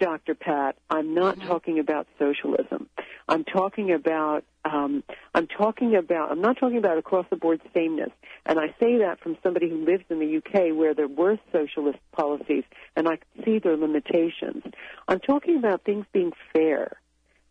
Dr. 0.03 0.35
Pat, 0.35 0.75
I'm 0.91 1.15
not 1.15 1.39
mm-hmm. 1.39 1.47
talking 1.47 1.79
about 1.79 2.09
socialism. 2.19 2.89
I'm 3.29 3.45
talking 3.45 3.93
about 3.93 4.43
um, 4.65 5.05
I'm 5.33 5.47
talking 5.47 5.95
about 5.95 6.33
I'm 6.33 6.41
not 6.41 6.59
talking 6.59 6.79
about 6.79 6.99
across 6.99 7.25
the 7.31 7.37
board 7.37 7.61
sameness. 7.73 8.11
And 8.45 8.59
I 8.59 8.75
say 8.81 8.99
that 8.99 9.21
from 9.21 9.39
somebody 9.45 9.71
who 9.71 9.85
lives 9.85 10.03
in 10.11 10.19
the 10.19 10.39
UK 10.39 10.77
where 10.77 10.93
there 10.93 11.07
were 11.07 11.39
socialist 11.53 12.01
policies 12.11 12.65
and 12.97 13.09
I 13.09 13.19
see 13.45 13.61
their 13.61 13.77
limitations. 13.77 14.65
I'm 15.07 15.21
talking 15.21 15.57
about 15.57 15.85
things 15.85 16.05
being 16.13 16.33
fair. 16.53 17.01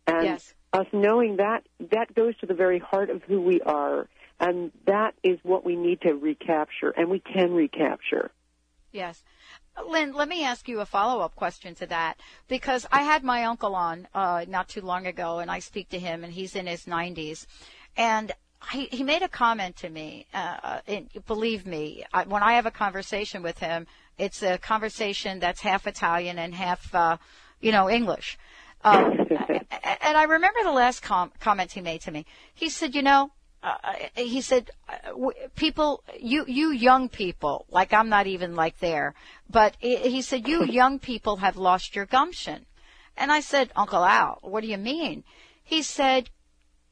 And 0.06 0.24
yes 0.24 0.54
us 0.74 0.86
knowing 0.90 1.36
that 1.36 1.62
that 1.90 2.14
goes 2.14 2.34
to 2.38 2.46
the 2.46 2.54
very 2.54 2.78
heart 2.78 3.10
of 3.10 3.22
who 3.24 3.42
we 3.42 3.60
are 3.60 4.08
and 4.40 4.72
that 4.86 5.14
is 5.22 5.38
what 5.42 5.66
we 5.66 5.76
need 5.76 6.00
to 6.00 6.14
recapture 6.14 6.88
and 6.96 7.10
we 7.10 7.20
can 7.20 7.52
recapture 7.52 8.30
Yes. 8.92 9.24
Lynne, 9.88 10.12
let 10.12 10.28
me 10.28 10.44
ask 10.44 10.68
you 10.68 10.80
a 10.80 10.86
follow-up 10.86 11.34
question 11.34 11.74
to 11.76 11.86
that 11.86 12.18
because 12.48 12.86
I 12.92 13.02
had 13.02 13.24
my 13.24 13.44
uncle 13.44 13.74
on 13.74 14.06
uh, 14.14 14.44
not 14.48 14.68
too 14.68 14.80
long 14.80 15.06
ago, 15.06 15.38
and 15.38 15.50
I 15.50 15.60
speak 15.60 15.88
to 15.90 15.98
him, 15.98 16.24
and 16.24 16.32
he's 16.32 16.54
in 16.54 16.66
his 16.66 16.84
90s, 16.84 17.46
and 17.96 18.32
he, 18.70 18.86
he 18.86 19.02
made 19.02 19.22
a 19.22 19.28
comment 19.28 19.76
to 19.76 19.88
me. 19.88 20.26
Uh, 20.32 20.80
and 20.86 21.08
believe 21.26 21.66
me, 21.66 22.04
I, 22.12 22.24
when 22.24 22.42
I 22.42 22.54
have 22.54 22.66
a 22.66 22.70
conversation 22.70 23.42
with 23.42 23.58
him, 23.58 23.86
it's 24.18 24.42
a 24.42 24.58
conversation 24.58 25.40
that's 25.40 25.60
half 25.60 25.86
Italian 25.86 26.38
and 26.38 26.54
half, 26.54 26.94
uh, 26.94 27.16
you 27.60 27.72
know, 27.72 27.90
English. 27.90 28.38
Um, 28.84 29.12
and 29.30 30.16
I 30.16 30.24
remember 30.24 30.58
the 30.64 30.72
last 30.72 31.02
com- 31.02 31.30
comment 31.38 31.70
he 31.70 31.80
made 31.80 32.00
to 32.00 32.10
me. 32.10 32.26
He 32.52 32.68
said, 32.68 32.96
you 32.96 33.02
know, 33.02 33.30
uh, 33.62 33.94
he 34.16 34.40
said, 34.40 34.70
uh, 34.88 35.12
people, 35.54 36.02
you, 36.18 36.44
you 36.46 36.70
young 36.70 37.08
people, 37.08 37.66
like 37.70 37.92
I'm 37.92 38.08
not 38.08 38.26
even 38.26 38.56
like 38.56 38.78
there, 38.78 39.14
but 39.48 39.76
he 39.78 40.22
said, 40.22 40.48
you 40.48 40.64
young 40.80 40.98
people 40.98 41.36
have 41.36 41.56
lost 41.56 41.94
your 41.94 42.06
gumption. 42.06 42.66
And 43.16 43.30
I 43.30 43.40
said, 43.40 43.70
Uncle 43.76 44.04
Al, 44.04 44.38
what 44.42 44.62
do 44.62 44.68
you 44.68 44.78
mean? 44.78 45.22
He 45.62 45.82
said, 45.82 46.30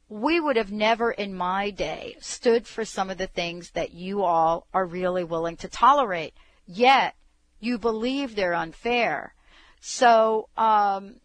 we 0.09 0.41
would 0.41 0.57
have 0.57 0.73
never 0.73 1.11
in 1.11 1.35
my 1.35 1.71
day 1.71 2.17
stood 2.21 2.67
for 2.67 2.85
some 2.85 3.11
of 3.11 3.19
the 3.19 3.29
things 3.29 3.71
that 3.71 3.93
you 3.93 4.23
all 4.23 4.67
are 4.75 4.85
really 4.85 5.25
willing 5.25 5.57
to 5.57 5.69
tolerate. 5.69 6.35
Yet 6.67 7.15
you 7.61 7.79
believe 7.79 8.35
they're 8.35 8.55
unfair. 8.55 9.35
So, 9.81 10.49
um, 10.57 11.17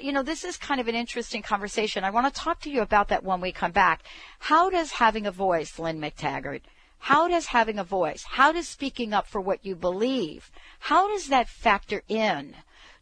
you 0.00 0.12
know, 0.12 0.22
this 0.22 0.44
is 0.44 0.56
kind 0.56 0.80
of 0.80 0.88
an 0.88 0.94
interesting 0.94 1.42
conversation. 1.42 2.04
I 2.04 2.10
want 2.10 2.32
to 2.32 2.40
talk 2.40 2.60
to 2.60 2.70
you 2.70 2.82
about 2.82 3.08
that 3.08 3.24
when 3.24 3.40
we 3.40 3.52
come 3.52 3.72
back. 3.72 4.02
How 4.38 4.70
does 4.70 4.92
having 4.92 5.26
a 5.26 5.30
voice, 5.30 5.78
Lynne 5.78 6.00
McTaggart, 6.00 6.62
how 6.98 7.28
does 7.28 7.46
having 7.46 7.78
a 7.78 7.84
voice, 7.84 8.24
how 8.24 8.52
does 8.52 8.68
speaking 8.68 9.12
up 9.12 9.26
for 9.26 9.40
what 9.40 9.64
you 9.64 9.76
believe, 9.76 10.50
how 10.80 11.08
does 11.08 11.28
that 11.28 11.48
factor 11.48 12.02
in 12.08 12.54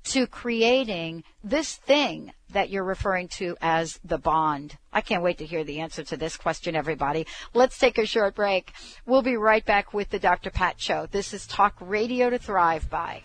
to 0.04 0.26
creating 0.26 1.24
this 1.42 1.76
thing 1.76 2.32
that 2.50 2.68
you're 2.68 2.84
referring 2.84 3.28
to 3.28 3.56
as 3.60 3.98
the 4.04 4.18
bond? 4.18 4.76
I 4.92 5.00
can't 5.00 5.22
wait 5.22 5.38
to 5.38 5.46
hear 5.46 5.64
the 5.64 5.80
answer 5.80 6.04
to 6.04 6.16
this 6.16 6.36
question, 6.36 6.76
everybody. 6.76 7.26
Let's 7.54 7.78
take 7.78 7.98
a 7.98 8.06
short 8.06 8.34
break. 8.34 8.72
We'll 9.06 9.22
be 9.22 9.36
right 9.36 9.64
back 9.64 9.94
with 9.94 10.10
the 10.10 10.18
Dr. 10.18 10.50
Pat 10.50 10.80
Show. 10.80 11.06
This 11.10 11.32
is 11.32 11.46
Talk 11.46 11.74
Radio 11.80 12.30
to 12.30 12.38
Thrive 12.38 12.90
By. 12.90 13.22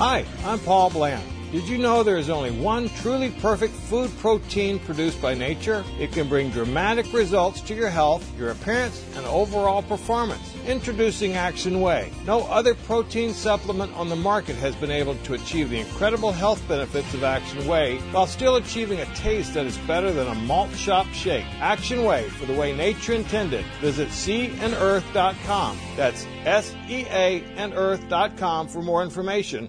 Hi, 0.00 0.24
I'm 0.46 0.58
Paul 0.60 0.88
Bland. 0.88 1.22
Did 1.52 1.68
you 1.68 1.76
know 1.76 2.02
there 2.02 2.16
is 2.16 2.30
only 2.30 2.52
one 2.52 2.88
truly 2.88 3.32
perfect 3.32 3.74
food 3.74 4.10
protein 4.16 4.78
produced 4.78 5.20
by 5.20 5.34
nature? 5.34 5.84
It 5.98 6.10
can 6.10 6.26
bring 6.26 6.48
dramatic 6.48 7.12
results 7.12 7.60
to 7.60 7.74
your 7.74 7.90
health, 7.90 8.24
your 8.38 8.52
appearance, 8.52 9.04
and 9.14 9.26
overall 9.26 9.82
performance. 9.82 10.54
Introducing 10.66 11.34
Action 11.34 11.82
Whey. 11.82 12.10
No 12.24 12.46
other 12.46 12.74
protein 12.74 13.34
supplement 13.34 13.92
on 13.94 14.08
the 14.08 14.16
market 14.16 14.56
has 14.56 14.74
been 14.74 14.90
able 14.90 15.16
to 15.16 15.34
achieve 15.34 15.68
the 15.68 15.80
incredible 15.80 16.32
health 16.32 16.66
benefits 16.66 17.12
of 17.12 17.22
Action 17.22 17.66
Whey 17.66 17.98
while 18.12 18.26
still 18.26 18.56
achieving 18.56 19.00
a 19.00 19.14
taste 19.16 19.52
that 19.52 19.66
is 19.66 19.76
better 19.86 20.14
than 20.14 20.28
a 20.28 20.34
malt 20.34 20.74
shop 20.76 21.06
shake. 21.08 21.44
Action 21.60 22.04
Whey 22.04 22.26
for 22.30 22.46
the 22.46 22.58
way 22.58 22.74
nature 22.74 23.12
intended. 23.12 23.66
Visit 23.82 24.08
seaandearth.com. 24.08 25.78
That's 25.94 26.26
S 26.46 26.74
E 26.88 27.04
A 27.10 27.44
and 27.56 27.74
earth.com 27.74 28.68
for 28.68 28.80
more 28.80 29.02
information 29.02 29.68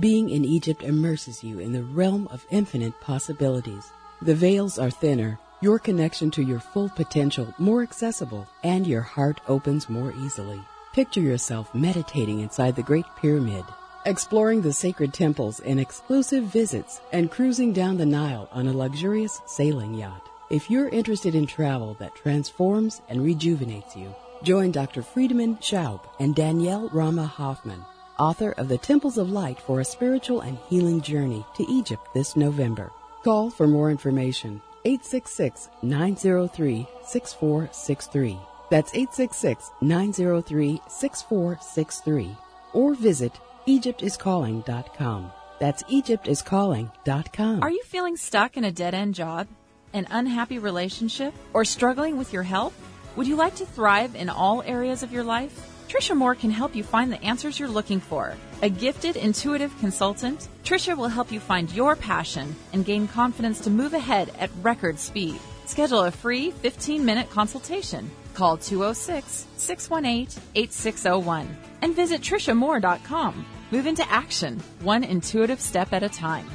Being 0.01 0.31
in 0.31 0.47
Egypt 0.47 0.83
immerses 0.83 1.45
you 1.45 1.59
in 1.59 1.73
the 1.73 1.83
realm 1.83 2.27
of 2.29 2.47
infinite 2.51 2.99
possibilities. 3.03 3.93
The 4.23 4.35
veils 4.35 4.79
are 4.79 4.91
thinner, 4.91 5.39
your 5.61 5.79
connection 5.79 6.31
to 6.31 6.43
your 6.43 6.61
full 6.61 6.89
potential 6.89 7.53
more 7.59 7.83
accessible, 7.83 8.49
and 8.65 8.87
your 8.87 9.03
heart 9.03 9.43
opens 9.49 9.91
more 9.91 10.15
easily. 10.25 10.59
Picture 10.95 11.21
yourself 11.21 11.75
meditating 11.75 12.41
inside 12.41 12.75
the 12.75 12.83
Great 12.83 13.05
Pyramid, 13.21 13.67
exploring 14.07 14.63
the 14.63 14.73
sacred 14.73 15.13
temples 15.13 15.61
in 15.61 15.79
exclusive 15.79 16.45
visits, 16.45 17.03
and 17.13 17.31
cruising 17.31 17.75
down 17.75 17.99
the 17.99 18.07
Nile 18.07 18.49
on 18.51 18.69
a 18.69 18.73
luxurious 18.73 19.43
sailing 19.45 19.93
yacht. 19.93 20.27
If 20.51 20.71
you're 20.71 20.89
interested 20.89 21.35
in 21.35 21.47
travel 21.47 21.99
that 22.01 22.15
transforms 22.15 23.03
and 23.11 23.23
rejuvenates 23.23 23.95
you, 23.95 24.15
join 24.43 24.73
Dr. 24.73 25.03
Friedemann 25.03 25.59
Schaub 25.61 26.01
and 26.19 26.35
Danielle 26.35 26.89
Rama 26.89 27.27
Hoffman 27.27 27.85
author 28.19 28.53
of 28.53 28.69
The 28.69 28.79
Temples 28.79 29.19
of 29.19 29.31
Light 29.31 29.61
for 29.61 29.81
a 29.81 29.85
Spiritual 29.85 30.41
and 30.41 30.59
Healing 30.69 31.01
Journey 31.01 31.45
to 31.57 31.65
Egypt 31.71 32.09
this 32.15 32.37
November. 32.37 32.91
Call 33.25 33.51
for 33.51 33.67
more 33.67 33.91
information 33.91 34.61
866 34.85 35.69
903 35.83 36.87
6463. 37.05 38.39
That's 38.71 38.95
866 38.95 39.71
903 39.81 40.81
6463. 40.89 42.37
Or 42.73 42.95
visit 42.95 43.33
EgyptIsCalling.com. 43.67 45.33
That's 45.61 45.83
EgyptIsCalling.com. 45.85 47.63
Are 47.63 47.71
you 47.71 47.83
feeling 47.85 48.17
stuck 48.17 48.57
in 48.57 48.65
a 48.65 48.73
dead 48.73 48.95
end 48.95 49.15
job, 49.15 49.47
an 49.93 50.09
unhappy 50.11 50.59
relationship, 50.59 51.35
or 51.53 51.65
struggling 51.65 52.17
with 52.17 52.33
your 52.33 52.43
health? 52.43 52.75
Would 53.15 53.27
you 53.27 53.37
like 53.37 53.55
to 53.57 53.67
thrive 53.67 54.17
in 54.17 54.29
all 54.29 54.63
areas 54.63 55.03
of 55.03 55.13
your 55.13 55.23
life? 55.23 55.72
Trisha 55.93 56.17
Moore 56.17 56.35
can 56.35 56.51
help 56.51 56.75
you 56.75 56.83
find 56.83 57.13
the 57.13 57.23
answers 57.23 57.61
you're 57.61 57.69
looking 57.69 58.01
for. 58.01 58.35
A 58.63 58.71
gifted, 58.71 59.15
intuitive 59.15 59.79
consultant, 59.79 60.49
Trisha 60.65 60.97
will 60.97 61.09
help 61.09 61.31
you 61.31 61.39
find 61.39 61.71
your 61.71 61.97
passion 61.97 62.57
and 62.73 62.87
gain 62.87 63.07
confidence 63.07 63.61
to 63.61 63.69
move 63.69 63.93
ahead 63.93 64.33
at 64.39 64.49
record 64.63 64.99
speed. 64.99 65.39
Schedule 65.67 66.05
a 66.05 66.11
free 66.11 66.51
15 66.51 67.05
minute 67.05 67.29
consultation. 67.29 68.11
Call 68.33 68.57
206 68.57 69.47
618 69.59 70.43
8601 70.55 71.57
and 71.83 71.95
visit 71.95 72.23
TrishaMoore.com. 72.23 73.45
Move 73.71 73.87
into 73.87 74.11
action, 74.11 74.63
one 74.81 75.05
intuitive 75.05 75.61
step 75.61 75.93
at 75.93 76.03
a 76.03 76.09
time. 76.09 76.49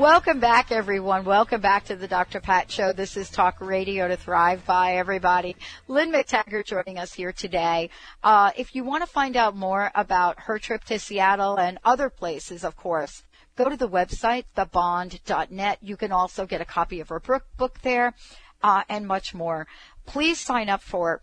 Welcome 0.00 0.40
back, 0.40 0.72
everyone. 0.72 1.26
Welcome 1.26 1.60
back 1.60 1.84
to 1.84 1.94
the 1.94 2.08
Dr. 2.08 2.40
Pat 2.40 2.70
Show. 2.70 2.94
This 2.94 3.18
is 3.18 3.28
Talk 3.28 3.60
Radio 3.60 4.08
to 4.08 4.16
Thrive 4.16 4.64
by 4.64 4.94
everybody. 4.94 5.56
Lynne 5.88 6.10
McTaggart 6.10 6.64
joining 6.64 6.98
us 6.98 7.12
here 7.12 7.32
today. 7.32 7.90
Uh, 8.22 8.50
if 8.56 8.74
you 8.74 8.82
want 8.82 9.02
to 9.02 9.06
find 9.06 9.36
out 9.36 9.54
more 9.54 9.90
about 9.94 10.40
her 10.40 10.58
trip 10.58 10.84
to 10.84 10.98
Seattle 10.98 11.58
and 11.58 11.78
other 11.84 12.08
places, 12.08 12.64
of 12.64 12.76
course, 12.76 13.24
go 13.56 13.68
to 13.68 13.76
the 13.76 13.90
website, 13.90 14.44
thebond.net. 14.56 15.78
You 15.82 15.98
can 15.98 16.12
also 16.12 16.46
get 16.46 16.62
a 16.62 16.64
copy 16.64 17.00
of 17.00 17.10
her 17.10 17.20
book 17.58 17.82
there, 17.82 18.14
uh, 18.62 18.84
and 18.88 19.06
much 19.06 19.34
more. 19.34 19.66
Please 20.06 20.40
sign 20.40 20.70
up 20.70 20.80
for 20.80 21.20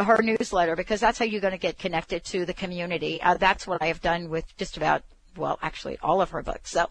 her 0.00 0.20
newsletter 0.20 0.74
because 0.74 0.98
that's 0.98 1.20
how 1.20 1.26
you're 1.26 1.40
going 1.40 1.52
to 1.52 1.58
get 1.58 1.78
connected 1.78 2.24
to 2.24 2.44
the 2.44 2.54
community. 2.54 3.22
Uh, 3.22 3.36
that's 3.36 3.68
what 3.68 3.80
I 3.80 3.86
have 3.86 4.00
done 4.00 4.30
with 4.30 4.56
just 4.56 4.76
about 4.76 5.04
well, 5.36 5.58
actually 5.62 5.98
all 6.02 6.20
of 6.20 6.30
her 6.30 6.42
books. 6.42 6.70
So 6.70 6.88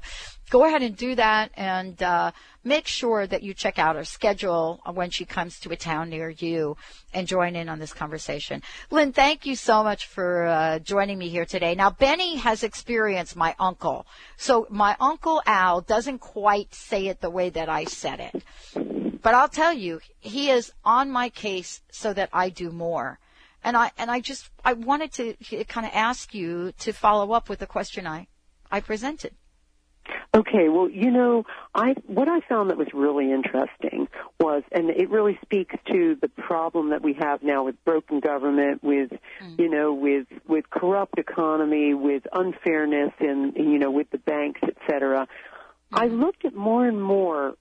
go 0.50 0.66
ahead 0.66 0.82
and 0.82 0.96
do 0.96 1.16
that 1.16 1.52
and 1.56 2.02
uh, 2.02 2.32
make 2.64 2.88
sure 2.88 3.28
that 3.28 3.44
you 3.44 3.54
check 3.54 3.78
out 3.78 3.96
her 3.96 4.04
schedule 4.04 4.82
when 4.94 5.10
she 5.10 5.26
comes 5.26 5.60
to 5.60 5.72
a 5.72 5.76
town 5.76 6.10
near 6.10 6.30
you 6.30 6.76
and 7.14 7.28
join 7.28 7.56
in 7.56 7.70
on 7.70 7.80
this 7.80 7.94
conversation. 7.94 8.62
Lynne, 8.92 9.14
thank 9.14 9.46
you 9.46 9.56
so 9.56 9.84
much 9.84 10.08
for 10.08 10.46
uh, 10.46 10.80
joining 10.80 11.18
me 11.18 11.30
here 11.30 11.46
today. 11.46 11.76
Now, 11.76 11.92
Benny 11.92 12.38
has 12.38 12.64
experienced 12.64 13.36
my 13.36 13.56
uncle. 13.60 14.06
So 14.38 14.68
my 14.70 14.96
uncle 15.00 15.42
Al 15.46 15.82
doesn't 15.82 16.20
quite 16.20 16.74
say 16.74 17.08
it 17.08 17.22
the 17.22 17.30
way 17.30 17.50
that 17.50 17.70
I 17.70 17.86
said 17.86 18.20
it. 18.20 18.44
But 19.22 19.34
I'll 19.34 19.50
tell 19.50 19.74
you, 19.74 20.00
he 20.20 20.50
is 20.50 20.72
on 20.86 21.12
my 21.12 21.30
case 21.30 21.82
so 21.92 22.14
that 22.14 22.30
I 22.32 22.50
do 22.50 22.72
more. 22.72 23.20
And 23.64 23.76
I 23.76 23.92
and 23.98 24.10
I 24.10 24.20
just 24.20 24.50
I 24.64 24.74
wanted 24.74 25.14
to 25.14 25.64
kind 25.66 25.86
of 25.86 25.92
ask 25.94 26.34
you 26.34 26.72
to 26.80 26.94
follow 26.94 27.34
up 27.34 27.50
with 27.50 27.60
the 27.60 27.68
question 27.68 28.08
I 28.08 28.28
I 28.72 28.80
presented. 28.80 29.34
Okay, 30.36 30.70
well, 30.70 30.90
you 30.90 31.10
know, 31.10 31.44
I 31.74 31.96
what 32.06 32.28
I 32.28 32.40
found 32.48 32.70
that 32.70 32.78
was 32.78 32.88
really 32.94 33.32
interesting 33.32 34.08
was, 34.40 34.64
and 34.72 34.90
it 34.92 35.10
really 35.10 35.40
speaks 35.42 35.76
to 35.92 36.18
the 36.22 36.28
problem 36.28 36.92
that 36.92 37.02
we 37.02 37.14
have 37.20 37.42
now 37.42 37.64
with 37.66 37.84
broken 37.84 38.20
government, 38.20 38.84
with 38.84 39.12
mm. 39.12 39.60
you 39.60 39.70
know, 39.70 39.94
with 39.94 40.28
with 40.48 40.70
corrupt 40.70 41.18
economy, 41.18 41.96
with 41.96 42.24
unfairness, 42.32 43.12
and 43.20 43.56
you 43.56 43.80
know, 43.80 43.90
with 43.90 44.10
the 44.12 44.20
banks, 44.20 44.62
et 44.64 44.78
cetera. 44.90 45.28
Mm. 45.92 46.00
I 46.00 46.08
looked 46.08 46.46
at 46.46 46.56
more 46.56 46.88
and 46.88 47.02
more 47.02 47.56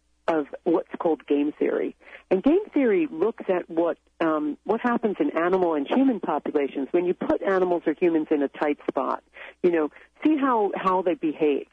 what's 0.71 0.95
called 0.99 1.27
game 1.27 1.53
theory. 1.59 1.97
And 2.31 2.43
game 2.43 2.65
theory 2.75 3.09
looks 3.11 3.45
at 3.49 3.69
what 3.71 3.99
um, 4.21 4.59
what 4.65 4.81
happens 4.81 5.17
in 5.21 5.37
animal 5.37 5.75
and 5.75 5.87
human 5.87 6.21
populations 6.21 6.89
when 6.91 7.07
you 7.07 7.15
put 7.15 7.43
animals 7.43 7.83
or 7.87 7.95
humans 7.95 8.29
in 8.31 8.43
a 8.43 8.49
tight 8.49 8.79
spot. 8.89 9.23
You 9.63 9.71
know, 9.71 9.91
see 10.25 10.37
how 10.37 10.73
how 10.75 11.03
they 11.03 11.15
behave. 11.15 11.67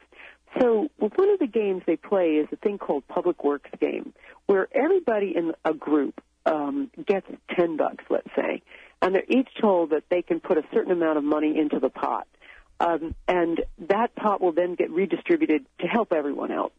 So 0.58 0.88
one 0.98 1.30
of 1.30 1.38
the 1.38 1.46
games 1.46 1.82
they 1.86 1.96
play 1.96 2.36
is 2.36 2.48
a 2.52 2.56
thing 2.56 2.78
called 2.78 3.06
public 3.08 3.44
works 3.44 3.70
game, 3.78 4.14
where 4.46 4.68
everybody 4.72 5.34
in 5.36 5.52
a 5.64 5.74
group 5.74 6.22
um, 6.46 6.90
gets 7.04 7.26
ten 7.54 7.76
bucks, 7.76 8.04
let's 8.08 8.30
say, 8.34 8.62
and 9.02 9.14
they're 9.14 9.24
each 9.28 9.48
told 9.60 9.90
that 9.90 10.04
they 10.08 10.22
can 10.22 10.40
put 10.40 10.56
a 10.56 10.64
certain 10.72 10.92
amount 10.92 11.18
of 11.18 11.24
money 11.24 11.58
into 11.58 11.78
the 11.78 11.90
pot, 11.90 12.26
um, 12.80 13.14
and 13.28 13.62
that 13.90 14.14
pot 14.14 14.40
will 14.40 14.52
then 14.52 14.74
get 14.74 14.90
redistributed 14.90 15.66
to 15.80 15.86
help 15.86 16.12
everyone 16.12 16.50
else 16.50 16.72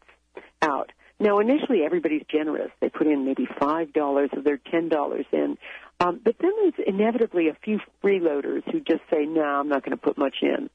out. 0.63 0.91
Now, 1.19 1.39
initially, 1.39 1.83
everybody's 1.83 2.23
generous. 2.29 2.71
They 2.79 2.89
put 2.89 3.07
in 3.07 3.25
maybe 3.25 3.47
five 3.59 3.91
dollars 3.91 4.29
of 4.33 4.43
their 4.43 4.57
ten 4.57 4.87
dollars 4.87 5.25
in, 5.31 5.57
um, 5.99 6.21
but 6.23 6.35
then 6.39 6.51
there's 6.61 6.87
inevitably 6.87 7.49
a 7.49 7.55
few 7.55 7.79
freeloaders 8.03 8.63
who 8.71 8.79
just 8.79 9.01
say, 9.11 9.25
"No, 9.25 9.41
I'm 9.41 9.67
not 9.67 9.83
going 9.83 9.97
to 9.97 10.03
put 10.03 10.17
much 10.17 10.37
in," 10.43 10.69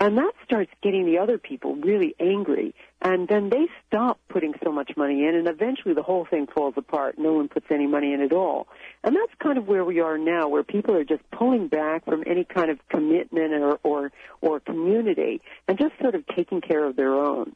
and 0.00 0.18
that 0.18 0.32
starts 0.44 0.72
getting 0.82 1.06
the 1.06 1.18
other 1.18 1.38
people 1.38 1.76
really 1.76 2.16
angry. 2.18 2.74
And 3.00 3.28
then 3.28 3.50
they 3.50 3.68
stop 3.86 4.18
putting 4.28 4.54
so 4.64 4.72
much 4.72 4.96
money 4.96 5.28
in, 5.28 5.36
and 5.36 5.46
eventually 5.46 5.94
the 5.94 6.02
whole 6.02 6.24
thing 6.24 6.48
falls 6.48 6.74
apart. 6.76 7.16
No 7.18 7.34
one 7.34 7.48
puts 7.48 7.66
any 7.70 7.86
money 7.86 8.14
in 8.14 8.20
at 8.20 8.32
all, 8.32 8.66
and 9.04 9.14
that's 9.14 9.32
kind 9.38 9.58
of 9.58 9.68
where 9.68 9.84
we 9.84 10.00
are 10.00 10.18
now, 10.18 10.48
where 10.48 10.64
people 10.64 10.96
are 10.96 11.04
just 11.04 11.22
pulling 11.30 11.68
back 11.68 12.04
from 12.04 12.24
any 12.26 12.42
kind 12.42 12.70
of 12.70 12.80
commitment 12.88 13.52
or 13.54 13.78
or, 13.84 14.12
or 14.40 14.58
community, 14.58 15.40
and 15.68 15.78
just 15.78 15.92
sort 16.00 16.16
of 16.16 16.26
taking 16.34 16.60
care 16.60 16.84
of 16.84 16.96
their 16.96 17.14
own. 17.14 17.54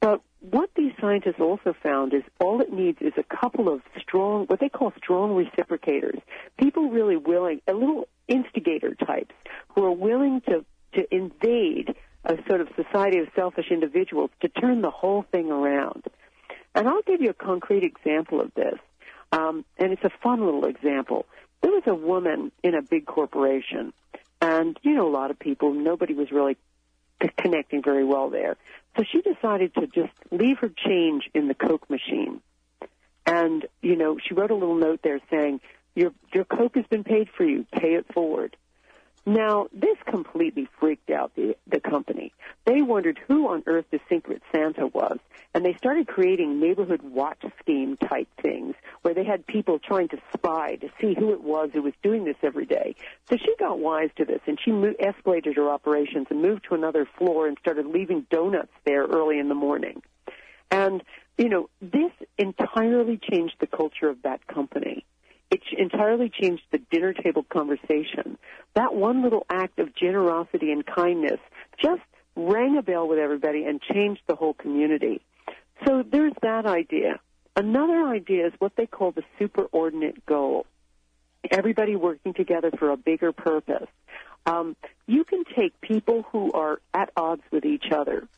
But 0.00 0.20
what 0.40 0.70
these 0.76 0.92
scientists 1.00 1.40
also 1.40 1.74
found 1.82 2.14
is 2.14 2.22
all 2.40 2.60
it 2.60 2.72
needs 2.72 2.98
is 3.00 3.14
a 3.16 3.22
couple 3.22 3.68
of 3.68 3.80
strong, 4.00 4.46
what 4.46 4.60
they 4.60 4.68
call 4.68 4.92
strong 4.96 5.30
reciprocators, 5.30 6.20
people 6.58 6.90
really 6.90 7.16
willing, 7.16 7.60
a 7.66 7.72
little 7.72 8.08
instigator 8.28 8.94
types 8.94 9.34
who 9.74 9.84
are 9.84 9.92
willing 9.92 10.40
to, 10.42 10.64
to 10.94 11.14
invade 11.14 11.94
a 12.24 12.36
sort 12.48 12.60
of 12.60 12.68
society 12.76 13.18
of 13.18 13.28
selfish 13.34 13.70
individuals 13.70 14.30
to 14.40 14.48
turn 14.48 14.82
the 14.82 14.90
whole 14.90 15.22
thing 15.30 15.50
around. 15.50 16.04
And 16.74 16.88
I'll 16.88 17.02
give 17.02 17.22
you 17.22 17.30
a 17.30 17.34
concrete 17.34 17.84
example 17.84 18.40
of 18.40 18.52
this. 18.54 18.78
Um, 19.32 19.64
and 19.78 19.92
it's 19.92 20.04
a 20.04 20.10
fun 20.22 20.44
little 20.44 20.66
example. 20.66 21.26
There 21.62 21.72
was 21.72 21.82
a 21.86 21.94
woman 21.94 22.52
in 22.62 22.74
a 22.74 22.82
big 22.82 23.06
corporation, 23.06 23.92
and 24.40 24.78
you 24.82 24.94
know 24.94 25.08
a 25.08 25.10
lot 25.10 25.30
of 25.30 25.38
people. 25.38 25.72
Nobody 25.72 26.14
was 26.14 26.30
really 26.30 26.56
connecting 27.38 27.82
very 27.82 28.04
well 28.04 28.30
there. 28.30 28.56
So 28.96 29.04
she 29.10 29.20
decided 29.20 29.74
to 29.74 29.86
just 29.86 30.12
leave 30.30 30.58
her 30.58 30.70
change 30.70 31.28
in 31.34 31.48
the 31.48 31.54
Coke 31.54 31.88
machine. 31.90 32.40
And, 33.26 33.66
you 33.82 33.96
know, 33.96 34.16
she 34.18 34.34
wrote 34.34 34.50
a 34.50 34.54
little 34.54 34.76
note 34.76 35.00
there 35.02 35.20
saying, 35.30 35.60
your, 35.94 36.12
your 36.32 36.44
Coke 36.44 36.76
has 36.76 36.86
been 36.86 37.04
paid 37.04 37.28
for 37.36 37.44
you. 37.44 37.66
Pay 37.72 37.94
it 37.94 38.06
forward. 38.12 38.56
Now, 39.28 39.66
this 39.72 39.96
completely 40.08 40.68
freaked 40.78 41.10
out 41.10 41.34
the, 41.34 41.56
the 41.66 41.80
company. 41.80 42.32
They 42.64 42.80
wondered 42.80 43.18
who 43.26 43.48
on 43.48 43.64
earth 43.66 43.86
the 43.90 43.98
Secret 44.08 44.40
Santa 44.52 44.86
was, 44.86 45.18
and 45.52 45.64
they 45.64 45.74
started 45.74 46.06
creating 46.06 46.60
neighborhood 46.60 47.02
watch 47.02 47.42
scheme 47.58 47.96
type 47.96 48.28
things 48.40 48.76
where 49.02 49.14
they 49.14 49.24
had 49.24 49.44
people 49.44 49.80
trying 49.80 50.08
to 50.08 50.18
spy 50.32 50.76
to 50.76 50.88
see 51.00 51.16
who 51.18 51.32
it 51.32 51.42
was 51.42 51.70
who 51.72 51.82
was 51.82 51.94
doing 52.04 52.24
this 52.24 52.36
every 52.44 52.66
day. 52.66 52.94
So 53.28 53.36
she 53.36 53.52
got 53.58 53.80
wise 53.80 54.10
to 54.18 54.24
this, 54.24 54.40
and 54.46 54.60
she 54.64 54.70
moved, 54.70 55.00
escalated 55.00 55.56
her 55.56 55.70
operations 55.70 56.28
and 56.30 56.40
moved 56.40 56.66
to 56.68 56.76
another 56.76 57.08
floor 57.18 57.48
and 57.48 57.58
started 57.58 57.86
leaving 57.86 58.26
donuts 58.30 58.72
there 58.84 59.06
early 59.06 59.40
in 59.40 59.48
the 59.48 59.56
morning. 59.56 60.02
And, 60.70 61.02
you 61.36 61.48
know, 61.48 61.68
this 61.80 62.12
entirely 62.38 63.18
changed 63.18 63.56
the 63.58 63.66
culture 63.66 64.08
of 64.08 64.22
that 64.22 64.46
company 64.46 65.04
it 65.50 65.60
entirely 65.76 66.30
changed 66.30 66.62
the 66.72 66.78
dinner 66.90 67.12
table 67.12 67.44
conversation. 67.44 68.38
That 68.74 68.94
one 68.94 69.22
little 69.22 69.46
act 69.48 69.78
of 69.78 69.94
generosity 69.94 70.72
and 70.72 70.84
kindness 70.84 71.40
just 71.82 72.02
rang 72.34 72.76
a 72.76 72.82
bell 72.82 73.08
with 73.08 73.18
everybody 73.18 73.64
and 73.64 73.80
changed 73.80 74.22
the 74.26 74.34
whole 74.34 74.54
community. 74.54 75.22
So 75.86 76.02
there's 76.02 76.32
that 76.42 76.66
idea. 76.66 77.20
Another 77.54 78.06
idea 78.08 78.48
is 78.48 78.52
what 78.58 78.72
they 78.76 78.86
call 78.86 79.12
the 79.12 79.22
superordinate 79.40 80.24
goal. 80.26 80.66
Everybody 81.50 81.96
working 81.96 82.34
together 82.34 82.70
for 82.78 82.90
a 82.90 82.96
bigger 82.96 83.32
purpose. 83.32 83.88
Um, 84.44 84.76
you 85.06 85.24
can 85.24 85.44
take 85.56 85.80
people 85.80 86.24
who 86.30 86.52
are 86.52 86.80
at 86.92 87.10
odds 87.16 87.42
with 87.50 87.64
each 87.64 87.86
other, 87.90 88.28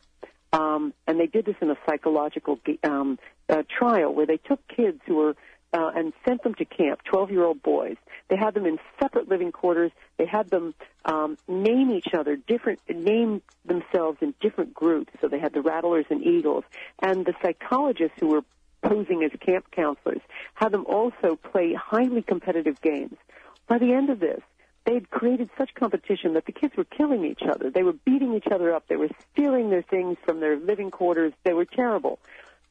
um, 0.52 0.94
and 1.06 1.18
they 1.18 1.26
did 1.26 1.44
this 1.44 1.56
in 1.60 1.70
a 1.70 1.76
psychological 1.86 2.58
um, 2.84 3.18
uh, 3.48 3.62
trial 3.78 4.14
where 4.14 4.26
they 4.26 4.38
took 4.38 4.60
kids 4.68 5.00
who 5.06 5.16
were 5.16 5.36
uh, 5.72 5.90
and 5.94 6.12
sent 6.26 6.42
them 6.42 6.54
to 6.54 6.64
camp, 6.64 7.00
12 7.04 7.30
year 7.30 7.44
old 7.44 7.62
boys. 7.62 7.96
They 8.28 8.36
had 8.36 8.54
them 8.54 8.66
in 8.66 8.78
separate 9.00 9.28
living 9.28 9.52
quarters. 9.52 9.92
They 10.16 10.26
had 10.26 10.50
them 10.50 10.74
um, 11.04 11.36
name 11.46 11.90
each 11.90 12.14
other, 12.16 12.36
different, 12.36 12.80
name 12.88 13.42
themselves 13.64 14.18
in 14.20 14.34
different 14.40 14.74
groups. 14.74 15.12
So 15.20 15.28
they 15.28 15.38
had 15.38 15.52
the 15.52 15.62
rattlers 15.62 16.06
and 16.10 16.24
eagles. 16.24 16.64
And 17.00 17.26
the 17.26 17.34
psychologists 17.42 18.16
who 18.20 18.28
were 18.28 18.42
posing 18.82 19.24
as 19.24 19.32
camp 19.40 19.70
counselors 19.70 20.20
had 20.54 20.72
them 20.72 20.86
also 20.86 21.36
play 21.36 21.74
highly 21.74 22.22
competitive 22.22 22.80
games. 22.80 23.16
By 23.66 23.78
the 23.78 23.92
end 23.92 24.08
of 24.08 24.20
this, 24.20 24.40
they'd 24.86 25.10
created 25.10 25.50
such 25.58 25.74
competition 25.74 26.34
that 26.34 26.46
the 26.46 26.52
kids 26.52 26.74
were 26.76 26.84
killing 26.84 27.24
each 27.24 27.42
other. 27.42 27.70
They 27.70 27.82
were 27.82 27.92
beating 27.92 28.34
each 28.34 28.46
other 28.50 28.74
up. 28.74 28.86
They 28.88 28.96
were 28.96 29.10
stealing 29.32 29.68
their 29.68 29.82
things 29.82 30.16
from 30.24 30.40
their 30.40 30.56
living 30.56 30.90
quarters. 30.90 31.32
They 31.44 31.52
were 31.52 31.66
terrible. 31.66 32.18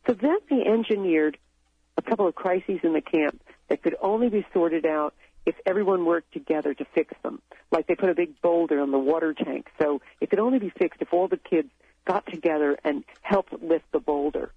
So 0.07 0.13
then 0.13 0.37
they 0.49 0.63
engineered 0.65 1.37
a 1.97 2.01
couple 2.01 2.27
of 2.27 2.35
crises 2.35 2.79
in 2.83 2.93
the 2.93 3.01
camp 3.01 3.41
that 3.69 3.81
could 3.81 3.95
only 4.01 4.29
be 4.29 4.45
sorted 4.53 4.85
out 4.85 5.13
if 5.45 5.55
everyone 5.65 6.05
worked 6.05 6.33
together 6.33 6.73
to 6.73 6.85
fix 6.93 7.13
them. 7.23 7.41
Like 7.71 7.87
they 7.87 7.95
put 7.95 8.09
a 8.09 8.15
big 8.15 8.41
boulder 8.41 8.79
on 8.81 8.91
the 8.91 8.99
water 8.99 9.33
tank, 9.33 9.67
so 9.81 10.01
it 10.21 10.29
could 10.29 10.39
only 10.39 10.59
be 10.59 10.69
fixed 10.69 11.01
if 11.01 11.13
all 11.13 11.27
the 11.27 11.37
kids 11.37 11.69
got 12.05 12.25
together 12.27 12.77
and 12.83 13.03
helped 13.21 13.53
lift 13.61 13.91
the 13.91 13.99
boulder. 13.99 14.51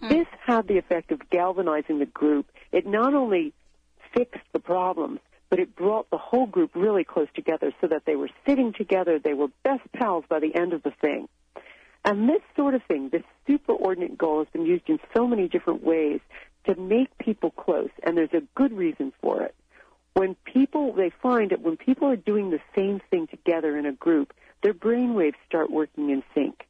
Hmm. 0.00 0.08
This 0.08 0.26
had 0.44 0.68
the 0.68 0.78
effect 0.78 1.12
of 1.12 1.28
galvanizing 1.30 1.98
the 1.98 2.06
group. 2.06 2.46
It 2.72 2.86
not 2.86 3.14
only 3.14 3.52
fixed 4.14 4.42
the 4.52 4.60
problems, 4.60 5.20
but 5.50 5.58
it 5.58 5.74
brought 5.74 6.10
the 6.10 6.18
whole 6.18 6.46
group 6.46 6.70
really 6.74 7.04
close 7.04 7.28
together 7.34 7.72
so 7.80 7.88
that 7.88 8.04
they 8.04 8.16
were 8.16 8.30
sitting 8.46 8.72
together, 8.72 9.18
they 9.18 9.34
were 9.34 9.48
best 9.64 9.90
pals 9.92 10.24
by 10.28 10.40
the 10.40 10.54
end 10.54 10.72
of 10.72 10.82
the 10.82 10.92
thing. 11.00 11.28
And 12.04 12.28
this 12.28 12.42
sort 12.56 12.74
of 12.74 12.82
thing, 12.84 13.10
this 13.10 13.22
superordinate 13.48 14.16
goal 14.16 14.38
has 14.38 14.48
been 14.52 14.66
used 14.66 14.88
in 14.88 14.98
so 15.14 15.26
many 15.26 15.48
different 15.48 15.82
ways 15.82 16.20
to 16.68 16.80
make 16.80 17.16
people 17.18 17.50
close, 17.50 17.90
and 18.02 18.16
there's 18.16 18.32
a 18.32 18.42
good 18.54 18.72
reason 18.72 19.12
for 19.20 19.42
it. 19.42 19.54
When 20.14 20.34
people, 20.44 20.92
they 20.92 21.10
find 21.22 21.50
that 21.50 21.62
when 21.62 21.76
people 21.76 22.08
are 22.08 22.16
doing 22.16 22.50
the 22.50 22.60
same 22.76 23.00
thing 23.10 23.26
together 23.26 23.76
in 23.78 23.86
a 23.86 23.92
group, 23.92 24.34
their 24.62 24.74
brain 24.74 25.14
waves 25.14 25.36
start 25.46 25.70
working 25.70 26.10
in 26.10 26.22
sync. 26.34 26.66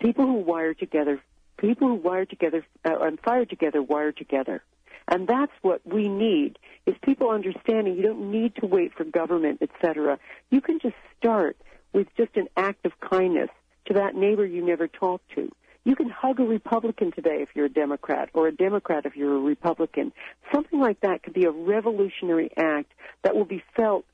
People 0.00 0.26
who 0.26 0.34
wire 0.34 0.74
together, 0.74 1.20
people 1.56 1.88
who 1.88 1.94
wire 1.94 2.24
together 2.24 2.66
uh, 2.84 2.98
and 3.00 3.20
fire 3.20 3.44
together 3.44 3.82
wire 3.82 4.12
together. 4.12 4.62
And 5.08 5.26
that's 5.26 5.52
what 5.62 5.80
we 5.86 6.08
need 6.08 6.58
is 6.86 6.94
people 7.02 7.30
understanding 7.30 7.96
you 7.96 8.02
don't 8.02 8.30
need 8.30 8.56
to 8.56 8.66
wait 8.66 8.92
for 8.94 9.04
government, 9.04 9.62
etc. 9.62 10.18
You 10.50 10.60
can 10.60 10.80
just 10.80 10.96
start 11.18 11.56
with 11.92 12.08
just 12.16 12.36
an 12.36 12.48
act 12.56 12.86
of 12.86 12.92
kindness 13.00 13.50
to 13.86 13.94
that 13.94 14.14
neighbor 14.14 14.44
you 14.44 14.64
never 14.64 14.88
talked 14.88 15.30
to. 15.34 15.50
You 15.84 15.96
can 15.96 16.10
hug 16.10 16.40
a 16.40 16.44
Republican 16.44 17.10
today 17.12 17.38
if 17.40 17.50
you're 17.54 17.66
a 17.66 17.70
Democrat, 17.70 18.28
or 18.34 18.48
a 18.48 18.52
Democrat 18.52 19.06
if 19.06 19.16
you're 19.16 19.36
a 19.36 19.40
Republican. 19.40 20.12
Something 20.52 20.78
like 20.78 21.00
that 21.00 21.22
could 21.22 21.32
be 21.32 21.44
a 21.44 21.50
revolutionary 21.50 22.50
act 22.56 22.92
that 23.22 23.34
will 23.34 23.46
be 23.46 23.62
felt 23.76 24.04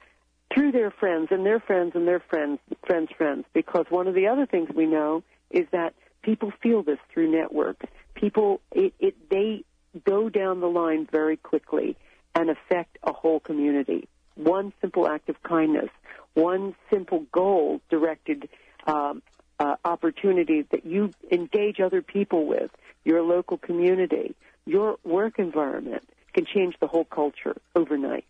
through 0.55 0.71
their 0.73 0.93
friends 0.93 1.29
and 1.33 1.45
their 1.45 1.59
friends 1.59 1.93
and 1.95 2.07
their 2.07 2.21
friends, 2.21 2.61
friends' 2.87 3.11
friends. 3.17 3.45
Because 3.53 3.87
one 3.89 4.07
of 4.07 4.15
the 4.15 4.29
other 4.29 4.47
things 4.47 4.69
we 4.75 4.87
know 4.87 5.25
is 5.51 5.67
that 5.73 5.95
people 6.23 6.53
feel 6.63 6.83
this 6.83 6.99
through 7.13 7.33
networks. 7.33 7.87
People, 8.15 8.61
it, 8.73 8.95
it 9.01 9.15
they 9.29 9.65
go 10.05 10.29
down 10.29 10.61
the 10.61 10.69
line 10.69 11.09
very 11.11 11.37
quickly 11.37 11.97
and 12.35 12.49
affect 12.49 12.97
a 13.03 13.13
whole 13.13 13.41
community. 13.41 14.09
One 14.37 14.73
simple 14.81 15.09
act 15.09 15.29
of 15.31 15.43
kindness, 15.43 15.89
one 16.35 16.77
simple 16.93 17.27
goal 17.33 17.81
directed 17.89 18.49
um, 18.87 19.23
uh, 19.59 19.77
opportunity 19.85 20.63
that 20.71 20.85
you 20.85 21.11
engage 21.31 21.81
other 21.81 22.03
people 22.03 22.47
with, 22.47 22.71
your 23.05 23.23
local 23.23 23.57
community, 23.59 24.35
your 24.65 24.97
work 25.05 25.39
environment 25.39 26.03
can 26.35 26.45
change 26.45 26.75
the 26.81 26.87
whole 26.87 27.05
culture 27.05 27.57
overnight. 27.75 28.25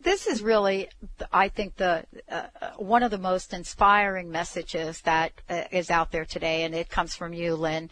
This 0.00 0.26
is 0.26 0.42
really, 0.42 0.88
I 1.32 1.48
think, 1.48 1.76
the 1.76 2.04
uh, 2.28 2.46
one 2.76 3.04
of 3.04 3.10
the 3.12 3.18
most 3.18 3.52
inspiring 3.52 4.30
messages 4.30 5.00
that 5.02 5.32
uh, 5.48 5.64
is 5.70 5.90
out 5.90 6.10
there 6.10 6.24
today, 6.24 6.64
and 6.64 6.74
it 6.74 6.88
comes 6.88 7.14
from 7.14 7.32
you, 7.32 7.54
Lynne. 7.54 7.88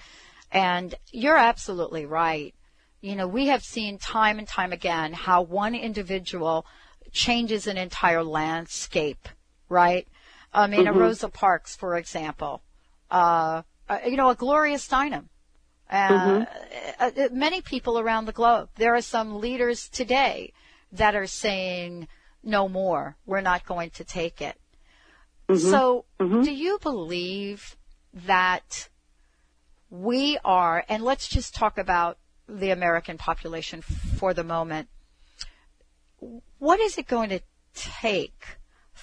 And 0.50 0.94
you're 1.12 1.36
absolutely 1.36 2.06
right. 2.06 2.52
You 3.00 3.14
know, 3.14 3.28
we 3.28 3.46
have 3.46 3.62
seen 3.62 3.98
time 3.98 4.38
and 4.38 4.48
time 4.48 4.72
again 4.72 5.12
how 5.12 5.42
one 5.42 5.76
individual 5.76 6.66
changes 7.12 7.66
an 7.68 7.76
entire 7.76 8.24
landscape, 8.24 9.28
right? 9.68 10.08
I 10.52 10.66
mean, 10.66 10.86
mm-hmm. 10.86 10.96
a 10.96 11.00
Rosa 11.00 11.28
Parks, 11.28 11.76
for 11.76 11.96
example, 11.96 12.62
uh, 13.10 13.62
uh 13.88 13.98
you 14.06 14.16
know, 14.16 14.30
a 14.30 14.34
Gloria 14.34 14.76
Steinem, 14.76 15.26
uh, 15.90 16.08
mm-hmm. 16.08 16.44
uh, 17.00 17.28
many 17.32 17.60
people 17.60 17.98
around 17.98 18.26
the 18.26 18.32
globe. 18.32 18.68
There 18.76 18.94
are 18.94 19.02
some 19.02 19.40
leaders 19.40 19.88
today 19.88 20.52
that 20.92 21.14
are 21.14 21.26
saying, 21.26 22.08
no 22.42 22.68
more, 22.68 23.16
we're 23.26 23.40
not 23.40 23.66
going 23.66 23.90
to 23.90 24.04
take 24.04 24.40
it. 24.40 24.58
Mm-hmm. 25.48 25.70
So, 25.70 26.04
mm-hmm. 26.18 26.42
do 26.42 26.52
you 26.52 26.78
believe 26.80 27.76
that 28.12 28.88
we 29.88 30.38
are, 30.44 30.84
and 30.88 31.02
let's 31.02 31.28
just 31.28 31.54
talk 31.54 31.78
about 31.78 32.18
the 32.48 32.70
American 32.70 33.18
population 33.18 33.82
for 33.82 34.34
the 34.34 34.44
moment, 34.44 34.88
what 36.58 36.80
is 36.80 36.98
it 36.98 37.06
going 37.06 37.30
to 37.30 37.40
take 37.74 38.59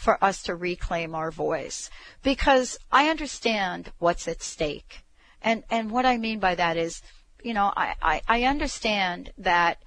for 0.07 0.23
us 0.23 0.41
to 0.43 0.55
reclaim 0.55 1.13
our 1.13 1.31
voice? 1.31 1.89
Because 2.23 2.79
I 2.89 3.09
understand 3.09 3.91
what's 3.99 4.25
at 4.25 4.41
stake. 4.41 5.03
And, 5.41 5.65
and 5.69 5.91
what 5.91 6.05
I 6.05 6.15
mean 6.15 6.39
by 6.39 6.55
that 6.55 6.77
is, 6.77 7.01
you 7.43 7.53
know, 7.53 7.73
I, 7.75 7.95
I, 8.01 8.21
I 8.25 8.43
understand 8.43 9.33
that 9.37 9.83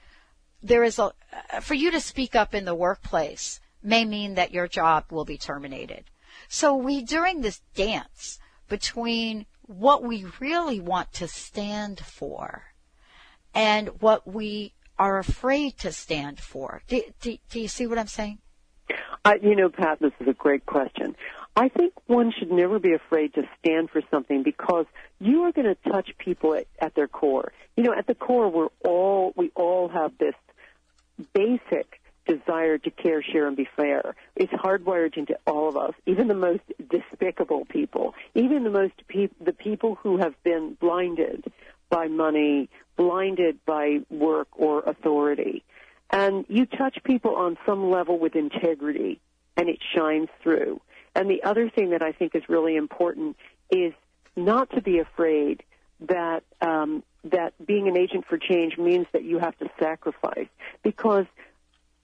there 0.63 0.85
is 0.85 0.99
a, 0.99 1.13
for 1.63 1.73
you 1.73 1.91
to 1.93 2.03
speak 2.03 2.35
up 2.35 2.55
in 2.55 2.67
the 2.67 2.75
workplace 2.75 3.61
may 3.83 4.05
mean 4.05 4.35
that 4.35 4.53
your 4.53 4.69
job 4.69 5.05
will 5.11 5.25
be 5.25 5.39
terminated. 5.39 6.05
So 6.51 6.77
we, 6.77 7.01
during 7.01 7.41
this 7.41 7.63
dance 7.75 8.39
between 8.69 9.47
what 9.63 10.03
we 10.03 10.27
really 10.39 10.81
want 10.81 11.15
to 11.15 11.29
stand 11.29 11.99
for 11.99 12.75
and 13.55 13.89
what 14.03 14.27
we 14.27 14.75
are 14.99 15.19
afraid 15.19 15.79
to 15.79 15.93
stand 15.93 16.41
for. 16.41 16.83
Do, 16.89 17.03
do, 17.23 17.39
do 17.49 17.59
you 17.59 17.69
see 17.69 17.87
what 17.87 17.99
I'm 17.99 18.07
saying? 18.07 18.41
Uh, 19.25 19.35
you 19.43 19.55
know, 19.55 19.69
Pat, 19.69 19.99
this 20.01 20.13
is 20.21 20.29
a 20.29 20.33
great 20.33 20.65
question. 20.65 21.15
I 21.55 21.69
think 21.69 21.93
one 22.07 22.33
should 22.39 22.51
never 22.51 22.79
be 22.79 22.95
afraid 22.95 23.35
to 23.35 23.43
stand 23.59 23.91
for 23.91 24.01
something 24.11 24.43
because 24.43 24.87
you 25.19 25.43
are 25.43 25.53
going 25.53 25.67
to 25.67 25.91
touch 25.91 26.11
people 26.19 26.55
at, 26.55 26.67
at 26.79 26.95
their 26.95 27.09
core. 27.09 27.53
You 27.77 27.83
know, 27.83 27.93
at 27.93 28.07
the 28.07 28.15
core, 28.15 28.49
we're 28.49 28.69
all 28.85 29.33
we 29.37 29.51
all 29.55 29.89
have 29.89 30.13
this 30.19 30.35
basic 31.35 32.01
desire 32.27 32.79
to 32.79 32.91
care, 32.91 33.23
share, 33.23 33.47
and 33.47 33.57
be 33.57 33.69
fair. 33.77 34.15
It's 34.37 34.53
hardwired 34.53 35.17
into 35.17 35.37
all 35.47 35.69
of 35.69 35.77
us, 35.77 35.93
even 36.07 36.29
the 36.29 36.35
most 36.35 36.63
despicable 36.89 37.67
people, 37.67 38.15
even 38.35 38.65
the 38.65 38.71
most 38.71 38.95
pe- 39.09 39.29
the 39.41 39.53
people 39.53 39.97
who 39.97 40.19
have 40.19 40.41
been 40.45 40.77
blinded 40.81 41.45
by 41.91 42.07
money, 42.07 42.71
blinded 42.97 43.59
by 43.67 43.99
work 44.09 44.49
or 44.53 44.81
authority. 44.81 45.65
And 46.13 46.45
you 46.49 46.67
touch 46.67 46.99
people 47.05 47.37
on 47.37 47.57
some 47.65 47.91
level 47.91 48.19
with 48.19 48.35
integrity, 48.35 49.21
and 49.57 49.69
it 49.69 49.79
shines 49.95 50.29
through. 50.43 50.81
And 51.15 51.31
the 51.31 51.43
other 51.45 51.69
thing 51.71 51.91
that 51.91 52.03
I 52.03 52.13
think 52.13 52.35
is 52.35 52.43
really 52.49 52.77
important 52.77 53.37
is 53.71 53.93
not 54.37 54.71
to 54.71 54.81
be 54.81 54.99
afraid 54.99 55.63
that 56.01 56.43
um, 56.61 57.03
that 57.25 57.53
being 57.65 57.89
an 57.89 57.97
agent 57.97 58.25
for 58.27 58.39
change 58.39 58.79
means 58.79 59.07
that 59.13 59.23
you 59.23 59.39
have 59.39 59.57
to 59.59 59.69
sacrifice, 59.79 60.49
because 60.83 61.27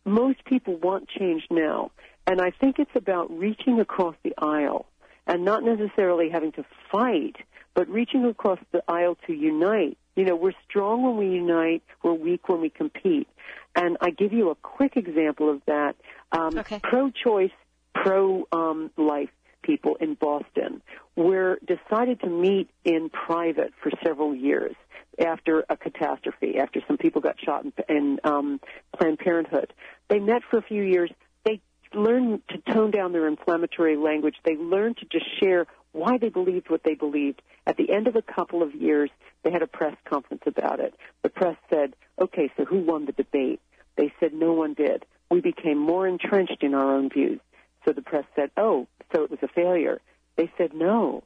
most 0.05 0.45
people 0.45 0.77
want 0.77 1.09
change 1.09 1.45
now. 1.51 1.91
And 2.27 2.41
I 2.41 2.51
think 2.51 2.79
it's 2.79 2.95
about 2.95 3.31
reaching 3.37 3.81
across 3.81 4.17
the 4.23 4.35
aisle 4.39 4.87
and 5.27 5.45
not 5.45 5.65
necessarily 5.65 6.29
having 6.29 6.53
to 6.53 6.65
fight, 6.91 7.37
but 7.77 7.89
reaching 7.91 8.25
across 8.25 8.59
the 8.73 8.83
aisle 8.89 9.17
to 9.27 9.35
unite. 9.35 9.99
You 10.17 10.25
know, 10.25 10.35
we're 10.35 10.55
strong 10.69 11.03
when 11.03 11.19
we 11.19 11.37
unite, 11.37 11.83
we're 12.03 12.15
weak 12.15 12.49
when 12.49 12.63
we 12.63 12.71
compete. 12.71 13.29
And 13.77 13.99
I 14.01 14.11
give 14.11 14.33
you 14.33 14.49
a 14.49 14.55
quick 14.55 14.97
example 14.97 15.51
of 15.51 15.61
that. 15.67 15.95
Um, 16.33 16.59
okay. 16.59 16.81
Pro-choice, 16.83 17.51
pro-life 17.95 19.29
people 19.63 19.97
in 20.01 20.15
Boston 20.15 20.81
were 21.17 21.59
decided 21.67 22.21
to 22.21 22.29
meet 22.29 22.71
in 22.85 23.11
private 23.11 23.75
for 23.83 23.93
several 24.03 24.35
years 24.35 24.75
after 25.19 25.65
a 25.69 25.77
catastrophe, 25.77 26.59
after 26.59 26.81
some 26.89 26.97
people 26.97 27.21
got 27.21 27.37
shot 27.39 27.65
in, 27.65 27.73
in 27.89 28.21
um, 28.25 28.61
Planned 28.99 29.19
Parenthood. 29.19 29.75
They 30.09 30.19
met 30.19 30.43
for 30.51 30.59
a 30.59 30.63
few 30.63 30.83
years. 30.83 31.11
They 31.45 31.61
learned 31.93 32.43
to 32.49 32.73
tone 32.73 32.91
down 32.91 33.13
their 33.13 33.29
inflammatory 33.29 33.97
language. 33.97 34.37
They 34.45 34.57
learned 34.57 34.97
to 34.99 35.07
just 35.07 35.27
share 35.41 35.67
why 35.97 36.19
they 36.19 36.29
believed 36.29 36.71
what 36.71 36.85
they 36.85 36.95
believed. 36.95 37.43
At 37.67 37.77
the 37.77 37.91
end 37.91 38.07
of 38.07 38.17
a 38.17 38.23
couple 38.23 38.63
of 38.63 38.75
years, 38.75 39.11
they 39.43 39.51
had 39.51 39.63
a 39.63 39.67
press 39.67 39.97
conference 40.09 40.43
about 40.47 40.81
it. 40.81 40.95
The 41.23 41.29
press 41.29 41.57
said, 41.71 41.95
okay, 42.21 42.51
so 42.57 42.65
who 42.65 42.79
won 42.79 43.07
the 43.07 43.13
debate? 43.13 43.61
They 43.97 44.13
said 44.21 44.35
no 44.35 44.53
one 44.53 44.75
did. 44.75 45.05
We 45.31 45.41
became 45.41 45.79
more 45.79 46.07
entrenched 46.07 46.63
in 46.63 46.75
our 46.75 46.95
own 46.95 47.09
views. 47.09 47.41
So 47.85 47.93
the 47.93 48.03
press 48.03 48.25
said, 48.37 48.51
oh, 48.57 48.87
so 49.15 49.23
it 49.23 49.31
was 49.31 49.41
a 49.43 49.49
failure. 49.49 50.01
They 50.37 50.51
said, 50.59 50.75
no, 50.75 51.25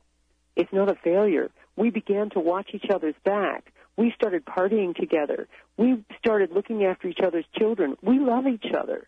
it's 0.56 0.72
not 0.72 0.90
a 0.90 0.94
failure. 0.94 1.50
We 1.76 1.90
began 1.90 2.30
to 2.30 2.40
watch 2.40 2.70
each 2.72 2.90
other's 2.92 3.14
back. 3.24 3.72
We 3.96 4.12
started 4.14 4.44
partying 4.44 4.94
together. 4.94 5.48
We 5.76 6.04
started 6.18 6.52
looking 6.52 6.84
after 6.84 7.08
each 7.08 7.20
other's 7.24 7.44
children. 7.58 7.96
We 8.02 8.18
love 8.18 8.46
each 8.46 8.72
other. 8.78 9.06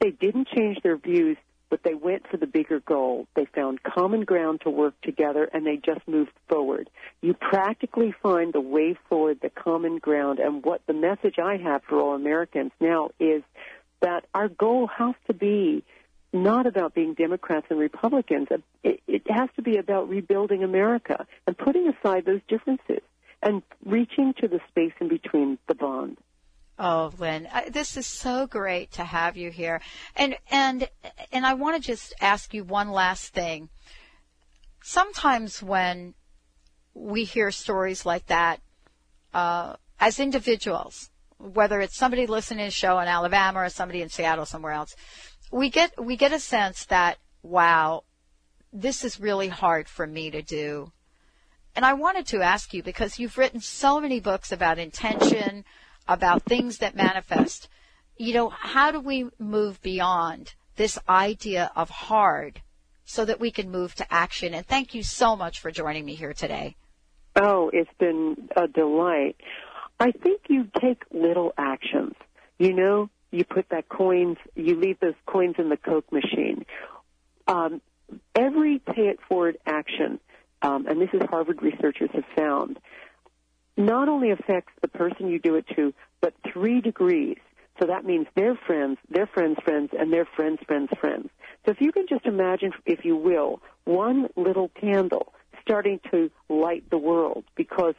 They 0.00 0.10
didn't 0.10 0.48
change 0.48 0.78
their 0.82 0.96
views, 0.96 1.36
but 1.70 1.82
they 1.82 1.94
went 1.94 2.26
for 2.28 2.36
the 2.36 2.46
bigger 2.46 2.80
goal. 2.80 3.26
They 3.34 3.46
found 3.46 3.82
common 3.82 4.24
ground 4.24 4.60
to 4.62 4.70
work 4.70 4.94
together 5.02 5.48
and 5.52 5.66
they 5.66 5.76
just 5.76 6.06
moved 6.06 6.32
forward. 6.48 6.90
You 7.20 7.34
practically 7.34 8.14
find 8.22 8.52
the 8.52 8.60
way 8.60 8.96
forward, 9.08 9.38
the 9.42 9.50
common 9.50 9.98
ground, 9.98 10.38
and 10.38 10.64
what 10.64 10.82
the 10.86 10.92
message 10.92 11.38
I 11.42 11.56
have 11.56 11.82
for 11.84 11.98
all 12.00 12.14
Americans 12.14 12.72
now 12.80 13.10
is 13.18 13.42
that 14.00 14.24
our 14.34 14.48
goal 14.48 14.86
has 14.86 15.14
to 15.26 15.34
be 15.34 15.82
not 16.32 16.66
about 16.66 16.94
being 16.94 17.14
Democrats 17.14 17.66
and 17.70 17.78
Republicans. 17.78 18.48
It, 18.82 19.22
has 19.30 19.48
to 19.56 19.62
be 19.62 19.78
about 19.78 20.08
rebuilding 20.08 20.62
America 20.62 21.26
and 21.46 21.56
putting 21.56 21.88
aside 21.88 22.24
those 22.24 22.40
differences 22.48 23.00
and 23.42 23.62
reaching 23.84 24.34
to 24.40 24.48
the 24.48 24.60
space 24.68 24.92
in 25.00 25.08
between 25.08 25.58
the 25.68 25.74
bond. 25.74 26.18
Oh, 26.78 27.12
Lynne, 27.18 27.48
this 27.70 27.96
is 27.96 28.06
so 28.06 28.46
great 28.48 28.90
to 28.92 29.04
have 29.04 29.36
you 29.36 29.50
here. 29.50 29.80
And 30.16 30.36
and 30.50 30.88
and 31.32 31.46
I 31.46 31.54
want 31.54 31.80
to 31.80 31.86
just 31.86 32.14
ask 32.20 32.52
you 32.52 32.64
one 32.64 32.90
last 32.90 33.32
thing. 33.32 33.68
Sometimes 34.82 35.62
when 35.62 36.14
we 36.92 37.24
hear 37.24 37.50
stories 37.50 38.04
like 38.04 38.26
that, 38.26 38.60
uh, 39.32 39.74
as 40.00 40.18
individuals, 40.18 41.10
whether 41.38 41.80
it's 41.80 41.96
somebody 41.96 42.26
listening 42.26 42.64
to 42.64 42.68
a 42.68 42.70
show 42.70 42.98
in 42.98 43.08
Alabama 43.08 43.60
or 43.60 43.68
somebody 43.68 44.02
in 44.02 44.08
Seattle 44.08 44.46
somewhere 44.46 44.72
else, 44.72 44.96
we 45.52 45.70
get 45.70 45.92
we 46.02 46.16
get 46.16 46.32
a 46.32 46.40
sense 46.40 46.86
that 46.86 47.18
wow, 47.42 48.02
this 48.72 49.04
is 49.04 49.20
really 49.20 49.48
hard 49.48 49.88
for 49.88 50.06
me 50.06 50.30
to 50.30 50.42
do. 50.42 50.90
And 51.76 51.84
I 51.84 51.92
wanted 51.92 52.26
to 52.28 52.40
ask 52.40 52.72
you 52.72 52.82
because 52.82 53.18
you've 53.18 53.38
written 53.38 53.60
so 53.60 54.00
many 54.00 54.20
books 54.20 54.52
about 54.52 54.78
intention, 54.78 55.64
about 56.06 56.42
things 56.44 56.78
that 56.78 56.94
manifest. 56.94 57.68
You 58.16 58.34
know, 58.34 58.48
how 58.48 58.90
do 58.90 59.00
we 59.00 59.28
move 59.38 59.80
beyond 59.82 60.54
this 60.76 60.98
idea 61.08 61.70
of 61.74 61.90
hard 61.90 62.62
so 63.04 63.24
that 63.24 63.40
we 63.40 63.50
can 63.50 63.70
move 63.70 63.94
to 63.96 64.12
action? 64.12 64.54
And 64.54 64.66
thank 64.66 64.94
you 64.94 65.02
so 65.02 65.36
much 65.36 65.60
for 65.60 65.70
joining 65.70 66.04
me 66.04 66.14
here 66.14 66.32
today. 66.32 66.76
Oh, 67.36 67.70
it's 67.72 67.90
been 67.98 68.48
a 68.56 68.68
delight. 68.68 69.36
I 69.98 70.12
think 70.12 70.42
you 70.48 70.68
take 70.80 71.02
little 71.12 71.52
actions. 71.58 72.14
You 72.58 72.72
know, 72.72 73.10
you 73.30 73.44
put 73.44 73.68
that 73.70 73.88
coins, 73.88 74.36
you 74.54 74.78
leave 74.78 75.00
those 75.00 75.14
coins 75.26 75.56
in 75.58 75.68
the 75.68 75.76
Coke 75.76 76.12
machine. 76.12 76.64
Um, 77.48 77.80
every 78.36 78.78
pay 78.78 79.08
it 79.08 79.18
forward 79.28 79.58
action 79.66 80.20
um, 80.64 80.86
and 80.86 81.00
this 81.00 81.10
is 81.12 81.20
Harvard 81.28 81.62
researchers 81.62 82.08
have 82.14 82.24
found, 82.34 82.78
not 83.76 84.08
only 84.08 84.30
affects 84.30 84.72
the 84.80 84.88
person 84.88 85.28
you 85.28 85.38
do 85.38 85.56
it 85.56 85.66
to, 85.76 85.92
but 86.20 86.34
three 86.52 86.80
degrees. 86.80 87.38
So 87.80 87.86
that 87.86 88.04
means 88.04 88.26
their 88.36 88.54
friends, 88.54 88.98
their 89.10 89.26
friends' 89.26 89.58
friends, 89.64 89.90
and 89.98 90.12
their 90.12 90.24
friends' 90.24 90.60
friends' 90.66 90.92
friends. 91.00 91.28
So 91.64 91.72
if 91.72 91.80
you 91.80 91.90
can 91.90 92.06
just 92.08 92.24
imagine, 92.24 92.72
if 92.86 93.04
you 93.04 93.16
will, 93.16 93.60
one 93.84 94.28
little 94.36 94.68
candle 94.80 95.32
starting 95.60 95.98
to 96.10 96.30
light 96.48 96.88
the 96.90 96.98
world 96.98 97.44
because 97.56 97.94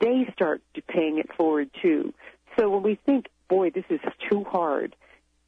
they 0.00 0.26
start 0.32 0.62
paying 0.86 1.18
it 1.18 1.28
forward 1.36 1.68
too. 1.82 2.14
So 2.58 2.70
when 2.70 2.82
we 2.82 2.98
think, 3.04 3.26
boy, 3.48 3.70
this 3.70 3.84
is 3.90 4.00
too 4.30 4.44
hard, 4.44 4.96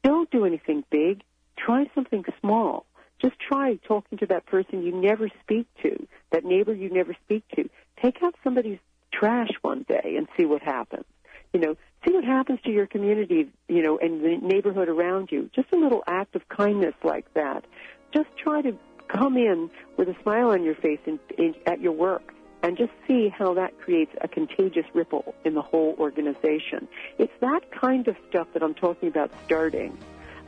don't 0.03 0.29
do 0.29 0.45
anything 0.45 0.83
big. 0.91 1.21
Try 1.57 1.89
something 1.95 2.23
small. 2.39 2.85
Just 3.21 3.35
try 3.39 3.79
talking 3.87 4.17
to 4.19 4.25
that 4.27 4.45
person 4.47 4.83
you 4.83 4.91
never 4.91 5.29
speak 5.43 5.67
to, 5.83 6.07
that 6.31 6.43
neighbor 6.43 6.73
you 6.73 6.89
never 6.89 7.15
speak 7.23 7.43
to. 7.55 7.69
Take 8.01 8.17
out 8.23 8.35
somebody's 8.43 8.79
trash 9.11 9.49
one 9.61 9.85
day 9.87 10.15
and 10.17 10.27
see 10.37 10.45
what 10.45 10.61
happens. 10.61 11.05
You 11.53 11.59
know, 11.59 11.75
see 12.05 12.13
what 12.13 12.23
happens 12.23 12.59
to 12.63 12.71
your 12.71 12.87
community, 12.87 13.49
you 13.67 13.83
know, 13.83 13.97
and 13.97 14.23
the 14.23 14.37
neighborhood 14.37 14.87
around 14.87 15.29
you. 15.31 15.49
Just 15.53 15.71
a 15.73 15.77
little 15.77 16.03
act 16.07 16.35
of 16.35 16.47
kindness 16.49 16.95
like 17.03 17.31
that. 17.33 17.65
Just 18.13 18.29
try 18.37 18.61
to 18.61 18.77
come 19.07 19.37
in 19.37 19.69
with 19.97 20.07
a 20.07 20.15
smile 20.21 20.51
on 20.51 20.63
your 20.63 20.75
face 20.75 20.99
in, 21.05 21.19
in, 21.37 21.55
at 21.65 21.81
your 21.81 21.91
work 21.91 22.33
and 22.63 22.77
just 22.77 22.91
see 23.07 23.27
how 23.29 23.53
that 23.55 23.77
creates 23.79 24.11
a 24.21 24.27
contagious 24.27 24.85
ripple 24.93 25.33
in 25.43 25.53
the 25.55 25.61
whole 25.61 25.95
organization. 25.99 26.87
It's 27.17 27.33
that 27.41 27.71
kind 27.71 28.07
of 28.07 28.15
stuff 28.29 28.47
that 28.53 28.63
I'm 28.63 28.75
talking 28.75 29.09
about 29.09 29.31
starting. 29.45 29.97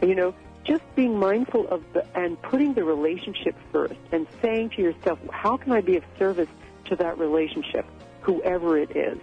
You 0.02 0.16
know, 0.16 0.36
just 0.64 0.84
being 0.96 1.20
mindful 1.20 1.68
of 1.70 1.84
the, 1.94 2.06
and 2.16 2.42
putting 2.42 2.74
the 2.74 2.84
relationship 2.84 3.56
first 3.72 4.00
and 4.12 4.28
saying 4.42 4.72
to 4.72 4.82
yourself, 4.82 5.20
how 5.32 5.58
can 5.58 5.72
I 5.72 5.82
be 5.82 5.98
of 5.98 6.04
service 6.18 6.50
to 6.86 6.96
that 6.98 7.18
relationship, 7.18 7.86
whoever 8.24 8.78
it 8.78 8.96
is? 8.96 9.18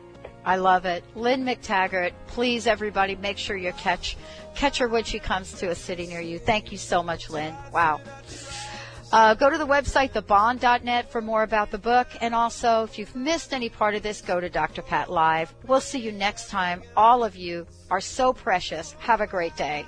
I 0.45 0.57
love 0.57 0.87
it. 0.87 1.05
Lynne 1.15 1.45
McTaggart, 1.45 2.13
please 2.29 2.67
everybody 2.67 3.15
make 3.17 3.37
sure 3.37 3.57
you 3.57 3.73
catch 3.73 4.17
catch 4.55 4.79
her 4.79 4.89
when 4.89 5.05
she 5.05 5.19
comes 5.19 5.53
to 5.55 5.71
a 5.71 5.75
city 5.75 6.07
near 6.07 6.21
you. 6.21 6.39
Thank 6.39 6.73
you 6.73 6.79
so 6.79 7.03
much, 7.03 7.31
Lynne. 7.31 7.55
Wow. 7.73 8.01
Uh, 9.13 9.35
go 9.35 9.51
to 9.51 9.59
the 9.59 9.67
website, 9.67 10.13
thebond.net, 10.13 11.11
for 11.11 11.21
more 11.21 11.43
about 11.43 11.71
the 11.71 11.79
book. 11.79 12.07
And 12.21 12.35
also, 12.35 12.85
if 12.85 12.99
you've 12.99 13.17
missed 13.17 13.53
any 13.53 13.69
part 13.69 13.97
of 13.97 14.03
this, 14.03 14.21
go 14.21 14.39
to 14.39 14.49
Dr. 14.49 14.83
Pat 14.83 15.11
Live. 15.11 15.53
We'll 15.67 15.81
see 15.81 15.99
you 15.99 16.13
next 16.13 16.49
time. 16.49 16.83
All 16.97 17.25
of 17.25 17.35
you 17.35 17.67
are 17.91 18.01
so 18.01 18.33
precious. 18.33 18.93
Have 19.01 19.21
a 19.21 19.27
great 19.27 19.57
day. 19.57 19.85